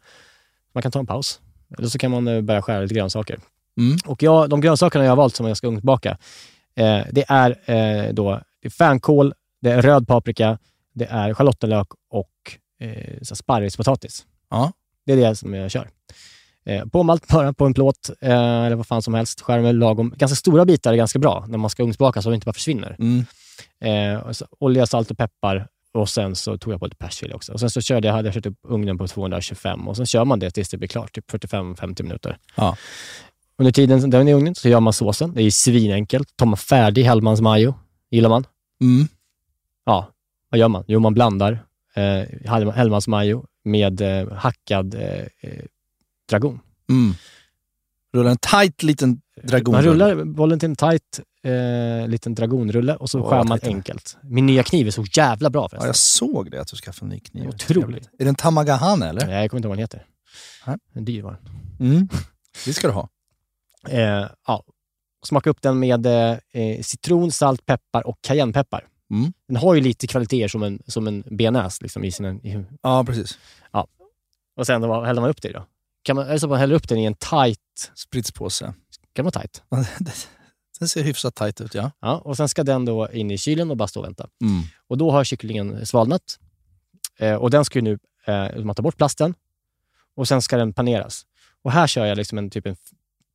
Man 0.74 0.82
kan 0.82 0.92
ta 0.92 0.98
en 0.98 1.06
paus. 1.06 1.40
Eller 1.78 1.88
så 1.88 1.98
kan 1.98 2.10
man 2.10 2.28
eh, 2.28 2.40
börja 2.40 2.62
skära 2.62 2.80
lite 2.80 2.94
grönsaker. 2.94 3.38
Mm. 3.78 3.98
Och 4.06 4.22
jag, 4.22 4.50
de 4.50 4.60
grönsakerna 4.60 5.04
jag 5.04 5.10
har 5.10 5.16
valt 5.16 5.36
som 5.36 5.46
jag 5.46 5.56
ska 5.56 5.66
ugnsbaka, 5.66 6.18
eh, 6.76 7.00
det 7.10 7.24
är 7.28 8.12
då 8.12 8.40
det 8.62 8.68
är 8.68 8.70
fänkål, 8.70 9.34
det 9.60 9.70
är 9.70 9.82
röd 9.82 10.08
paprika, 10.08 10.58
det 10.94 11.04
är 11.04 11.34
schalottenlök 11.34 11.88
och 12.10 12.28
eh, 12.80 13.18
så 13.22 13.36
sparrispotatis. 13.36 14.26
Ja. 14.50 14.72
Det 15.06 15.12
är 15.12 15.16
det 15.16 15.36
som 15.36 15.54
jag 15.54 15.70
kör. 15.70 15.88
Eh, 16.64 16.84
påmalt 16.84 17.28
bara 17.32 17.52
på 17.52 17.66
en 17.66 17.74
plåt, 17.74 18.10
eller 18.20 18.74
vad 18.74 18.86
fan 18.86 19.02
som 19.02 19.14
helst. 19.14 19.40
Skär 19.40 19.60
med 19.60 19.74
lagom. 19.74 20.14
Ganska 20.16 20.36
stora 20.36 20.64
bitar 20.64 20.92
är 20.92 20.96
ganska 20.96 21.18
bra 21.18 21.44
när 21.48 21.58
man 21.58 21.70
ska 21.70 21.82
ugnsbaka 21.82 22.22
så 22.22 22.28
det 22.28 22.34
inte 22.34 22.44
bara 22.44 22.52
försvinner. 22.52 22.96
Mm. 22.98 23.24
Eh, 23.80 24.32
olja, 24.58 24.86
salt 24.86 25.10
och 25.10 25.18
peppar 25.18 25.68
och 25.92 26.08
sen 26.08 26.36
så 26.36 26.58
tog 26.58 26.72
jag 26.72 26.80
på 26.80 26.86
lite 26.86 26.96
persilja 26.96 27.36
också. 27.36 27.52
Och 27.52 27.60
sen 27.60 27.70
så 27.70 27.80
körde 27.80 28.08
jag, 28.08 28.14
hade 28.14 28.28
jag 28.28 28.34
kört 28.34 28.46
upp 28.46 28.58
ugnen 28.62 28.98
på 28.98 29.08
225 29.08 29.88
och 29.88 29.96
sen 29.96 30.06
kör 30.06 30.24
man 30.24 30.38
det 30.38 30.50
tills 30.50 30.68
det 30.68 30.76
blir 30.78 30.88
klart, 30.88 31.12
typ 31.14 31.30
45-50 31.30 32.02
minuter. 32.02 32.38
Ja. 32.54 32.76
Under 33.56 33.72
tiden 33.72 34.10
den 34.10 34.28
är 34.28 34.32
i 34.32 34.34
ugnen 34.34 34.54
så 34.54 34.68
gör 34.68 34.80
man 34.80 34.92
såsen. 34.92 35.34
Det 35.34 35.42
är 35.42 35.50
svinenkelt. 35.50 36.36
Tar 36.36 36.46
man 36.46 36.56
färdig 36.56 37.04
Hellmans 37.04 37.40
majo, 37.40 37.74
gillar 38.10 38.28
man. 38.28 38.46
Mm. 38.80 39.08
Ja, 39.84 40.08
vad 40.48 40.60
gör 40.60 40.68
man? 40.68 40.84
Jo, 40.86 41.00
man 41.00 41.14
blandar 41.14 41.52
eh, 41.94 42.02
Hell- 42.44 42.72
Hellmans 42.72 43.08
majo 43.08 43.46
med 43.64 44.00
eh, 44.00 44.32
hackad 44.32 44.94
eh, 44.94 45.26
eh, 45.40 45.64
dragon. 46.28 46.60
Mm. 46.90 47.14
Rullar 48.14 48.30
en 48.30 48.38
tight 48.38 48.82
liten 48.82 49.20
dragon. 49.42 49.72
Man 49.72 49.82
rullar 49.82 50.24
bollen 50.24 50.58
till 50.58 50.68
en 50.68 50.76
tight 50.76 51.20
eh, 51.44 52.08
liten 52.08 52.34
dragonrulle 52.34 52.96
och 52.96 53.10
så 53.10 53.20
Åh, 53.20 53.30
skär 53.30 53.44
man 53.44 53.58
enkelt. 53.62 54.16
Min 54.22 54.46
nya 54.46 54.62
kniv 54.62 54.86
är 54.86 54.90
så 54.90 55.04
jävla 55.12 55.50
bra 55.50 55.62
Ja, 55.62 55.68
förresten. 55.68 55.86
jag 55.88 55.96
såg 55.96 56.50
det, 56.50 56.60
att 56.60 56.68
du 56.68 56.76
skaffade 56.76 57.06
en 57.06 57.10
ny 57.14 57.20
kniv. 57.20 57.48
Otroligt. 57.48 58.10
Är 58.18 58.24
det 58.24 58.28
en 58.28 58.34
Tamagahane 58.34 59.08
eller? 59.08 59.26
Nej, 59.26 59.40
jag 59.40 59.50
kommer 59.50 59.58
inte 59.58 59.66
ihåg 59.66 59.70
vad 59.70 59.78
den 59.78 59.82
heter. 59.82 60.06
Nej. 60.66 60.76
En 60.92 61.04
dyr 61.04 61.22
var 61.22 61.38
den. 61.78 61.90
Mm. 61.92 62.08
Det 62.64 62.72
ska 62.72 62.86
du 62.86 62.92
ha. 62.92 63.08
Eh, 63.88 64.26
ja. 64.46 64.64
Smaka 65.26 65.50
upp 65.50 65.62
den 65.62 65.78
med 65.78 66.06
eh, 66.06 66.80
citron, 66.82 67.32
salt, 67.32 67.66
peppar 67.66 68.06
och 68.06 68.18
cayennepeppar. 68.20 68.86
Mm. 69.10 69.32
Den 69.48 69.56
har 69.56 69.74
ju 69.74 69.80
lite 69.80 70.06
kvaliteter 70.06 70.48
som 70.48 70.62
en, 70.62 70.82
som 70.86 71.06
en 71.06 71.24
bearnaise 71.30 71.78
liksom, 71.82 72.04
i 72.04 72.10
sina... 72.12 72.32
I, 72.32 72.64
Ja, 72.82 73.04
precis. 73.04 73.38
och 74.56 74.66
sen 74.66 74.82
häller 74.82 75.20
man 75.20 75.30
upp 75.30 75.42
det 75.42 75.52
då? 75.52 75.66
Kan 76.02 76.16
man, 76.16 76.26
det 76.26 76.40
så 76.40 76.48
man 76.48 76.58
häller 76.58 76.74
upp 76.74 76.88
den 76.88 76.98
i 76.98 77.04
en 77.04 77.14
tight... 77.14 77.92
Spritspåse. 77.94 78.74
Kan 79.12 79.24
man 79.24 79.32
tight? 79.32 79.62
Den 80.78 80.88
ser 80.88 81.02
hyfsat 81.02 81.34
tight 81.34 81.60
ut, 81.60 81.74
ja. 81.74 81.90
Ja, 82.00 82.18
och 82.18 82.36
sen 82.36 82.48
ska 82.48 82.64
den 82.64 82.84
då 82.84 83.12
in 83.12 83.30
i 83.30 83.38
kylen 83.38 83.70
och 83.70 83.76
bara 83.76 83.88
stå 83.88 84.00
och 84.00 84.06
vänta. 84.06 84.28
Mm. 84.42 84.62
Och 84.88 84.98
då 84.98 85.10
har 85.10 85.24
kycklingen 85.24 85.86
svalnat. 85.86 86.38
Eh, 87.18 87.34
och 87.34 87.50
den 87.50 87.64
ska 87.64 87.78
ju 87.78 87.82
nu, 87.82 87.98
eh, 88.26 88.64
man 88.64 88.74
tar 88.74 88.82
bort 88.82 88.96
plasten 88.96 89.34
och 90.16 90.28
sen 90.28 90.42
ska 90.42 90.56
den 90.56 90.72
paneras. 90.72 91.26
Och 91.62 91.72
här 91.72 91.86
kör 91.86 92.06
jag 92.06 92.16
liksom 92.16 92.38
en 92.38 92.50
typ 92.50 92.66
en 92.66 92.76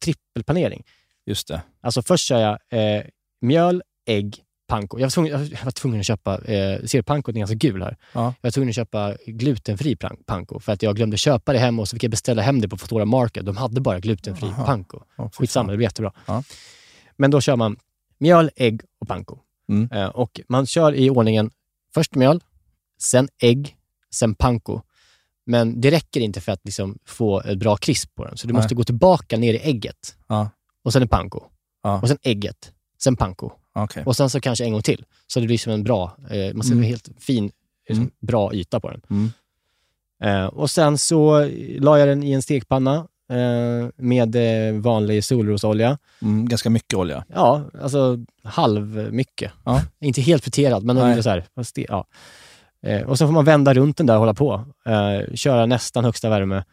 trippelpanering. 0.03 0.83
Just 1.25 1.47
det. 1.47 1.61
Alltså 1.81 2.01
först 2.01 2.27
kör 2.27 2.39
jag 2.39 2.59
eh, 2.69 3.05
mjöl, 3.41 3.83
ägg, 4.05 4.43
panko. 4.67 4.99
Jag 4.99 5.05
var 5.05 5.09
tvungen, 5.11 5.31
jag 5.51 5.63
var 5.65 5.71
tvungen 5.71 5.99
att 5.99 6.05
köpa, 6.05 6.33
eh, 6.45 6.83
ser 6.85 7.01
pankot 7.01 7.35
är 7.35 7.39
ganska 7.39 7.55
gul 7.55 7.81
här. 7.83 7.97
Ja. 8.13 8.21
Jag 8.41 8.47
var 8.47 8.51
tvungen 8.51 8.69
att 8.69 8.75
köpa 8.75 9.15
glutenfri 9.25 9.95
pan- 9.95 10.17
panko 10.25 10.59
för 10.59 10.71
att 10.73 10.83
jag 10.83 10.95
glömde 10.95 11.17
köpa 11.17 11.53
det 11.53 11.59
hem 11.59 11.79
och 11.79 11.87
så 11.87 11.95
fick 11.95 12.03
jag 12.03 12.11
beställa 12.11 12.41
hem 12.41 12.61
det 12.61 12.67
på 12.69 12.77
Foodora 12.77 13.05
Market. 13.05 13.45
De 13.45 13.57
hade 13.57 13.81
bara 13.81 13.99
glutenfri 13.99 14.47
Aha. 14.47 14.65
panko. 14.65 14.99
Fy 15.17 15.23
Skitsamma, 15.33 15.71
det 15.71 15.77
blir 15.77 15.85
jättebra. 15.87 16.13
Ja. 16.25 16.43
Men 17.15 17.31
då 17.31 17.41
kör 17.41 17.55
man 17.55 17.77
mjöl, 18.17 18.49
ägg 18.55 18.81
och 18.99 19.07
panko. 19.07 19.37
Mm. 19.69 19.91
Eh, 19.91 20.07
och 20.07 20.41
man 20.49 20.65
kör 20.65 20.95
i 20.95 21.09
ordningen 21.09 21.51
först 21.93 22.15
mjöl, 22.15 22.43
sen 23.01 23.29
ägg, 23.41 23.77
sen 24.13 24.35
panko. 24.35 24.81
Men 25.45 25.81
det 25.81 25.91
räcker 25.91 26.19
inte 26.21 26.41
för 26.41 26.51
att 26.51 26.61
liksom 26.65 26.97
få 27.05 27.41
ett 27.41 27.57
bra 27.59 27.77
krisp 27.77 28.15
på 28.15 28.25
den. 28.25 28.37
Så 28.37 28.47
du 28.47 28.53
Nej. 28.53 28.61
måste 28.61 28.75
gå 28.75 28.83
tillbaka 28.83 29.37
ner 29.37 29.53
i 29.53 29.57
ägget. 29.57 30.15
Ja. 30.27 30.49
Och 30.83 30.93
sen 30.93 31.01
är 31.01 31.07
panko. 31.07 31.43
Och 32.01 32.07
sen 32.07 32.17
ägget. 32.23 32.71
Sen 33.03 33.15
panko. 33.15 33.51
Okej. 33.83 34.03
Och 34.05 34.15
sen 34.15 34.29
så 34.29 34.39
kanske 34.39 34.65
en 34.65 34.71
gång 34.71 34.81
till. 34.81 35.05
Så 35.27 35.39
det 35.39 35.45
blir 35.47 35.57
som 35.57 35.73
en 35.73 35.83
bra, 35.83 36.17
eh, 36.29 36.53
man 36.53 36.63
ser 36.63 36.71
Mm. 36.71 36.83
en 36.83 36.89
helt 36.89 37.09
fin, 37.19 37.51
liksom, 37.87 38.03
Mm. 38.03 38.11
bra 38.19 38.53
yta 38.53 38.79
på 38.79 38.89
den. 38.91 39.01
Mm. 39.09 39.31
Eh, 40.23 40.45
och 40.45 40.69
sen 40.69 40.97
så 40.97 41.49
la 41.79 41.99
jag 41.99 42.07
den 42.07 42.23
i 42.23 42.31
en 42.31 42.41
stekpanna 42.41 43.07
eh, 43.29 43.89
med 43.97 44.35
eh, 44.35 44.79
vanlig 44.81 45.23
solrosolja. 45.23 45.97
Mm, 46.21 46.45
ganska 46.47 46.69
mycket 46.69 46.93
olja. 46.93 47.25
Ja, 47.33 47.63
alltså 47.81 48.17
halv 48.43 49.13
mycket. 49.13 49.51
Ja. 49.63 49.81
Inte 49.99 50.21
helt 50.21 50.43
friterad, 50.43 50.83
men 50.83 50.97
ändå 50.97 51.23
så 51.23 51.29
här. 51.29 51.45
fast 51.55 51.75
det- 51.75 51.85
Ja. 51.89 52.07
Eh, 52.81 53.01
och 53.01 53.17
så 53.17 53.25
får 53.27 53.33
man 53.33 53.45
vända 53.45 53.73
runt 53.73 53.97
den 53.97 54.05
där 54.05 54.13
och 54.13 54.19
hålla 54.19 54.33
på. 54.33 54.65
Eh, 54.85 55.35
köra 55.35 55.65
nästan 55.65 56.05
högsta 56.05 56.29
värme. 56.29 56.63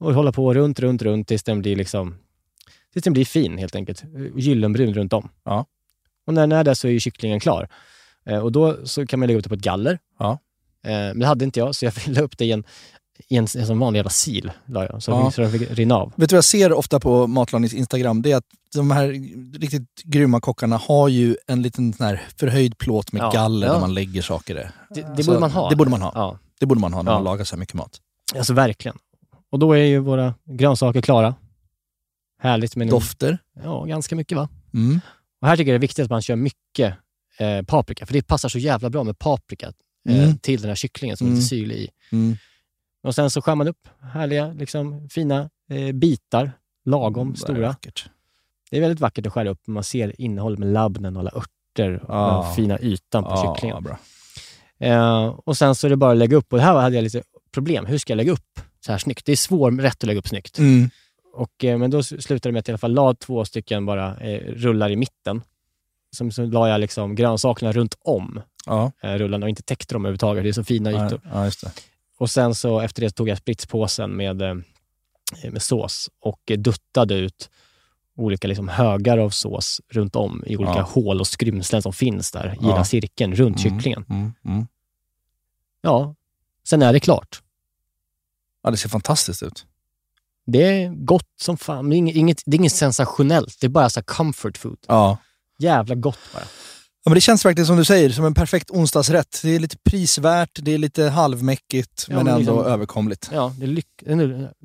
Och 0.00 0.14
hålla 0.14 0.32
på 0.32 0.54
runt, 0.54 0.80
runt, 0.80 1.02
runt 1.02 1.28
tills 1.28 1.42
den 1.42 1.60
blir 1.62 1.76
liksom 1.76 2.14
tills 2.92 3.04
den 3.04 3.12
blir 3.12 3.24
fin 3.24 3.58
helt 3.58 3.74
enkelt. 3.74 4.02
Gyllenbrun 4.36 4.94
runt 4.94 5.12
om. 5.12 5.28
Ja. 5.44 5.66
Och 6.26 6.34
när 6.34 6.40
den 6.42 6.52
är 6.52 6.64
där 6.64 6.74
så 6.74 6.88
är 6.88 6.92
ju 6.92 7.00
kycklingen 7.00 7.40
klar. 7.40 7.68
Eh, 8.26 8.38
och 8.38 8.52
då 8.52 8.86
så 8.86 9.06
kan 9.06 9.18
man 9.20 9.26
lägga 9.26 9.38
upp 9.38 9.42
det 9.44 9.48
på 9.48 9.54
ett 9.54 9.60
galler. 9.60 9.98
Ja. 10.18 10.30
Eh, 10.86 10.90
men 10.90 11.18
det 11.18 11.26
hade 11.26 11.44
inte 11.44 11.60
jag, 11.60 11.74
så 11.74 11.84
jag 11.84 11.92
la 12.06 12.20
upp 12.20 12.38
det 12.38 12.44
i 12.44 12.52
en, 12.52 12.64
i 13.28 13.36
en, 13.36 13.42
en 13.56 13.66
sån 13.66 13.78
vanlig 13.78 13.98
jävla 13.98 14.10
sil. 14.22 14.46
La 14.66 14.84
jag, 14.86 15.02
så, 15.02 15.10
Ja. 15.10 15.30
så 15.30 15.40
den 15.40 15.50
fick 15.52 15.70
rinna 15.70 15.94
av. 15.96 16.12
Vet 16.16 16.30
du 16.30 16.34
vad 16.34 16.38
jag 16.38 16.44
ser 16.44 16.72
ofta 16.72 17.00
på 17.00 17.26
Matlagnings 17.26 17.74
Instagram? 17.74 18.22
Det 18.22 18.32
är 18.32 18.36
att 18.36 18.44
de 18.74 18.90
här 18.90 19.08
riktigt 19.58 20.02
grymma 20.04 20.40
kockarna 20.40 20.76
har 20.76 21.08
ju 21.08 21.36
en 21.46 21.62
liten 21.62 21.92
sån 21.92 22.06
här 22.06 22.22
förhöjd 22.36 22.78
plåt 22.78 23.12
med 23.12 23.22
Ja. 23.22 23.30
galler 23.30 23.66
Ja. 23.66 23.72
där 23.72 23.80
man 23.80 23.94
lägger 23.94 24.22
saker 24.22 24.60
i. 24.60 24.66
Det, 24.94 25.06
det 25.16 25.26
borde 25.26 25.40
man 25.40 25.50
ha. 25.50 25.70
Det 25.70 25.76
borde 25.76 25.90
man 25.90 26.02
ha. 26.02 26.12
Ja. 26.14 26.38
Det 26.60 26.66
borde 26.66 26.80
man 26.80 26.92
ha 26.92 27.02
när 27.02 27.10
Ja. 27.12 27.16
man 27.16 27.24
lagar 27.24 27.44
så 27.44 27.54
här 27.56 27.60
mycket 27.60 27.74
mat. 27.74 28.00
Alltså 28.36 28.52
verkligen. 28.52 28.96
Och 29.50 29.58
då 29.58 29.72
är 29.72 29.84
ju 29.84 29.98
våra 29.98 30.34
grönsaker 30.44 31.00
klara. 31.02 31.34
Härligt 32.42 32.76
med 32.76 32.88
Dofter. 32.88 33.38
Ja, 33.64 33.84
ganska 33.84 34.16
mycket 34.16 34.36
va? 34.38 34.48
Mm. 34.74 35.00
Och 35.42 35.48
här 35.48 35.56
tycker 35.56 35.72
jag 35.72 35.80
det 35.80 35.84
är 35.84 35.88
viktigt 35.88 36.04
att 36.04 36.10
man 36.10 36.22
kör 36.22 36.36
mycket 36.36 36.94
eh, 37.38 37.62
paprika, 37.62 38.06
för 38.06 38.12
det 38.12 38.22
passar 38.26 38.48
så 38.48 38.58
jävla 38.58 38.90
bra 38.90 39.04
med 39.04 39.18
paprika 39.18 39.72
eh, 40.08 40.24
Mm. 40.24 40.38
till 40.38 40.60
den 40.60 40.68
här 40.68 40.74
kycklingen 40.76 41.16
som 41.16 41.26
är 41.26 41.28
Mm. 41.28 41.36
lite 41.38 41.48
syrlig 41.48 41.76
i. 41.76 41.88
Mm. 42.12 42.36
Och 43.02 43.14
sen 43.14 43.30
så 43.30 43.42
skär 43.42 43.54
man 43.54 43.68
upp 43.68 43.88
härliga, 44.12 44.52
liksom, 44.52 45.08
fina 45.08 45.50
eh, 45.70 45.92
bitar, 45.92 46.52
lagom 46.84 47.26
Mm, 47.26 47.36
stora. 47.36 47.66
vackert. 47.68 48.08
Det 48.70 48.76
är 48.76 48.80
väldigt 48.80 49.00
vackert 49.00 49.26
att 49.26 49.32
skära 49.32 49.50
upp. 49.50 49.66
Man 49.66 49.84
ser 49.84 50.20
innehållet 50.20 50.58
med 50.58 50.68
labnen 50.72 51.16
och 51.16 51.20
alla 51.20 51.30
örter 51.30 51.94
och 52.02 52.14
Ja. 52.14 52.42
den 52.46 52.54
fina 52.56 52.78
ytan 52.80 53.24
på 53.24 53.30
Ja, 53.30 53.54
kycklingen. 53.54 53.82
bra. 53.84 53.98
Eh, 54.80 55.26
och 55.26 55.56
sen 55.56 55.74
så 55.74 55.86
är 55.86 55.90
det 55.90 55.96
bara 55.96 56.10
att 56.12 56.16
lägga 56.18 56.36
upp. 56.36 56.52
Och 56.52 56.58
det 56.58 56.64
här 56.64 56.74
hade 56.74 56.96
jag 56.96 57.02
lite 57.02 57.22
problem. 57.52 57.86
Hur 57.86 57.98
ska 57.98 58.10
jag 58.12 58.16
lägga 58.16 58.32
upp 58.32 58.60
så 58.86 58.92
här 58.92 58.98
snyggt? 58.98 59.26
Det 59.26 59.32
är 59.32 59.36
svårt 59.36 59.72
rätt 59.80 59.96
att 59.96 60.02
lägga 60.06 60.18
upp 60.18 60.28
snyggt. 60.28 60.58
Mm. 60.58 60.90
Och, 61.32 61.64
eh, 61.64 61.78
men 61.78 61.90
då 61.90 62.02
slutade 62.02 62.48
det 62.48 62.52
med 62.52 62.60
att 62.60 62.68
jag 62.68 62.72
i 62.72 62.74
alla 62.74 62.78
fall 62.78 62.92
la 62.94 63.14
två 63.14 63.44
stycken 63.44 63.86
bara 63.86 64.16
eh, 64.16 64.40
rullar 64.54 64.90
i 64.90 64.96
mitten. 64.96 65.42
Som, 66.16 66.30
så 66.32 66.44
la 66.46 66.68
jag 66.68 66.80
liksom 66.80 67.14
grönsakerna 67.14 67.72
runt 67.72 67.94
om 68.00 68.40
Ja. 68.66 68.92
eh, 69.02 69.12
rullarna 69.14 69.46
och 69.46 69.50
inte 69.50 69.62
täckte 69.62 69.94
dem 69.94 70.04
överhuvudtaget. 70.04 70.42
Det 70.44 70.48
är 70.48 70.52
så 70.52 70.64
fina 70.64 70.90
ytor. 70.90 71.20
ja. 71.32 71.50
Och 72.18 72.30
sen 72.30 72.54
så 72.54 72.80
efter 72.80 73.02
det 73.02 73.10
tog 73.10 73.28
jag 73.28 73.38
spritspåsen 73.38 74.16
med, 74.16 74.42
eh, 74.42 74.54
med 75.50 75.62
sås 75.62 76.10
och 76.20 76.40
eh, 76.50 76.58
duttade 76.58 77.14
ut 77.14 77.50
olika 78.16 78.48
liksom 78.48 78.68
högar 78.68 79.18
av 79.18 79.30
sås 79.30 79.80
runt 79.88 80.16
om 80.16 80.42
i 80.46 80.56
olika 80.56 80.72
Ja. 80.76 80.82
hål 80.82 81.20
och 81.20 81.26
skrymslen 81.26 81.82
som 81.82 81.92
finns 81.92 82.32
där 82.32 82.46
i 82.46 82.56
Ja. 82.60 82.66
den 82.68 82.76
här 82.76 82.84
cirkeln 82.84 83.34
runt 83.34 83.64
Mm, 83.64 83.78
kycklingen. 83.78 84.04
Mm. 84.10 84.32
Mm. 84.44 84.66
Ja, 85.80 86.14
sen 86.68 86.82
är 86.82 86.92
det 86.92 87.00
klart. 87.00 87.42
Ja, 88.62 88.70
det 88.70 88.76
ser 88.76 88.88
fantastiskt 88.88 89.42
ut. 89.42 89.66
Det 90.46 90.62
är 90.82 91.04
gott 91.04 91.28
som 91.40 91.56
fan. 91.56 91.90
Det 91.90 91.96
är 91.96 92.16
inget, 92.16 92.42
det 92.46 92.54
är 92.54 92.58
inget 92.58 92.72
sensationellt. 92.72 93.56
Det 93.60 93.66
är 93.66 93.68
bara 93.68 93.90
så 93.90 94.02
comfort 94.02 94.58
food. 94.58 94.78
Ja. 94.88 95.18
Jävla 95.58 95.94
gott 95.94 96.18
bara. 96.34 96.44
Ja, 97.04 97.10
men 97.10 97.14
det 97.14 97.20
känns 97.20 97.44
verkligen 97.44 97.66
som 97.66 97.76
du 97.76 97.84
säger, 97.84 98.10
som 98.10 98.24
en 98.24 98.34
perfekt 98.34 98.70
onsdagsrätt. 98.70 99.40
Det 99.42 99.54
är 99.54 99.58
lite 99.58 99.76
prisvärt, 99.90 100.50
det 100.62 100.74
är 100.74 100.78
lite 100.78 101.04
halvmäckigt, 101.04 102.06
Ja, 102.08 102.16
men, 102.16 102.24
men 102.24 102.34
ändå 102.34 102.52
liksom- 102.56 102.72
överkomligt. 102.72 103.30
Ja, 103.32 103.54
det 103.58 103.64
är 103.64 103.68
lyx, 103.68 103.88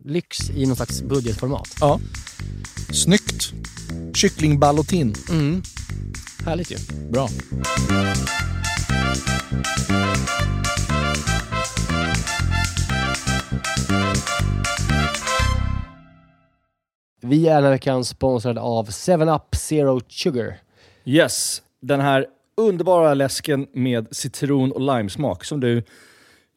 lyx 0.06 0.50
i 0.50 0.66
någon 0.66 0.76
slags 0.76 1.02
budgetformat. 1.02 1.70
Ja. 1.80 2.00
Snyggt. 2.94 3.54
Kycklingballotin. 4.16 5.16
Mm. 5.30 5.64
Härligt 6.46 6.72
ju. 6.72 6.78
Bra. 7.12 7.30
Vi 17.22 17.48
är 17.48 17.56
den 17.56 17.64
här 17.64 17.72
veckan 17.72 18.06
sponsrade 18.06 18.62
av 18.62 18.90
7up 18.90 19.56
Zero 19.56 20.02
Sugar. 20.08 20.58
Yes, 21.06 21.62
den 21.82 22.00
här 22.00 22.26
underbara 22.58 23.14
läsken 23.14 23.68
med 23.74 24.08
citron 24.16 24.72
och 24.72 24.82
limesmak 24.82 25.44
som 25.46 25.60
du 25.60 25.84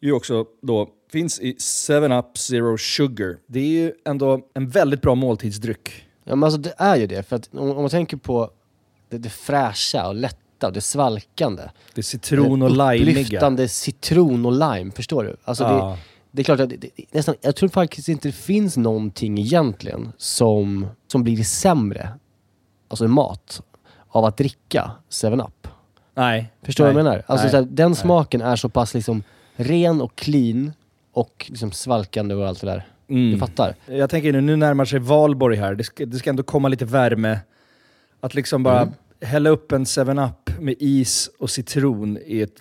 ju 0.00 0.12
också 0.12 0.44
då 0.62 0.88
finns 1.12 1.40
i 1.40 1.56
7up 1.88 2.38
Zero 2.38 2.78
Sugar. 2.78 3.36
Det 3.46 3.60
är 3.60 3.66
ju 3.82 3.92
ändå 4.04 4.40
en 4.54 4.68
väldigt 4.68 5.02
bra 5.02 5.14
måltidsdryck. 5.14 6.04
Ja, 6.24 6.36
men 6.36 6.44
alltså 6.44 6.60
det 6.60 6.74
är 6.78 6.96
ju 6.96 7.06
det. 7.06 7.22
För 7.28 7.36
att 7.36 7.48
om, 7.52 7.70
om 7.70 7.76
man 7.76 7.90
tänker 7.90 8.16
på 8.16 8.50
det, 9.08 9.18
det 9.18 9.30
fräscha 9.30 10.08
och 10.08 10.14
lätta 10.14 10.66
och 10.66 10.72
det 10.72 10.80
svalkande. 10.80 11.62
Det 11.94 12.00
är 12.00 12.02
citron 12.02 12.62
och 12.62 12.68
det 12.70 12.74
limeiga. 12.94 13.20
Upplyftande 13.22 13.68
citron 13.68 14.46
och 14.46 14.52
lime, 14.52 14.90
förstår 14.90 15.24
du? 15.24 15.36
Alltså 15.44 15.64
det, 15.64 15.70
Ja. 15.70 15.98
det 16.04 16.09
är 16.42 16.44
klart 16.44 16.60
att 16.60 16.68
det, 16.68 16.76
det, 16.76 16.90
nästan, 17.12 17.34
jag 17.40 17.56
tror 17.56 17.68
faktiskt 17.68 18.08
inte 18.08 18.28
det 18.28 18.32
finns 18.32 18.76
någonting 18.76 19.38
egentligen 19.38 20.12
som, 20.16 20.86
som 21.06 21.24
blir 21.24 21.44
sämre, 21.44 22.08
alltså 22.88 23.08
mat, 23.08 23.62
av 24.08 24.24
att 24.24 24.36
dricka 24.36 24.90
7up. 25.10 25.68
Nej. 26.14 26.52
Förstår 26.62 26.84
du 26.86 26.92
vad 26.92 27.00
jag 27.00 27.04
menar? 27.04 27.24
Alltså 27.26 27.44
nej, 27.44 27.50
så 27.50 27.56
här, 27.56 27.64
den 27.64 27.90
nej. 27.90 28.00
smaken 28.00 28.40
är 28.40 28.56
så 28.56 28.68
pass 28.68 28.94
liksom 28.94 29.22
ren 29.56 30.00
och 30.00 30.14
clean 30.16 30.72
och 31.12 31.46
liksom 31.48 31.72
svalkande 31.72 32.34
och 32.34 32.48
allt 32.48 32.60
det 32.60 32.66
där. 32.66 32.86
Mm. 33.08 33.32
Du 33.32 33.38
fattar? 33.38 33.74
Jag 33.86 34.10
tänker 34.10 34.32
nu, 34.32 34.40
nu 34.40 34.56
närmar 34.56 34.84
sig 34.84 34.98
valborg 34.98 35.56
här. 35.56 35.74
Det 35.74 35.84
ska, 35.84 36.06
det 36.06 36.18
ska 36.18 36.30
ändå 36.30 36.42
komma 36.42 36.68
lite 36.68 36.84
värme. 36.84 37.38
Att 38.20 38.34
liksom 38.34 38.62
bara 38.62 38.80
Mm. 38.80 38.94
hälla 39.20 39.50
upp 39.50 39.72
en 39.72 39.84
7-Up 39.84 40.60
med 40.60 40.74
is 40.78 41.30
och 41.38 41.50
citron 41.50 42.18
i 42.26 42.40
ett 42.42 42.60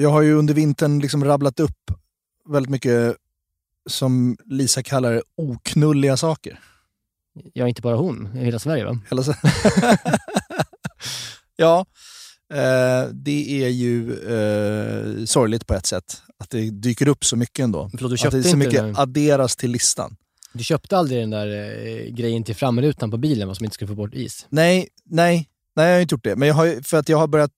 Jag 0.00 0.10
har 0.10 0.22
ju 0.22 0.34
under 0.34 0.54
vintern 0.54 0.98
liksom 0.98 1.24
rabblat 1.24 1.60
upp 1.60 1.90
väldigt 2.48 2.70
mycket 2.70 3.16
som 3.90 4.36
Lisa 4.44 4.82
kallar 4.82 5.12
det, 5.12 5.22
oknulliga 5.36 6.16
saker. 6.16 6.60
Ja, 7.52 7.68
inte 7.68 7.82
bara 7.82 7.96
hon, 7.96 8.26
hela 8.26 8.58
Sverige 8.58 8.84
va? 8.84 8.98
Hela 9.10 9.22
så- 9.22 9.34
ja, 11.56 11.86
Eh, 12.54 13.08
det 13.12 13.64
är 13.64 13.68
ju 13.68 14.12
eh, 14.12 15.24
sorgligt 15.24 15.66
på 15.66 15.74
ett 15.74 15.86
sätt. 15.86 16.22
Att 16.38 16.50
det 16.50 16.70
dyker 16.70 17.08
upp 17.08 17.24
så 17.24 17.36
mycket 17.36 17.64
ändå. 17.64 17.90
Förlåt, 17.96 18.10
du 18.10 18.14
att 18.14 18.20
köpte 18.20 18.36
det 18.36 18.42
så 18.44 18.56
mycket 18.56 18.74
där, 18.82 19.00
adderas 19.00 19.56
till 19.56 19.70
listan. 19.70 20.16
du 20.52 20.64
köpte 20.64 20.96
aldrig 20.98 21.20
den 21.22 21.30
där 21.30 21.46
eh, 21.48 22.12
grejen 22.14 22.44
till 22.44 22.54
framrutan 22.54 23.10
på 23.10 23.16
bilen 23.16 23.48
va, 23.48 23.54
som 23.54 23.64
inte 23.64 23.74
skulle 23.74 23.88
få 23.88 23.94
bort 23.94 24.14
is? 24.14 24.46
Nej, 24.48 24.88
nej, 25.04 25.48
nej 25.78 25.86
jag 25.88 25.94
har 25.96 26.00
inte 26.00 26.14
gjort 26.14 26.24
det. 26.24 26.36
Men 26.36 26.48
jag 26.48 26.54
har, 26.54 26.82
för 26.82 26.96
att 26.96 27.08
jag 27.08 27.18
har 27.18 27.26
börjat 27.26 27.52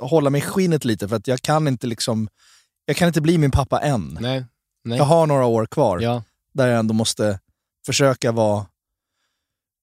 hålla 0.00 0.30
mig 0.30 0.38
i 0.38 0.44
skinnet 0.44 0.84
lite 0.84 1.08
för 1.08 1.16
att 1.16 1.26
jag 1.28 1.42
kan 1.42 1.68
inte 1.68 1.86
liksom, 1.86 2.28
jag 2.84 2.96
kan 2.96 3.08
inte 3.08 3.20
bli 3.20 3.38
min 3.38 3.50
pappa 3.50 3.80
än. 3.80 4.18
Nej. 4.20 4.44
Nej. 4.84 4.98
Jag 4.98 5.04
har 5.04 5.26
några 5.26 5.44
år 5.46 5.66
kvar 5.66 6.00
Ja. 6.00 6.22
där 6.54 6.68
jag 6.68 6.78
ändå 6.78 6.94
måste 6.94 7.38
försöka 7.86 8.32
vara 8.32 8.66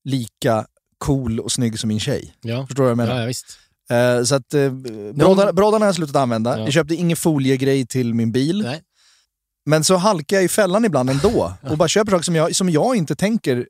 lika 0.03 0.65
cool 0.97 1.39
och 1.39 1.51
snygg 1.51 1.79
som 1.79 1.87
min 1.87 1.99
tjej. 1.99 2.33
Ja. 2.41 2.67
Förstår 2.67 2.83
du 2.83 2.85
vad 2.85 2.91
jag 2.91 2.97
menar? 2.97 3.15
Ja, 3.15 3.21
ja, 3.21 3.27
visst. 3.27 3.45
Eh, 3.89 4.23
så 4.23 4.35
att 4.35 4.53
eh, 4.53 4.69
broddarna, 5.13 5.53
broddarna 5.53 5.85
har 5.85 5.87
jag 5.87 5.95
slutat 5.95 6.15
använda. 6.15 6.57
Ja. 6.57 6.63
Jag 6.63 6.73
köpte 6.73 6.95
ingen 6.95 7.17
foliegrej 7.17 7.85
till 7.87 8.13
min 8.13 8.31
bil. 8.31 8.61
Nej. 8.61 8.81
Men 9.65 9.83
så 9.83 9.95
halkar 9.95 10.37
jag 10.37 10.43
i 10.43 10.47
fällan 10.47 10.85
ibland 10.85 11.09
ändå 11.09 11.53
och 11.69 11.77
bara 11.77 11.87
köper 11.87 12.11
saker 12.11 12.23
som 12.23 12.35
jag, 12.35 12.55
som 12.55 12.69
jag 12.69 12.95
inte 12.95 13.15
tänker 13.15 13.67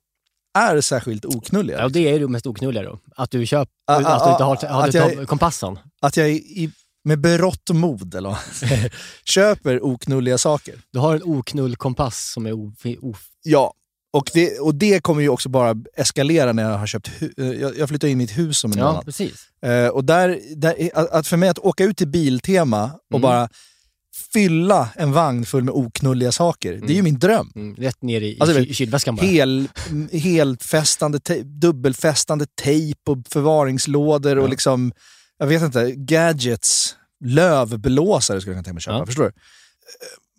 är 0.54 0.82
särskilt 0.82 1.26
oknulliga. 1.26 1.80
Ja, 1.80 1.90
det 1.90 2.00
är 2.10 2.20
det 2.20 2.28
mest 2.28 2.48
oknulliga 2.48 2.84
då. 2.84 3.00
Att 3.16 3.32
du 3.32 3.46
köper, 3.46 3.72
Ah, 3.88 3.96
att 3.98 4.06
ah, 4.22 4.26
du 4.26 4.32
inte 4.32 4.44
har, 4.44 4.58
ah, 4.66 4.74
har 4.82 4.88
att 4.88 4.92
du 4.92 4.98
jag- 4.98 5.28
kompassen. 5.28 5.80
Att 6.02 6.18
jag 6.18 6.30
i, 6.32 6.72
med 7.04 7.20
berått 7.22 7.70
mod 7.74 8.16
eller 8.16 8.38
köper 9.26 9.80
oknulliga 9.86 10.38
saker. 10.38 10.76
Du 10.94 11.00
har 11.00 11.16
en 11.16 11.24
oknull 11.24 11.76
kompass 11.76 12.32
som 12.34 12.46
är 12.46 12.54
o, 12.54 12.74
o, 13.02 13.16
Ja, 13.44 13.74
och 14.14 14.30
det, 14.34 14.60
och 14.60 14.76
det 14.76 15.00
kommer 15.04 15.22
ju 15.22 15.30
också 15.30 15.50
bara 15.50 15.76
eskalera 15.98 16.54
när 16.54 16.64
jag 16.64 16.78
har 16.78 16.88
köpt 16.88 17.12
eh, 17.38 17.46
jag, 17.52 17.78
jag 17.78 17.90
flyttar 17.90 18.08
in 18.08 18.12
i 18.12 18.16
mitt 18.16 18.38
hus 18.38 18.64
om 18.64 18.72
en 18.72 18.78
Ja, 18.78 18.86
månad. 18.88 19.06
precis. 19.06 19.46
Eh, 19.66 19.88
och 19.88 20.04
där, 20.06 20.40
där, 20.56 20.80
är- 20.82 20.98
att, 20.98 21.10
att 21.12 21.28
för 21.28 21.38
mig 21.38 21.50
att 21.50 21.60
åka 21.60 21.84
ut 21.84 21.98
till 21.98 22.08
Biltema 22.08 22.84
och 22.84 22.92
Mm. 23.12 23.22
bara 23.22 23.50
fylla 24.34 24.90
en 24.96 25.12
vagn 25.12 25.46
full 25.46 25.64
med 25.64 25.74
oknulliga 25.74 26.32
saker, 26.32 26.74
det 26.88 26.94
är 26.94 26.96
ju 26.96 27.02
min 27.02 27.20
dröm. 27.20 27.52
Mm, 27.56 27.76
rätt 27.76 28.02
ner 28.02 28.22
i, 28.22 28.38
Alltså, 28.40 28.60
i, 28.60 28.74
kylväskan 28.74 29.16
bara. 29.16 29.26
Hel, 29.26 29.68
helfästande, 30.12 31.20
te- 31.20 31.44
dubbelfästande 31.44 32.46
tejp 32.64 33.12
och 33.12 33.18
förvaringslådor 33.30 34.38
och 34.38 34.44
Ja. 34.46 34.48
liksom, 34.50 34.92
jag 35.38 35.48
vet 35.48 35.62
inte, 35.62 35.92
gadgets, 35.96 36.96
lövblåsare 37.26 38.42
skulle 38.42 38.56
jag 38.56 38.56
kunna 38.56 38.64
tänka 38.64 38.74
mig 38.74 38.82
köpa. 38.82 38.98
Ja. 38.98 39.06
Förstår 39.06 39.24
du? 39.24 39.28
Eh, 39.30 39.34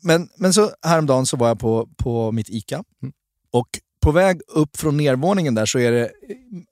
Men, 0.03 0.29
men 0.39 0.53
så 0.53 0.71
häromdagen 0.83 1.27
så 1.27 1.37
var 1.37 1.49
jag 1.49 1.59
på, 1.61 1.89
på 1.97 2.33
mitt 2.33 2.51
ICA 2.51 2.75
Mm. 3.03 3.13
och 3.53 3.69
på 4.03 4.11
väg 4.13 4.41
upp 4.49 4.77
från 4.77 4.97
nervåningen 4.97 5.55
där 5.55 5.67
så 5.67 5.79
är 5.79 5.93
det 5.93 6.11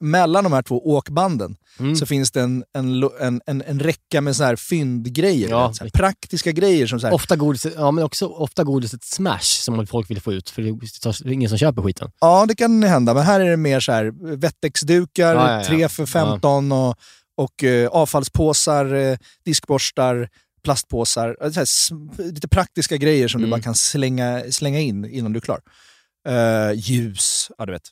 mellan 0.00 0.44
de 0.44 0.52
här 0.52 0.62
två 0.62 0.86
åkbanden 0.88 1.56
Mm. 1.78 1.96
så 1.96 2.06
finns 2.06 2.30
det 2.30 2.40
en, 2.40 2.64
en, 2.74 3.02
en, 3.20 3.40
en, 3.46 3.62
en 3.66 3.80
räcka 3.80 4.20
med 4.20 4.36
så 4.36 4.44
här 4.44 4.56
fyndgrejer. 4.56 5.48
Ja. 5.50 5.72
så 5.72 5.84
här 5.84 5.90
praktiska 5.90 6.52
grejer 6.52 6.86
som 6.86 7.00
så 7.00 7.06
här, 7.06 7.14
Ofta 7.14 7.36
godiset, 7.36 7.72
ja, 7.76 7.90
men 7.90 8.04
också 8.04 8.26
ofta 8.26 8.64
godiset 8.64 9.04
Smash 9.04 9.40
som 9.62 9.86
folk 9.86 10.10
vill 10.10 10.20
få 10.20 10.32
ut, 10.32 10.50
för 10.50 10.62
det 10.62 10.68
är 10.68 11.32
ingen 11.32 11.48
som 11.48 11.58
köper 11.58 11.82
skiten. 11.82 12.10
Ja, 12.20 12.46
det 12.48 12.54
kan 12.54 12.82
hända. 12.82 13.14
Men 13.14 13.22
här 13.22 13.40
är 13.40 13.50
det 13.50 13.56
mer 13.56 13.80
så 13.80 13.92
här 13.92 14.04
Wettex-dukar, 14.36 15.34
Ja, 15.34 15.52
ja, 15.52 15.58
ja. 15.58 15.64
3 15.64 15.88
för 15.88 16.06
15 16.06 16.72
och, 16.72 16.96
och 17.36 17.64
eh, 17.64 17.88
avfallspåsar, 17.88 18.94
eh, 18.94 19.18
diskborstar, 19.44 20.28
plastpåsar. 20.64 21.36
Så 21.40 21.60
här, 21.60 21.64
sm- 21.64 22.32
lite 22.32 22.48
praktiska 22.48 22.96
grejer 22.96 23.28
som 23.28 23.40
Mm. 23.40 23.50
du 23.50 23.56
bara 23.56 23.62
kan 23.62 23.74
slänga, 23.74 24.42
slänga 24.50 24.80
in 24.80 25.04
innan 25.04 25.32
du 25.32 25.36
är 25.36 25.40
klar. 25.40 25.60
Eh, 26.28 26.72
ljus, 26.74 27.50
ja 27.58 27.66
du 27.66 27.72
vet. 27.72 27.88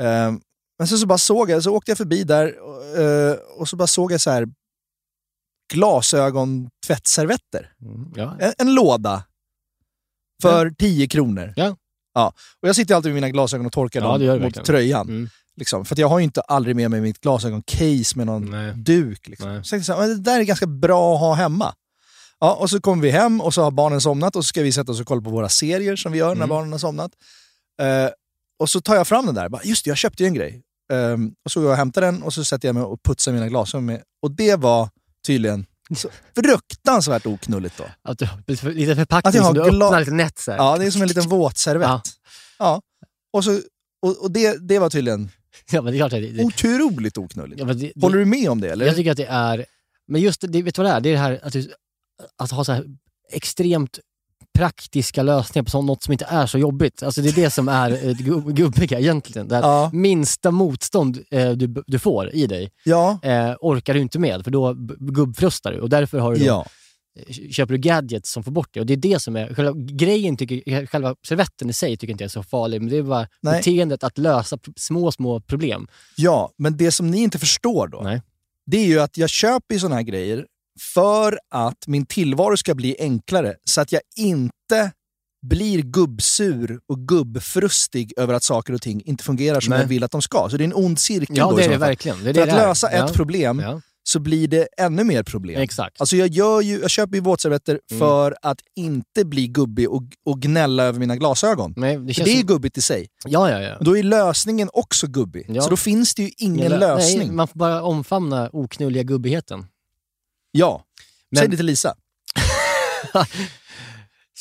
Eh, 0.00 0.32
men 0.78 0.88
sen 0.88 0.98
så 0.98 1.06
bara 1.06 1.18
såg 1.18 1.50
jag, 1.50 1.62
så 1.62 1.74
åkte 1.74 1.90
jag 1.90 1.98
förbi 1.98 2.24
där 2.24 2.46
eh, 3.30 3.36
och 3.56 3.68
så 3.68 3.76
bara 3.76 3.86
såg 3.86 4.12
jag 4.12 4.20
så 4.20 4.30
här 4.30 4.46
glasögon-tvättservetter. 5.72 7.72
Mm, 7.82 8.12
ja. 8.16 8.36
En, 8.40 8.52
en 8.58 8.74
låda 8.74 9.24
för 10.42 10.70
10 10.70 11.08
kronor. 11.08 11.52
Ja. 11.56 11.76
Ja. 12.14 12.32
Och 12.62 12.68
jag 12.68 12.76
sitter 12.76 12.94
alltid 12.94 13.08
med 13.08 13.14
mina 13.14 13.30
glasögon 13.30 13.66
och 13.66 13.72
torkar 13.72 14.00
Ja, 14.00 14.18
dem 14.18 14.28
mot 14.28 14.42
verkligen. 14.42 14.64
tröjan. 14.66 15.08
Mm. 15.08 15.28
Liksom. 15.56 15.84
För 15.84 16.00
jag 16.00 16.08
har 16.08 16.18
ju 16.18 16.24
inte 16.24 16.40
aldrig 16.40 16.76
med 16.76 16.90
mig 16.90 17.00
mitt 17.00 17.20
glasögon-case 17.20 18.16
med 18.18 18.26
någon 18.26 18.50
Nej. 18.50 18.72
duk. 18.76 19.28
Liksom. 19.28 19.48
Nej. 19.54 19.64
Så 19.64 19.76
jag 19.76 19.84
så 19.84 19.92
här, 19.92 20.00
"Men 20.00 20.08
det 20.08 20.16
där 20.30 20.40
är 20.40 20.44
ganska 20.44 20.66
bra 20.66 21.14
att 21.14 21.20
ha 21.20 21.34
hemma. 21.34 21.74
Ja, 22.40 22.54
och 22.54 22.70
så 22.70 22.80
kommer 22.80 23.02
vi 23.02 23.10
hem 23.10 23.40
och 23.40 23.54
så 23.54 23.62
har 23.62 23.70
barnen 23.70 24.00
somnat 24.00 24.36
och 24.36 24.44
så 24.44 24.48
ska 24.48 24.62
vi 24.62 24.72
sätta 24.72 24.92
oss 24.92 25.00
och 25.00 25.06
kolla 25.06 25.22
på 25.22 25.30
våra 25.30 25.48
serier 25.48 25.96
som 25.96 26.12
vi 26.12 26.18
gör 26.18 26.28
när 26.28 26.34
Mm. 26.36 26.48
barnen 26.48 26.72
har 26.72 26.78
somnat. 26.78 27.12
Eh, 27.82 28.10
och 28.58 28.70
så 28.70 28.80
tar 28.80 28.94
jag 28.96 29.06
fram 29.06 29.26
den 29.26 29.34
där. 29.34 29.48
Bara, 29.48 29.62
Just 29.64 29.84
det, 29.84 29.88
jag 29.88 29.98
köpte 29.98 30.22
ju 30.22 30.26
en 30.26 30.34
grej. 30.34 30.62
Ehm, 30.92 31.34
och 31.44 31.50
så 31.50 31.60
går 31.60 31.68
jag 31.68 31.72
och 31.72 31.78
hämtar 31.78 32.00
den 32.00 32.22
och 32.22 32.34
så 32.34 32.44
sätter 32.44 32.68
jag 32.68 32.74
mig 32.74 32.82
och 32.82 33.02
putsar 33.02 33.32
mina 33.32 33.48
glasögon 33.48 33.84
med. 33.84 34.02
Och 34.22 34.30
det 34.30 34.56
var 34.56 34.88
tydligen 35.26 35.66
så 35.96 36.08
fruktansvärt 36.34 37.26
oknulligt 37.26 37.78
då. 37.78 37.84
Att 38.02 38.18
du, 38.18 38.28
lite 38.46 38.96
förpackning 38.96 39.28
Att 39.28 39.34
jag 39.34 39.42
har 39.42 39.54
som 39.54 39.54
du 39.54 39.84
öppnar 39.84 40.00
lite 40.00 40.12
nätt 40.12 40.38
så 40.38 40.50
här. 40.50 40.58
Ja, 40.58 40.78
det 40.78 40.86
är 40.86 40.90
som 40.90 41.02
en 41.02 41.08
liten 41.08 41.28
våtservett. 41.28 41.88
Ja. 41.88 42.02
Ja. 42.58 42.82
Och, 43.32 43.44
så, 43.44 43.60
och, 44.02 44.22
och 44.22 44.30
det, 44.30 44.68
det 44.68 44.78
var 44.78 44.90
tydligen 44.90 45.30
Ja, 45.70 45.82
men 45.82 45.92
det 45.92 45.96
är 45.96 45.98
klart 45.98 46.12
att 46.12 46.20
det, 46.20 46.32
det, 46.32 46.44
otroligt 46.44 47.18
oknulligt. 47.18 47.60
ja, 47.60 47.66
men 47.66 47.78
det, 47.78 47.92
Håller 48.00 48.18
du 48.18 48.24
med 48.24 48.50
om 48.50 48.60
det? 48.60 48.70
Eller? 48.70 48.86
Jag 48.86 48.96
tycker 48.96 49.10
att 49.10 49.16
det 49.16 49.26
är... 49.26 49.66
Men 50.06 50.20
just 50.20 50.40
det, 50.40 50.62
vet 50.62 50.74
du 50.74 50.82
vad 50.82 50.90
det 50.90 50.96
är? 50.96 51.00
Det 51.00 51.08
är 51.08 51.12
det 51.12 51.18
här 51.18 51.40
att, 51.42 51.52
du, 51.52 51.72
att 52.36 52.50
ha 52.50 52.64
så 52.64 52.72
här 52.72 52.84
extremt 53.32 53.98
praktiska 54.54 55.22
lösningar 55.22 55.64
på 55.64 55.70
sånt, 55.70 55.86
något 55.86 56.02
som 56.02 56.12
inte 56.12 56.24
är 56.28 56.46
så 56.46 56.58
jobbigt. 56.58 57.02
Alltså 57.02 57.20
det 57.20 57.28
är 57.28 57.32
det 57.32 57.50
som 57.50 57.68
är 57.68 57.90
eh, 57.90 58.14
gubb- 58.14 58.52
gubbiga 58.52 58.98
egentligen. 59.00 59.48
Det 59.48 59.56
Ja. 59.56 59.90
minsta 59.92 60.50
motstånd 60.50 61.18
eh, 61.30 61.50
du, 61.50 61.82
du 61.86 61.98
får 61.98 62.34
i 62.34 62.46
dig 62.46 62.70
Ja. 62.84 63.18
eh, 63.22 63.52
orkar 63.60 63.94
du 63.94 64.00
inte 64.00 64.18
med, 64.18 64.44
för 64.44 64.50
då 64.50 64.74
gubbfrustar 65.00 65.72
du. 65.72 65.80
Och 65.80 65.88
därför 65.88 66.18
har 66.18 66.32
du 66.34 66.38
då, 66.38 66.44
Ja. 66.46 66.66
eh, 67.26 67.34
köper 67.50 67.72
du 67.72 67.78
gadgets 67.78 68.32
som 68.32 68.42
får 68.44 68.52
bort 68.52 68.68
det. 68.72 68.80
Och 68.80 68.86
det 68.86 68.92
är 68.92 68.96
det 68.96 69.22
som 69.22 69.36
är... 69.36 69.54
Själva 69.54 69.72
grejen, 69.76 70.36
tycker, 70.36 70.86
själva 70.86 71.14
servetten 71.26 71.70
i 71.70 71.72
sig 71.72 71.96
tycker 71.96 72.12
inte 72.12 72.24
jag 72.24 72.28
är 72.28 72.30
så 72.30 72.42
farlig, 72.42 72.80
men 72.80 72.90
det 72.90 72.96
är 72.96 73.02
bara 73.02 73.28
Nej. 73.40 73.58
beteendet 73.58 74.04
att 74.04 74.18
lösa 74.18 74.58
små, 74.76 75.12
små 75.12 75.40
problem. 75.40 75.86
ja, 76.16 76.50
men 76.56 76.76
det 76.76 76.92
som 76.92 77.10
ni 77.10 77.22
inte 77.22 77.38
förstår 77.38 77.88
då, 77.88 78.00
Nej. 78.04 78.22
det 78.66 78.76
är 78.76 78.86
ju 78.86 79.00
att 79.00 79.16
jag 79.16 79.30
köper 79.30 79.74
ju 79.74 79.80
såna 79.80 79.94
här 79.94 80.02
grejer 80.02 80.46
för 80.80 81.38
att 81.50 81.86
min 81.86 82.06
tillvaro 82.06 82.56
ska 82.56 82.74
bli 82.74 82.96
enklare. 82.98 83.54
Så 83.64 83.80
att 83.80 83.92
jag 83.92 84.02
inte 84.16 84.90
blir 85.46 85.82
gubbsur 85.82 86.80
och 86.88 86.98
gubbfrustig 87.08 88.12
över 88.16 88.34
att 88.34 88.42
saker 88.42 88.72
och 88.72 88.82
ting 88.82 89.02
inte 89.04 89.24
fungerar 89.24 89.60
som 89.60 89.70
Nej. 89.70 89.80
jag 89.80 89.86
vill 89.86 90.04
att 90.04 90.10
de 90.10 90.22
ska. 90.22 90.48
Så 90.50 90.56
det 90.56 90.64
är 90.64 90.66
en 90.66 90.74
ond 90.74 90.98
cirkel 90.98 91.36
Ja, 91.36 91.50
då 91.50 91.56
det 91.56 91.64
är 91.64 91.68
det 91.68 91.76
verkligen. 91.76 92.24
Det 92.24 92.30
är 92.30 92.34
För 92.34 92.46
det 92.46 92.52
att 92.52 92.68
lösa 92.68 92.92
ja. 92.92 93.06
ett 93.06 93.12
problem 93.14 93.60
Ja, 93.60 93.80
så 94.08 94.18
blir 94.20 94.48
det 94.48 94.68
ännu 94.78 95.04
mer 95.04 95.22
problem. 95.22 95.60
exakt. 95.62 96.00
Alltså 96.00 96.16
jag, 96.16 96.28
gör 96.28 96.60
ju, 96.60 96.80
jag 96.80 96.90
köper 96.90 97.14
ju 97.14 97.20
våtservetter 97.20 97.80
Mm. 97.90 97.98
för 98.00 98.36
att 98.42 98.58
inte 98.76 99.24
bli 99.24 99.46
gubbig 99.48 99.90
och, 99.90 100.02
och 100.26 100.40
gnälla 100.42 100.84
över 100.84 100.98
mina 101.00 101.16
glasögon. 101.16 101.74
Nej, 101.76 101.98
det 101.98 102.14
känns 102.14 102.26
det 102.28 102.32
är 102.34 102.38
som, 102.38 102.46
gubbigt 102.46 102.78
i 102.78 102.80
sig. 102.82 103.06
ja, 103.26 103.50
ja, 103.50 103.60
ja. 103.60 103.76
Då 103.80 103.98
är 103.98 104.02
lösningen 104.02 104.70
också 104.72 105.06
gubbig. 105.06 105.46
Ja. 105.48 105.62
Så 105.62 105.70
då 105.70 105.76
finns 105.76 106.14
det 106.14 106.22
ju 106.22 106.30
ingen 106.38 106.58
Ingen 106.58 106.72
lö- 106.72 106.78
lösning. 106.78 107.18
Nej, 107.18 107.30
man 107.30 107.48
får 107.48 107.58
bara 107.58 107.82
omfamna 107.82 108.50
oknulliga 108.52 109.02
gubbigheten. 109.02 109.66
Ja. 110.56 110.84
Men- 111.30 111.38
Säg 111.40 111.48
det 111.48 111.56
till 111.56 111.66
Lisa. 111.66 111.94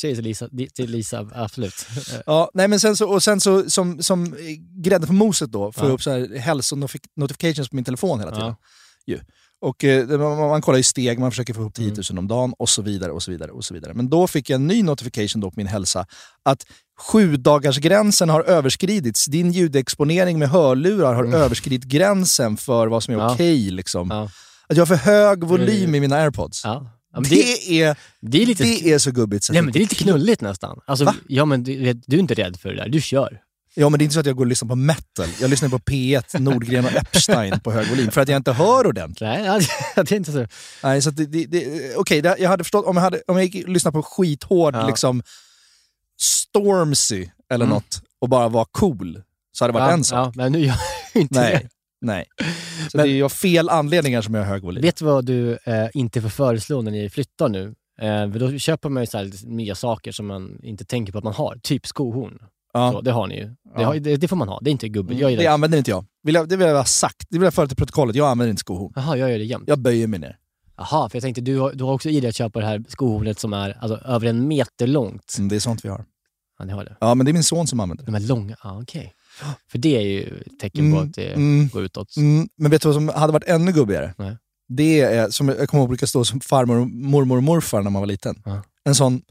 Säg 0.02 0.16
till 0.16 0.24
Lisa, 0.24 0.48
till 0.76 0.92
Lisa 0.92 1.30
absolut. 1.36 1.86
Eh, 2.14 2.20
Ja, 2.26 2.52
nej 2.54 2.68
men 2.68 2.80
sen 2.80 2.98
så, 2.98 3.10
och 3.10 3.24
sen 3.24 3.40
så 3.42 3.70
som, 3.70 4.04
som 4.04 4.36
grädde 4.84 5.08
på 5.08 5.14
moset 5.14 5.52
då, 5.52 5.72
får 5.72 5.84
Ja. 5.84 5.88
jag 5.90 5.94
upp 5.94 6.02
så 6.04 6.12
här 6.12 6.38
hälsonotifications 6.40 7.70
på 7.70 7.76
min 7.76 7.86
telefon 7.86 8.20
hela 8.20 8.32
tiden. 8.32 8.56
Ja. 9.06 9.18
Och 9.62 9.84
eh, 9.84 10.08
det- 10.08 10.18
man, 10.18 10.62
kollar 10.62 10.78
ju 10.78 10.84
steg, 10.84 11.20
man 11.20 11.32
försöker 11.32 11.54
få 11.54 11.62
ihop 11.62 11.74
10 11.74 11.88
000 11.92 12.02
Mm. 12.10 12.20
om 12.20 12.28
dagen 12.28 12.54
och 12.60 12.70
så 12.70 12.82
vidare. 12.82 13.12
och 13.12 13.24
så 13.24 13.32
vidare 13.32 13.52
och 13.52 13.66
så 13.66 13.74
vidare. 13.74 13.94
Men 13.94 14.10
då 14.10 14.28
fick 14.28 14.50
jag 14.50 14.56
en 14.56 14.68
ny 14.68 14.84
notification 14.84 15.42
då 15.42 15.52
på 15.52 15.54
min 15.58 15.68
hälsa 15.68 16.06
att 16.44 16.66
sju 17.00 17.38
dagarsgränsen 17.38 18.30
har 18.30 18.42
överskridits. 18.44 19.26
Din 19.26 19.52
ljudexponering 19.52 20.40
med 20.40 20.50
hörlurar 20.50 21.14
har 21.14 21.24
Mm. 21.24 21.42
överskridit 21.42 21.84
gränsen 21.84 22.58
för 22.58 22.88
vad 22.88 23.04
som 23.04 23.14
är 23.14 23.18
Ja. 23.18 23.34
okej. 23.34 23.72
liksom. 23.72 24.08
Ja. 24.12 24.30
Att 24.70 24.78
jag 24.78 24.82
har 24.86 24.98
för 24.98 25.12
hög 25.12 25.44
volym 25.44 25.96
i 25.96 26.00
mina 26.00 26.16
airpods. 26.16 26.62
Ja. 26.64 27.00
Ja, 27.16 27.20
det, 27.20 27.30
det, 27.30 27.82
är, 27.82 27.96
det 28.22 28.42
är 28.42 28.46
lite... 28.46 28.64
det 28.64 28.92
är 28.94 28.98
så 28.98 29.12
gubbigt. 29.12 29.44
så 29.44 29.54
nej, 29.54 29.62
men 29.62 29.74
det 29.74 29.80
är 29.80 29.82
lite 29.82 29.96
knulligt 29.96 30.42
nästan. 30.42 30.80
Alltså, 30.86 31.06
Va? 31.06 31.16
ja, 31.28 31.46
men 31.46 31.64
du, 31.64 31.94
du 31.94 32.16
är 32.16 32.20
inte 32.20 32.34
rädd 32.34 32.60
för 32.60 32.70
det 32.70 32.76
där, 32.76 32.90
du 32.90 33.02
kör. 33.02 33.40
Ja, 33.76 33.90
men 33.90 33.98
det 34.00 34.04
är 34.04 34.06
inte 34.06 34.14
så 34.14 34.20
att 34.20 34.26
jag 34.26 34.36
går 34.36 34.44
och 34.46 34.50
lyssnar 34.50 34.70
på 34.70 34.76
metal. 34.76 35.28
Jag 35.42 35.50
lyssnar 35.50 35.70
på 35.70 35.80
P1, 35.80 36.40
Nordgren 36.40 36.86
och 36.86 36.92
Epstein 36.96 37.60
på 37.60 37.72
hög 37.72 37.88
volym 37.90 38.12
för 38.12 38.22
att 38.22 38.28
jag 38.30 38.38
inte 38.38 38.52
hör 38.54 38.88
ordentligt. 38.88 39.22
Nej, 39.30 39.68
det 39.96 40.12
är 40.12 40.14
inte 40.14 40.32
så. 40.32 40.48
Nej, 40.84 41.02
så 41.02 41.12
det, 41.12 41.26
det, 41.26 41.46
det, 41.46 41.96
okej, 41.96 42.22
det- 42.22 42.36
jag 42.40 42.50
hade 42.50 42.64
förstått 42.64 42.86
om 42.86 42.96
jag, 42.98 43.04
hade, 43.04 43.22
om 43.28 43.36
jag 43.38 43.46
gick 43.46 43.64
och 43.66 43.70
lyssnade 43.70 43.94
på 43.94 44.04
skithård 44.04 44.76
Ja. 44.76 44.88
liksom 44.88 45.24
Stormzy 46.20 47.28
eller 47.52 47.66
Mm. 47.66 47.76
något 47.76 48.02
och 48.22 48.30
bara 48.30 48.50
var 48.50 48.66
cool 48.72 49.22
så 49.52 49.64
hade 49.64 49.72
det 49.74 49.80
varit 49.80 49.90
ja, 49.90 49.94
en 49.94 50.04
sak. 50.04 50.28
Ja, 50.28 50.32
men 50.36 50.52
nu 50.52 50.60
gör 50.60 50.76
jag 51.14 51.22
inte 51.22 51.40
Nej. 51.40 51.70
Nej. 52.04 52.26
Så 52.92 52.98
Men- 52.98 53.06
det 53.08 53.12
är 53.20 53.24
av 53.24 53.30
fel 53.30 53.70
anledningar 53.70 54.22
som 54.22 54.34
jag 54.34 54.42
har 54.42 54.50
hög 54.50 54.62
volym. 54.64 54.82
Vet 54.82 54.96
du 54.98 55.06
vad 55.06 55.26
du 55.26 55.52
eh, 55.66 55.88
inte 55.94 56.22
får 56.22 56.30
föreslå 56.30 56.82
när 56.82 56.92
ni 56.92 57.10
flyttar 57.10 57.50
nu? 57.50 57.76
Eh, 58.02 58.32
för 58.32 58.40
då 58.40 58.58
köper 58.58 58.90
man 58.90 59.04
ju 59.04 59.08
så 59.08 59.18
här 59.18 59.32
nya 59.46 59.76
saker 59.76 60.12
som 60.12 60.28
man 60.28 60.60
inte 60.64 60.86
tänker 60.86 61.12
på 61.12 61.18
att 61.18 61.24
man 61.24 61.34
har. 61.34 61.56
Typ 61.64 61.88
skohorn. 61.88 62.40
ja. 62.74 62.92
Så, 62.92 63.02
det 63.02 63.12
har 63.12 63.28
ni 63.28 63.36
ju. 63.36 63.46
Det, 63.46 63.56
Ja. 63.76 63.86
har, 63.86 63.96
det, 63.96 64.16
det 64.18 64.28
får 64.28 64.36
man 64.36 64.48
ha. 64.48 64.60
Det 64.62 64.70
är 64.70 64.72
inte 64.72 64.90
gubbigt. 64.90 65.20
Jag 65.22 65.38
det 65.38 65.48
använder 65.48 65.78
inte 65.78 65.92
jag. 65.92 66.06
Vill 66.24 66.36
jag. 66.36 66.50
Det 66.50 66.56
vill 66.56 66.68
jag 66.68 66.76
ha 66.76 66.86
sagt. 66.86 67.28
Det 67.30 67.38
vill 67.38 67.44
jag 67.46 67.54
föra 67.54 67.68
till 67.68 67.78
protokollet. 67.78 68.16
Jag 68.16 68.28
använder 68.30 68.50
inte 68.50 68.60
skohorn. 68.60 68.94
Jaha, 68.96 69.18
jag 69.18 69.32
gör 69.32 69.38
det 69.38 69.46
jämt. 69.46 69.64
Jag 69.68 69.80
böjer 69.80 70.08
mig 70.08 70.20
ner. 70.20 70.38
Jaha, 70.78 71.10
för 71.10 71.16
jag 71.16 71.24
tänkte 71.24 71.42
du 71.42 71.60
har, 71.60 71.72
du 71.74 71.84
har 71.84 71.94
också 71.94 72.10
i 72.10 72.20
dig 72.20 72.30
att 72.30 72.36
köpa 72.36 72.60
det 72.60 72.66
här 72.66 72.84
skohornet 72.88 73.40
som 73.40 73.54
är 73.54 73.78
alltså, 73.82 73.98
över 74.08 74.28
en 74.28 74.48
meter 74.48 74.88
långt. 74.88 75.36
Mm, 75.38 75.50
Det 75.50 75.56
är 75.56 75.60
sånt 75.60 75.86
vi 75.86 75.90
har. 75.90 76.06
Ja, 76.60 76.66
ni 76.66 76.74
har 76.74 76.86
det. 76.86 76.96
Ja, 77.00 77.16
men 77.16 77.26
det 77.26 77.32
är 77.32 77.34
min 77.34 77.44
son 77.44 77.68
som 77.68 77.80
använder 77.80 78.06
det. 78.06 78.12
De 78.12 78.16
är 78.16 78.28
långa, 78.28 78.56
ja 78.64 78.80
okej. 78.82 79.14
För 79.72 79.78
det 79.78 79.96
är 79.98 80.02
ju 80.02 80.44
ett 80.46 80.60
tecken 80.60 80.92
på 80.92 80.98
Mm, 80.98 81.10
att 81.10 81.16
det 81.16 81.34
mm. 81.34 81.68
går 81.74 81.84
utåt. 81.84 82.18
Mm, 82.18 82.48
men 82.58 82.72
vet 82.72 82.82
du 82.82 82.88
vad 82.88 82.96
som 82.96 83.08
hade 83.10 83.34
varit 83.34 83.44
ännu 83.48 83.72
gubbigare? 83.72 84.14
Nej. 84.18 84.38
Det 84.68 85.02
är, 85.02 85.30
som 85.30 85.50
jag 85.50 85.70
kommer 85.70 85.82
ihåg 85.82 85.90
brukar 85.90 86.08
stå 86.08 86.26
som 86.26 86.40
farmor, 86.42 86.86
mormor 86.86 87.38
och 87.38 87.44
morfar 87.44 87.82
när 87.82 87.90
man 87.92 88.00
var 88.02 88.08
liten. 88.08 88.42
Ja. 88.46 88.64
En 88.86 88.96
sån, 88.96 89.22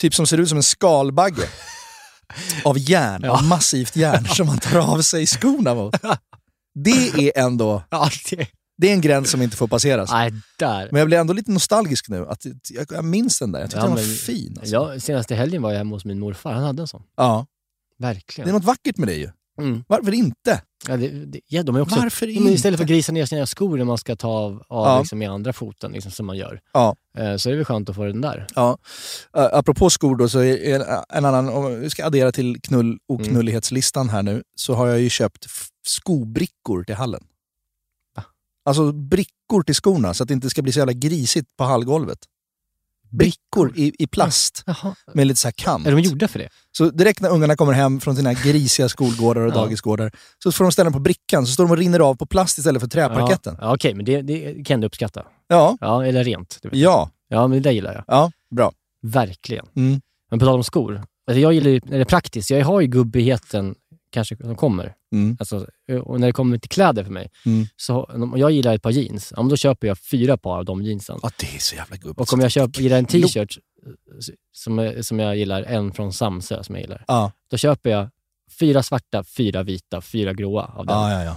typ 0.00 0.14
som 0.14 0.26
ser 0.26 0.38
ut 0.38 0.48
som 0.48 0.56
en 0.58 0.62
skalbagge. 0.62 1.42
av 2.64 2.78
järn, 2.78 3.22
Ja. 3.24 3.30
av 3.30 3.44
massivt 3.44 3.96
järn 3.96 4.24
som 4.24 4.46
man 4.46 4.58
tar 4.58 4.78
av 4.78 5.02
sig 5.02 5.26
skorna 5.26 5.74
mot. 5.74 5.94
Det 6.74 7.28
är 7.28 7.32
ändå, 7.44 7.82
Ja, 7.90 8.10
det, 8.30 8.46
det 8.78 8.88
är 8.88 8.92
en 8.92 9.00
gräns 9.00 9.30
som 9.30 9.42
inte 9.42 9.56
får 9.56 9.68
passeras. 9.68 10.10
nej, 10.10 10.32
där. 10.58 10.88
Men 10.92 10.98
jag 10.98 11.08
blir 11.08 11.18
ändå 11.18 11.32
lite 11.32 11.50
nostalgisk 11.50 12.08
nu. 12.08 12.26
Att, 12.28 12.46
jag, 12.70 12.86
jag 12.90 13.04
minns 13.04 13.38
den 13.38 13.52
där, 13.52 13.60
jag 13.60 13.70
tyckte 13.70 13.78
Ja, 13.78 13.82
den 13.86 13.94
var 13.96 14.02
men- 14.02 14.14
fin. 14.14 14.56
Alltså. 14.60 14.74
Ja, 14.74 15.00
senaste 15.00 15.34
helgen 15.34 15.62
var 15.62 15.70
jag 15.70 15.78
hemma 15.78 15.96
hos 15.96 16.04
min 16.04 16.18
morfar, 16.18 16.52
han 16.52 16.62
hade 16.64 16.82
en 16.82 16.88
sån. 16.88 17.02
Ja. 17.16 17.46
Verkligen. 17.98 18.46
Det 18.46 18.50
är 18.50 18.52
något 18.52 18.64
vackert 18.64 18.96
med 18.96 19.08
det 19.08 19.14
ju. 19.14 19.30
Mm. 19.58 19.84
Varför 19.88 20.12
inte? 20.14 20.62
Ja, 20.88 20.96
det, 20.96 21.08
det, 21.08 21.40
ja, 21.46 21.62
de 21.62 21.76
är 21.76 21.80
också, 21.80 21.96
Varför 22.00 22.26
Ja, 22.26 22.40
men 22.40 22.52
istället 22.52 22.78
för 22.78 22.84
inte? 22.84 22.92
att 22.92 22.96
grisa 22.96 23.12
ner 23.12 23.26
sina 23.26 23.46
skor 23.46 23.78
när 23.78 23.84
man 23.84 23.98
ska 23.98 24.16
ta 24.16 24.28
av, 24.28 24.62
av 24.68 24.86
Ja. 24.86 24.98
liksom, 24.98 25.18
med 25.18 25.30
andra 25.30 25.52
foten, 25.52 25.92
liksom, 25.92 26.12
som 26.12 26.26
man 26.26 26.36
gör, 26.36 26.60
Ja. 26.72 26.96
eh, 27.16 27.36
så 27.36 27.48
är 27.48 27.50
det 27.50 27.56
väl 27.56 27.64
skönt 27.64 27.88
att 27.88 27.96
få 27.96 28.04
den 28.04 28.20
där. 28.20 28.46
Ja. 28.54 28.78
Uh, 29.36 29.42
apropå 29.52 29.90
skor 29.90 30.16
då, 30.16 30.28
så 30.28 30.38
är 30.38 30.74
en, 30.74 30.82
en 31.08 31.24
annan, 31.24 31.48
om 31.48 31.80
vi 31.80 31.90
ska 31.90 32.06
addera 32.06 32.32
till 32.32 32.60
knull 32.60 32.98
oknullighetslistan 33.08 34.08
här 34.08 34.22
nu, 34.22 34.42
så 34.54 34.74
har 34.74 34.86
jag 34.86 35.00
ju 35.00 35.08
köpt 35.10 35.46
skobrickor 35.86 36.84
till 36.84 36.94
hallen. 36.94 37.22
Va? 38.16 38.24
Alltså 38.64 38.92
brickor 38.92 39.62
till 39.66 39.74
skorna, 39.74 40.14
så 40.14 40.22
att 40.22 40.28
det 40.28 40.34
inte 40.34 40.50
ska 40.50 40.62
bli 40.62 40.72
så 40.72 40.78
jävla 40.78 40.92
grisigt 40.92 41.56
på 41.56 41.64
hallgolvet. 41.64 42.18
Brickor 43.10 43.72
i, 43.76 43.92
i 43.98 44.06
plast 44.06 44.62
Jaha. 44.66 44.94
med 45.14 45.26
lite 45.26 45.40
så 45.40 45.46
här 45.48 45.52
kant. 45.52 45.86
Är 45.86 45.90
de 45.92 46.00
gjorda 46.00 46.28
för 46.28 46.38
det? 46.38 46.48
Så 46.72 46.90
direkt 46.90 47.20
när 47.20 47.30
ungarna 47.30 47.56
kommer 47.56 47.72
hem 47.72 48.00
från 48.00 48.16
sina 48.16 48.32
grisiga 48.34 48.88
skolgårdar 48.88 49.40
och 49.40 49.50
Ja. 49.50 49.54
dagisgårdar, 49.54 50.12
så 50.42 50.52
får 50.52 50.64
de 50.64 50.72
ställa 50.72 50.84
dem 50.84 50.92
på 50.92 50.98
brickan, 51.00 51.46
så 51.46 51.52
står 51.52 51.64
de 51.64 51.70
och 51.70 51.76
rinner 51.78 52.00
av 52.00 52.14
på 52.14 52.26
plast 52.26 52.58
istället 52.58 52.82
för 52.82 52.88
träparketten. 52.88 53.56
Ja, 53.60 53.66
ja, 53.66 53.74
Okej, 53.74 53.94
men 53.94 54.04
det, 54.04 54.22
det 54.22 54.64
kan 54.66 54.74
ändå 54.74 54.86
uppskatta. 54.86 55.22
Ja, 55.48 55.76
Ja, 55.80 56.04
eller 56.06 56.24
rent. 56.24 56.58
Du 56.62 56.68
ja, 56.72 57.10
ja, 57.28 57.46
men 57.46 57.62
det 57.62 57.68
där 57.68 57.70
gillar 57.74 57.94
jag. 57.94 58.04
ja, 58.06 58.32
bra. 58.50 58.72
Verkligen. 59.02 59.66
Mm. 59.76 60.00
Men 60.30 60.38
på 60.38 60.46
tal 60.46 60.54
om 60.56 60.64
skor. 60.64 61.02
Alltså 61.26 61.40
jag 61.40 61.52
gillar 61.52 61.70
ju, 61.70 61.80
är 62.00 62.04
praktiskt, 62.04 62.50
jag 62.50 62.64
har 62.64 62.80
ju 62.80 62.86
gubbigheten 62.86 63.74
kanske 64.12 64.36
som 64.36 64.56
kommer. 64.56 64.94
Mm. 65.12 65.36
Alltså, 65.40 65.66
och 66.04 66.20
när 66.20 66.26
det 66.26 66.32
kommer 66.32 66.58
till 66.58 66.68
kläder 66.70 67.04
för 67.04 67.10
mig, 67.12 67.30
Mm. 67.46 67.66
så 67.76 68.04
om 68.04 68.34
jag 68.36 68.50
gillar 68.50 68.74
ett 68.74 68.82
par 68.82 68.90
jeans, 68.90 69.32
ja, 69.36 69.42
då 69.42 69.56
köper 69.56 69.86
jag 69.88 69.98
fyra 69.98 70.36
par 70.36 70.58
av 70.58 70.64
de 70.64 70.82
jeansen. 70.82 71.18
Ja, 71.22 71.30
det 71.38 71.46
är 71.54 71.58
så 71.58 71.74
jävla 71.76 71.96
gubbigt. 71.96 72.20
Och 72.20 72.32
om 72.32 72.40
jag 72.40 72.50
köper, 72.50 72.80
gillar 72.80 72.98
en 72.98 73.04
t-shirt 73.06 73.58
som, 74.52 74.78
är- 74.78 75.02
som 75.02 75.18
jag 75.18 75.36
gillar, 75.36 75.62
en 75.62 75.92
från 75.92 76.12
Samsö 76.12 76.62
som 76.64 76.74
jag 76.74 76.82
gillar, 76.82 77.04
Ja, 77.08 77.32
då 77.50 77.56
köper 77.56 77.90
jag 77.90 78.08
fyra 78.58 78.82
svarta, 78.82 79.24
fyra 79.24 79.62
vita, 79.62 80.00
fyra 80.00 80.32
gråa 80.32 80.64
av 80.76 80.86
den. 80.86 80.96
ja, 80.96 81.12
ja. 81.12 81.24
ja. 81.24 81.36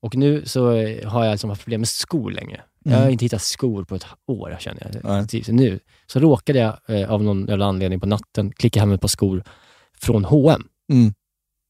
Och 0.00 0.16
nu 0.16 0.42
så 0.46 0.70
eh, 0.72 1.08
har 1.08 1.24
jag 1.24 1.32
liksom 1.32 1.50
haft 1.50 1.62
problem 1.62 1.80
med 1.80 1.88
skor 1.88 2.30
länge. 2.30 2.60
Jag 2.84 2.98
har 2.98 3.08
inte 3.10 3.24
hittat 3.24 3.42
skor 3.42 3.84
på 3.84 3.94
ett 3.94 4.06
år, 4.26 4.56
känner 4.60 4.90
jag. 4.92 5.04
Nej. 5.04 5.26
Typ 5.28 5.48
nu 5.48 5.80
så 6.06 6.20
råkade 6.20 6.58
jag 6.58 7.00
eh, 7.00 7.10
av 7.10 7.22
någon 7.22 7.46
jävla 7.46 7.64
anledning 7.66 8.00
på 8.00 8.06
natten 8.06 8.52
klicka 8.52 8.80
hem 8.80 8.92
ett 8.92 9.00
par 9.00 9.08
skor 9.08 9.44
från 10.00 10.24
H&M 10.24 10.68
Mm. 10.92 11.14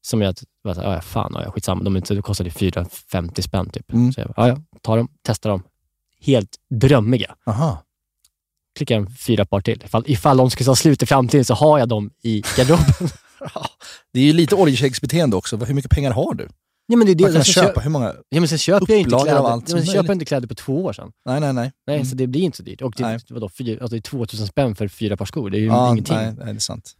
Som 0.05 0.21
jag 0.21 0.35
var 0.61 0.73
såhär, 0.73 0.93
ja 0.93 1.01
fan, 1.01 1.31
ja, 1.45 1.51
skitsamma. 1.51 1.83
De 1.83 1.97
inte, 1.97 2.21
kostade 2.21 2.51
450 2.51 3.41
spänn 3.41 3.69
typ. 3.69 3.93
Mm. 3.93 4.13
Så 4.13 4.19
jag 4.21 4.33
ja, 4.37 4.47
ja, 4.47 4.57
ta 4.81 4.95
dem, 4.95 5.07
testa 5.25 5.49
dem. 5.49 5.63
Helt 6.21 6.55
drömmiga. 6.69 7.35
Aha. 7.45 7.83
Klickar 8.77 8.95
hem 8.95 9.07
fyra 9.09 9.45
par 9.45 9.61
till. 9.61 9.81
Ifall, 9.85 10.03
ifall 10.07 10.37
de 10.37 10.49
skulle 10.49 10.65
ta 10.65 10.75
slut 10.75 11.03
i 11.03 11.05
framtiden 11.05 11.45
så 11.45 11.53
har 11.53 11.79
jag 11.79 11.89
dem 11.89 12.11
i 12.23 12.43
garderoben. 12.57 12.85
Det 14.13 14.19
är 14.19 14.23
ju 14.23 14.33
lite 14.33 14.55
oljekäksbeteende 14.55 15.35
också. 15.35 15.57
Hur 15.57 15.73
mycket 15.73 15.91
pengar 15.91 16.11
har 16.11 16.33
du? 16.33 16.47
ja, 16.87 16.97
men 16.97 17.05
det 17.07 17.13
är 17.13 17.15
det. 17.15 17.23
Man 17.23 17.33
kan 17.33 17.43
sen 17.43 17.53
köpa 17.53 17.73
köp- 17.79 17.83
hur 17.85 17.89
många? 17.89 18.13
Ja, 18.29 18.39
men 18.39 18.47
sen 18.47 18.57
köper 18.57 18.85
jag 18.93 18.99
inte 18.99 19.09
kläder, 19.17 19.35
av 19.39 19.45
allt 19.45 19.69
ja, 19.69 19.75
men 19.75 19.85
sen 19.85 19.93
köper 19.93 20.07
jag 20.09 20.15
inte 20.15 20.25
kläder 20.25 20.47
på 20.47 20.55
två 20.55 20.83
år 20.85 20.93
sedan. 20.93 21.11
Nej, 21.25 21.39
nej, 21.39 21.53
nej. 21.53 21.71
Nej, 21.87 21.95
Mm. 21.95 22.05
så 22.07 22.15
det 22.15 22.27
blir 22.27 22.41
inte 22.41 22.57
så 22.57 22.63
dyrt. 22.63 22.81
Och 22.81 22.99
Nej. 22.99 23.17
det, 23.27 23.33
vadå, 23.33 23.49
fyra, 23.49 23.81
alltså 23.81 23.95
det 23.95 23.99
är 23.99 24.01
2000 24.01 24.47
spänn 24.47 24.75
för 24.75 24.87
fyra 24.87 25.17
par 25.17 25.25
skor. 25.25 25.49
Det 25.49 25.57
är 25.57 25.59
ju 25.59 25.65
Ja, 25.67 25.91
ingenting. 25.91 26.15
nej, 26.15 26.33
nej, 26.37 26.45
det 26.45 26.51
är 26.51 26.59
sant. 26.59 26.91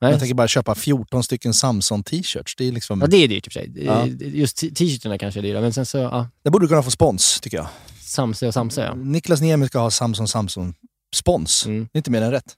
Nej. 0.00 0.10
Jag 0.10 0.20
tänker 0.20 0.34
bara 0.34 0.48
köpa 0.48 0.74
14 0.74 1.22
stycken 1.22 1.54
Samson-t-shirts. 1.54 2.54
Det, 2.56 2.68
är 2.68 2.72
liksom, 2.72 3.00
Ja, 3.00 3.06
det 3.06 3.16
är 3.16 3.28
dyrt 3.28 3.46
i 3.46 3.48
och 3.48 3.52
för 3.52 3.60
sig. 3.60 3.84
Ja. 3.84 4.06
Just 4.20 4.56
t-shirtarna 4.56 5.18
kanske 5.18 5.40
är 5.40 5.42
dyra, 5.42 5.60
men 5.60 5.72
sen 5.72 5.86
så, 5.86 5.98
ja, 5.98 6.28
det 6.42 6.50
borde 6.50 6.64
du 6.64 6.68
kunna 6.68 6.82
få 6.82 6.90
spons, 6.90 7.40
tycker 7.40 7.56
jag. 7.56 7.66
Samsö 8.00 8.46
och 8.46 8.54
Samsö, 8.54 8.84
ja. 8.84 8.94
Niklas 8.94 9.40
Niemi 9.40 9.66
ska 9.66 9.78
ha 9.78 9.90
Samson 9.90 10.28
Samson 10.28 10.74
spons. 11.14 11.66
Mm. 11.66 11.88
Det 11.92 11.96
är 11.96 11.98
inte 11.98 12.10
mer 12.10 12.22
än 12.22 12.30
rätt. 12.30 12.54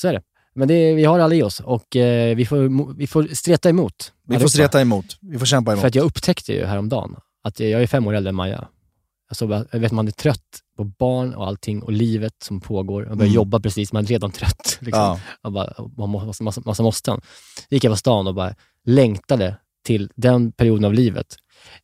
Så 0.00 0.08
är 0.08 0.12
det. 0.12 0.22
Men 0.54 0.68
det, 0.68 0.94
vi 0.94 1.04
har 1.04 1.18
alla 1.18 1.34
i 1.34 1.42
oss 1.42 1.60
och 1.60 1.96
eh, 1.96 2.36
vi, 2.36 2.46
får, 2.46 2.94
vi 2.94 3.06
får 3.06 3.28
streta 3.34 3.68
emot. 3.68 4.12
Vi 4.28 4.38
får 4.38 4.48
streta 4.48 4.80
emot. 4.80 5.16
Vi 5.20 5.38
får 5.38 5.46
kämpa 5.46 5.72
emot. 5.72 5.80
För 5.80 5.88
att 5.88 5.94
jag 5.94 6.04
upptäckte 6.04 6.52
ju 6.52 6.64
häromdagen 6.64 7.16
att 7.42 7.60
jag 7.60 7.82
är 7.82 7.86
fem 7.86 8.06
år 8.06 8.14
äldre 8.14 8.28
än 8.28 8.34
Maja. 8.34 8.68
Alltså, 9.30 9.66
jag 9.72 9.80
vet 9.80 9.92
man 9.92 10.06
är 10.08 10.12
trött 10.12 10.60
på 10.76 10.84
barn 10.84 11.34
och 11.34 11.46
allting 11.46 11.82
och 11.82 11.92
livet 11.92 12.32
som 12.44 12.60
pågår. 12.60 13.04
Man 13.06 13.18
börjar 13.18 13.28
Mm. 13.28 13.34
jobba 13.34 13.60
precis, 13.60 13.92
man 13.92 14.02
är 14.04 14.06
redan 14.08 14.30
trött. 14.30 14.78
Liksom. 14.80 15.00
Ja. 15.02 15.20
Och 15.42 15.52
bara, 15.52 15.74
man 15.96 16.08
må- 16.08 16.32
massa, 16.40 16.62
massa, 16.64 16.82
måsten. 16.82 17.20
Gick 17.70 17.84
jag 17.84 17.92
på 17.92 17.96
stan 17.96 18.26
och 18.26 18.34
bara 18.34 18.54
längtade 18.84 19.56
till 19.84 20.10
den 20.16 20.52
perioden 20.52 20.84
av 20.84 20.94
livet 20.94 21.36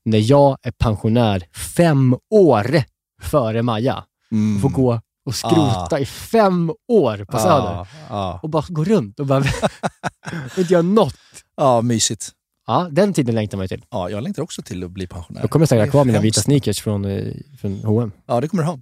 när 0.05 0.31
jag 0.31 0.59
är 0.63 0.71
pensionär 0.71 1.43
fem 1.77 2.17
år 2.31 2.83
före 3.23 3.63
Maja. 3.63 4.05
Mm. 4.33 4.61
Får 4.63 4.69
gå 4.69 5.01
och 5.27 5.35
skrota 5.35 6.01
i 6.01 6.07
fem 6.07 6.73
år 6.89 7.25
på 7.25 7.39
Söder. 7.39 7.55
Ja, 7.75 7.87
ja. 8.09 8.41
Och 8.43 8.51
bara 8.51 8.65
gå 8.69 8.85
runt 8.85 9.21
och 9.21 9.27
bara 9.27 9.45
inte 10.59 10.73
göra 10.73 10.83
något. 10.83 11.15
ja, 11.57 11.81
mysigt. 11.83 12.31
Ja, 12.67 12.89
den 12.93 13.13
tiden 13.13 13.35
längtar 13.35 13.57
man 13.59 13.65
ju 13.65 13.69
till. 13.69 13.85
Ja, 13.91 14.11
jag 14.11 14.23
längtar 14.23 14.43
också 14.43 14.63
till 14.63 14.85
att 14.85 14.91
bli 14.91 15.07
pensionär. 15.07 15.43
Då 15.43 15.49
kommer 15.49 15.63
jag 15.63 15.69
säkert 15.69 15.85
ha 15.87 15.91
kvar 15.91 16.05
mina 16.05 16.21
vita 16.21 16.41
sneakers 16.41 16.81
från, 16.81 17.05
eh, 17.05 17.33
från 17.61 17.85
H&M. 17.85 18.13
Ja, 18.27 18.41
det 18.41 18.49
kommer 18.49 18.63
du 18.63 18.69
ha. 18.69 18.79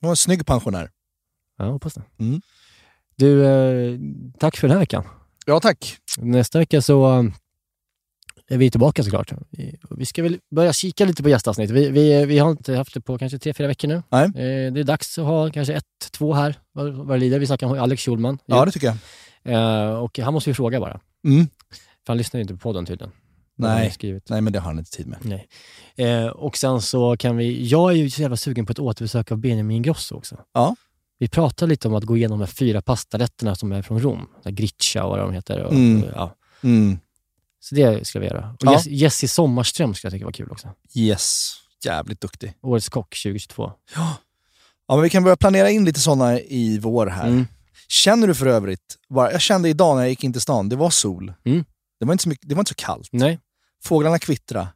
Du 0.00 0.08
en 0.08 0.16
snygg 0.16 0.46
pensionär. 0.46 0.90
Ja, 1.58 1.64
hoppas 1.64 1.94
det. 1.94 2.02
Mm. 2.18 2.40
Du, 3.16 3.44
eh, 3.46 3.98
tack 4.38 4.56
för 4.56 4.68
den 4.68 4.74
här 4.74 4.80
veckan. 4.82 5.04
Ja, 5.46 5.60
tack. 5.60 5.96
Nästa 6.18 6.58
vecka 6.58 6.82
så 6.82 7.18
eh, 7.18 7.24
är 8.48 8.58
vi 8.58 8.70
tillbaka 8.70 9.02
såklart. 9.04 9.32
Vi- 9.90 10.06
ska 10.06 10.22
väl 10.22 10.38
börja 10.50 10.72
kika 10.72 11.04
lite 11.04 11.22
på 11.22 11.28
gästavsnitt. 11.28 11.70
Vi, 11.70 11.88
vi, 11.90 12.24
vi 12.24 12.38
har 12.38 12.50
inte 12.50 12.76
haft 12.76 12.94
det 12.94 13.00
på 13.00 13.18
kanske 13.18 13.38
tre, 13.38 13.54
fyra 13.54 13.66
veckor 13.66 13.88
nu. 13.88 14.02
Nej. 14.08 14.28
Det 14.70 14.80
är 14.80 14.84
dags 14.84 15.18
att 15.18 15.24
ha 15.24 15.50
kanske 15.50 15.74
ett, 15.74 15.84
två 16.10 16.32
här 16.34 16.58
vad, 16.72 17.08
det 17.08 17.16
lider. 17.18 17.38
Vi 17.38 17.46
snackar 17.46 17.66
om 17.66 17.78
Alex 17.78 18.02
Schulman. 18.02 18.38
Ja, 18.46 18.64
det 18.64 18.70
tycker 18.72 18.96
jag. 19.42 20.02
Och 20.04 20.18
han 20.18 20.34
måste 20.34 20.50
vi 20.50 20.54
fråga 20.54 20.80
bara. 20.80 21.00
Mm. 21.24 21.48
För 22.06 22.12
han 22.12 22.18
lyssnar 22.18 22.38
ju 22.38 22.42
inte 22.42 22.54
på 22.54 22.60
podden 22.60 22.86
tydligen. 22.86 23.12
Nej. 23.58 23.94
Nej, 24.28 24.40
men 24.40 24.52
det 24.52 24.58
har 24.58 24.66
han 24.66 24.78
inte 24.78 24.90
tid 24.90 25.06
med. 25.06 25.18
Nej. 25.22 25.48
Eh, 25.96 26.26
och 26.26 26.56
sen 26.56 26.82
så 26.82 27.16
kan 27.16 27.36
vi, 27.36 27.66
jag 27.68 27.90
är 27.90 27.96
ju 27.96 28.10
så 28.10 28.22
jävla 28.22 28.36
sugen 28.36 28.66
på 28.66 28.72
ett 28.72 28.78
återbesök 28.78 29.32
av 29.32 29.38
Benjamin 29.38 29.76
Ingrosso 29.76 30.14
också. 30.16 30.36
Ja. 30.54 30.76
Vi 31.18 31.28
pratade 31.28 31.68
lite 31.68 31.88
om 31.88 31.94
att 31.94 32.04
gå 32.04 32.16
igenom 32.16 32.38
de 32.38 32.44
här 32.44 32.52
fyra 32.52 32.82
pastarätterna 32.82 33.54
som 33.54 33.72
är 33.72 33.82
från 33.82 34.00
Rom. 34.00 34.26
Griccia 34.44 35.04
och 35.04 35.10
vad 35.10 35.18
de 35.18 35.32
heter. 35.32 35.62
Och, 35.62 35.72
Mm. 35.72 36.04
ja. 36.14 36.34
Mm. 36.62 36.98
Så 37.60 37.74
det 37.74 38.06
ska 38.06 38.20
vi 38.20 38.26
göra. 38.26 38.50
Och 38.50 38.56
Ja. 38.66 38.80
Jess- 38.86 39.28
Sommarström 39.34 39.94
ska 39.94 40.06
jag 40.06 40.12
tycka 40.12 40.24
var 40.24 40.32
kul 40.32 40.50
också. 40.50 40.68
Yes. 40.94 41.52
Jävligt 41.84 42.20
duktig. 42.20 42.52
Årets 42.62 42.88
kock 42.88 43.14
2022. 43.22 43.72
Ja, 43.94 44.16
men 44.88 45.00
vi 45.02 45.10
kan 45.10 45.22
börja 45.24 45.36
planera 45.36 45.70
in 45.70 45.84
lite 45.84 46.00
sådana 46.00 46.40
i 46.40 46.78
vår 46.78 47.06
här. 47.06 47.26
Mm. 47.28 47.46
Känner 47.88 48.26
du 48.26 48.34
för 48.34 48.46
övrigt, 48.46 48.96
bara, 49.08 49.32
jag 49.32 49.40
kände 49.40 49.68
idag 49.68 49.96
när 49.96 50.02
jag 50.02 50.10
gick 50.10 50.24
in 50.24 50.32
till 50.32 50.42
stan, 50.42 50.68
det 50.68 50.76
var 50.76 50.90
sol. 50.90 51.32
Mm. 51.44 51.64
Det, 52.00 52.06
var 52.06 52.12
inte 52.12 52.22
så 52.22 52.28
mycket, 52.28 52.48
det 52.48 52.54
var 52.54 52.60
inte 52.60 52.68
så 52.68 52.74
kallt. 52.74 53.08
Nej. 53.12 53.40
Fåglarna 53.84 54.18
kvittra. 54.18 54.68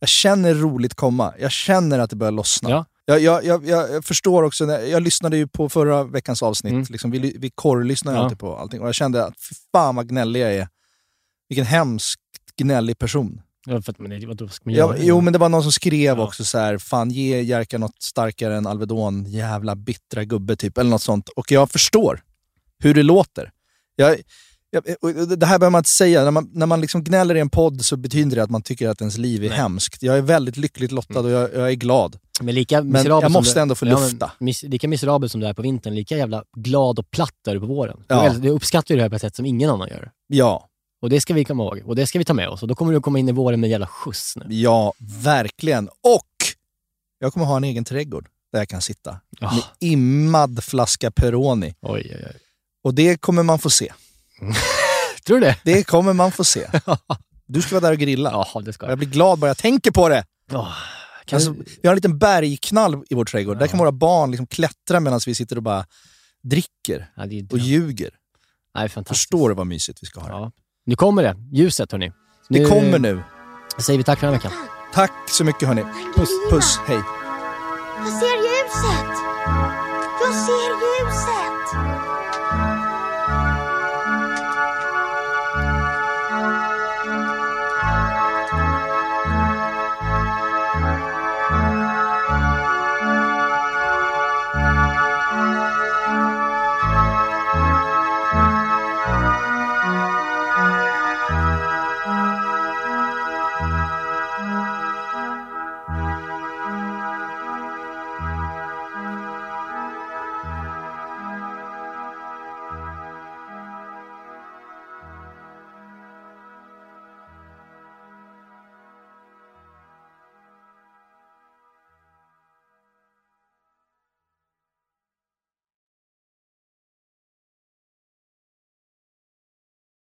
Jag 0.00 0.08
känner 0.08 0.54
roligt 0.54 0.94
komma. 0.94 1.34
Jag 1.38 1.50
känner 1.52 1.98
att 1.98 2.10
det 2.10 2.16
börjar 2.16 2.32
lossna. 2.32 2.70
Ja. 2.70 2.84
Jag, 3.04 3.20
jag, 3.20 3.44
jag, 3.44 3.66
jag 3.68 4.04
förstår 4.04 4.42
också, 4.42 4.64
jag 4.66 5.02
lyssnade 5.02 5.36
ju 5.36 5.46
på 5.46 5.68
förra 5.68 6.04
veckans 6.04 6.42
avsnitt, 6.42 6.72
Mm. 6.72 6.86
liksom, 6.90 7.10
vi, 7.10 7.36
vi 7.38 7.50
korrlyssnar 7.54 8.14
Ja. 8.14 8.18
alltid 8.20 8.38
på 8.38 8.56
allting, 8.56 8.80
och 8.80 8.86
jag 8.88 8.94
kände 8.94 9.24
att 9.24 9.34
fy 9.48 9.54
fan 9.72 9.96
vad 9.96 10.08
gnällig 10.08 10.40
jag 10.40 10.54
är. 10.54 10.68
Vilken 11.48 11.66
hemsk 11.66 12.20
gnällig 12.56 12.98
person. 12.98 13.42
Ja, 13.66 13.82
för 13.82 13.92
att, 13.92 13.98
men 13.98 14.10
det, 14.20 14.26
vad 14.26 14.52
ska 14.52 14.62
man 14.64 14.74
Ja, 14.74 14.78
göra? 14.80 14.96
jo, 15.00 15.20
men 15.20 15.32
det 15.32 15.38
var 15.38 15.48
någon 15.48 15.62
som 15.62 15.72
skrev 15.72 16.18
Ja. 16.18 16.24
också 16.24 16.44
så 16.44 16.58
här, 16.58 16.78
fan 16.78 17.10
ge 17.10 17.40
Jerka 17.42 17.78
något 17.78 18.02
starkare 18.02 18.56
än 18.56 18.66
Alvedon, 18.66 19.24
jävla 19.24 19.76
bittra 19.76 20.24
gubbe 20.24 20.56
typ, 20.56 20.78
eller 20.78 20.90
något 20.90 21.02
sånt. 21.02 21.28
Och 21.28 21.52
jag 21.52 21.70
förstår 21.70 22.22
hur 22.78 22.94
det 22.94 23.02
låter. 23.02 23.50
Jag, 23.96 24.16
och 25.00 25.12
det 25.38 25.46
här 25.46 25.58
behöver 25.58 25.70
man 25.70 25.78
inte 25.80 25.90
säga, 25.90 26.24
när 26.24 26.30
man, 26.30 26.50
när 26.52 26.66
man 26.66 26.80
liksom 26.80 27.04
gnäller 27.04 27.34
i 27.34 27.40
en 27.40 27.50
podd 27.50 27.84
så 27.84 27.96
betyder 27.96 28.36
det 28.36 28.42
att 28.42 28.50
man 28.50 28.62
tycker 28.62 28.88
att 28.88 29.00
ens 29.00 29.18
liv 29.18 29.44
är 29.44 29.48
Nej. 29.48 29.58
hemskt. 29.58 30.02
Jag 30.02 30.16
är 30.18 30.22
väldigt 30.22 30.56
lyckligt 30.56 30.92
lottad 30.92 31.20
och 31.20 31.30
jag, 31.30 31.54
jag 31.54 31.68
är 31.70 31.74
glad. 31.74 32.18
Men, 32.40 32.54
lika 32.54 32.82
Men 32.82 33.04
jag 33.06 33.30
måste 33.30 33.60
ändå 33.60 33.74
få 33.74 33.86
Ja, 33.86 33.90
lufta. 34.00 34.32
mis, 34.40 34.62
lika 34.62 34.88
miserabel 34.88 35.30
som 35.30 35.40
du 35.40 35.46
är 35.46 35.54
på 35.54 35.62
vintern, 35.62 35.94
lika 35.94 36.16
jävla 36.16 36.44
glad 36.56 36.98
och 36.98 37.10
platt 37.10 37.46
är 37.48 37.54
du 37.54 37.60
på 37.60 37.66
våren. 37.66 38.04
Ja. 38.08 38.32
Du, 38.32 38.38
du 38.40 38.48
uppskattar 38.48 38.94
ju 38.94 38.96
det 38.96 39.02
här 39.02 39.10
på 39.10 39.16
ett 39.16 39.22
sätt 39.22 39.36
som 39.36 39.46
ingen 39.46 39.70
annan 39.70 39.88
gör. 39.88 40.10
Ja, 40.26 40.68
Och 41.02 41.10
det 41.10 41.20
ska 41.20 41.34
vi 41.34 41.44
komma 41.44 41.62
ihåg. 41.62 41.82
Och 41.86 41.96
det 41.96 42.06
ska 42.06 42.18
vi 42.18 42.24
ta 42.24 42.34
med 42.34 42.48
oss. 42.48 42.62
Och 42.62 42.68
då 42.68 42.74
kommer 42.74 42.92
du 42.92 43.00
komma 43.00 43.18
in 43.18 43.28
i 43.28 43.32
våren 43.32 43.60
med 43.60 43.70
jävla 43.70 43.86
skjuts 43.86 44.36
nu. 44.36 44.44
ja, 44.48 44.92
verkligen. 45.22 45.88
Och 45.88 46.24
jag 47.18 47.32
kommer 47.32 47.46
ha 47.46 47.56
en 47.56 47.64
egen 47.64 47.84
trädgård. 47.84 48.28
där 48.52 48.58
jag 48.58 48.68
kan 48.68 48.80
sitta. 48.82 49.16
Ja. 49.40 49.52
Med 49.52 49.62
immad 49.80 50.64
flaska 50.64 51.10
Peroni. 51.10 51.74
Oj, 51.80 52.02
oj, 52.14 52.24
oj. 52.26 52.36
Och 52.84 52.94
det 52.94 53.20
kommer 53.20 53.42
man 53.42 53.58
få 53.58 53.70
se. 53.70 53.92
Tror 55.26 55.40
du 55.40 55.46
det? 55.46 55.56
Det 55.64 55.84
kommer 55.84 56.12
man 56.12 56.32
få 56.32 56.44
se. 56.44 56.66
Du 57.50 57.62
ska 57.62 57.74
vara 57.74 57.80
där 57.80 57.92
och 57.92 57.98
grilla. 57.98 58.30
Ja, 58.54 58.60
det 58.60 58.72
ska 58.72 58.86
jag. 58.86 58.90
jag 58.90 58.98
blir 58.98 59.08
glad 59.08 59.38
bara 59.38 59.46
jag 59.46 59.56
tänker 59.58 59.90
på 59.90 60.08
det. 60.08 60.24
Åh, 60.52 60.72
kan 61.24 61.36
Alltså, 61.36 61.50
du- 61.50 61.64
vi 61.82 61.88
har 61.88 61.92
en 61.92 61.96
liten 61.96 62.18
bergknall 62.18 63.02
i 63.10 63.14
vår 63.14 63.24
trädgård. 63.24 63.58
Där 63.58 63.66
kan 63.66 63.78
våra 63.78 63.92
barn 63.92 64.30
liksom 64.30 64.46
klättra 64.46 65.00
medan 65.00 65.20
vi 65.26 65.34
sitter 65.34 65.56
och 65.56 65.62
bara 65.62 65.84
dricker 66.42 67.10
ja, 67.16 67.26
det 67.26 67.38
är 67.38 67.46
och 67.52 67.58
ljuger. 67.58 68.10
Nej, 68.74 68.88
fantastiskt. 68.88 69.18
Förstår 69.22 69.48
du 69.48 69.54
vad 69.54 69.66
mysigt 69.66 70.02
vi 70.02 70.06
ska 70.06 70.20
ha 70.20 70.28
det? 70.28 70.34
Ja. 70.34 70.52
Nu 70.86 70.96
kommer 70.96 71.22
det. 71.22 71.36
Ljuset, 71.52 71.92
hörni. 71.92 72.12
Det 72.48 72.64
kommer 72.64 72.98
nu. 72.98 73.22
säger 73.78 73.98
vi 73.98 74.04
tack 74.04 74.18
för 74.20 74.26
den 74.26 74.34
här 74.34 74.42
veckan. 74.42 74.58
Tack 74.94 75.12
så 75.30 75.44
mycket 75.44 75.68
hörni. 75.68 75.82
Puss, 76.16 76.30
puss, 76.50 76.78
hej. 76.86 77.00
Jag 77.96 78.12
ser 78.12 78.36
ljuset! 78.36 79.14
Jag 80.20 80.34
ser 80.34 80.70
ljuset! 80.84 81.57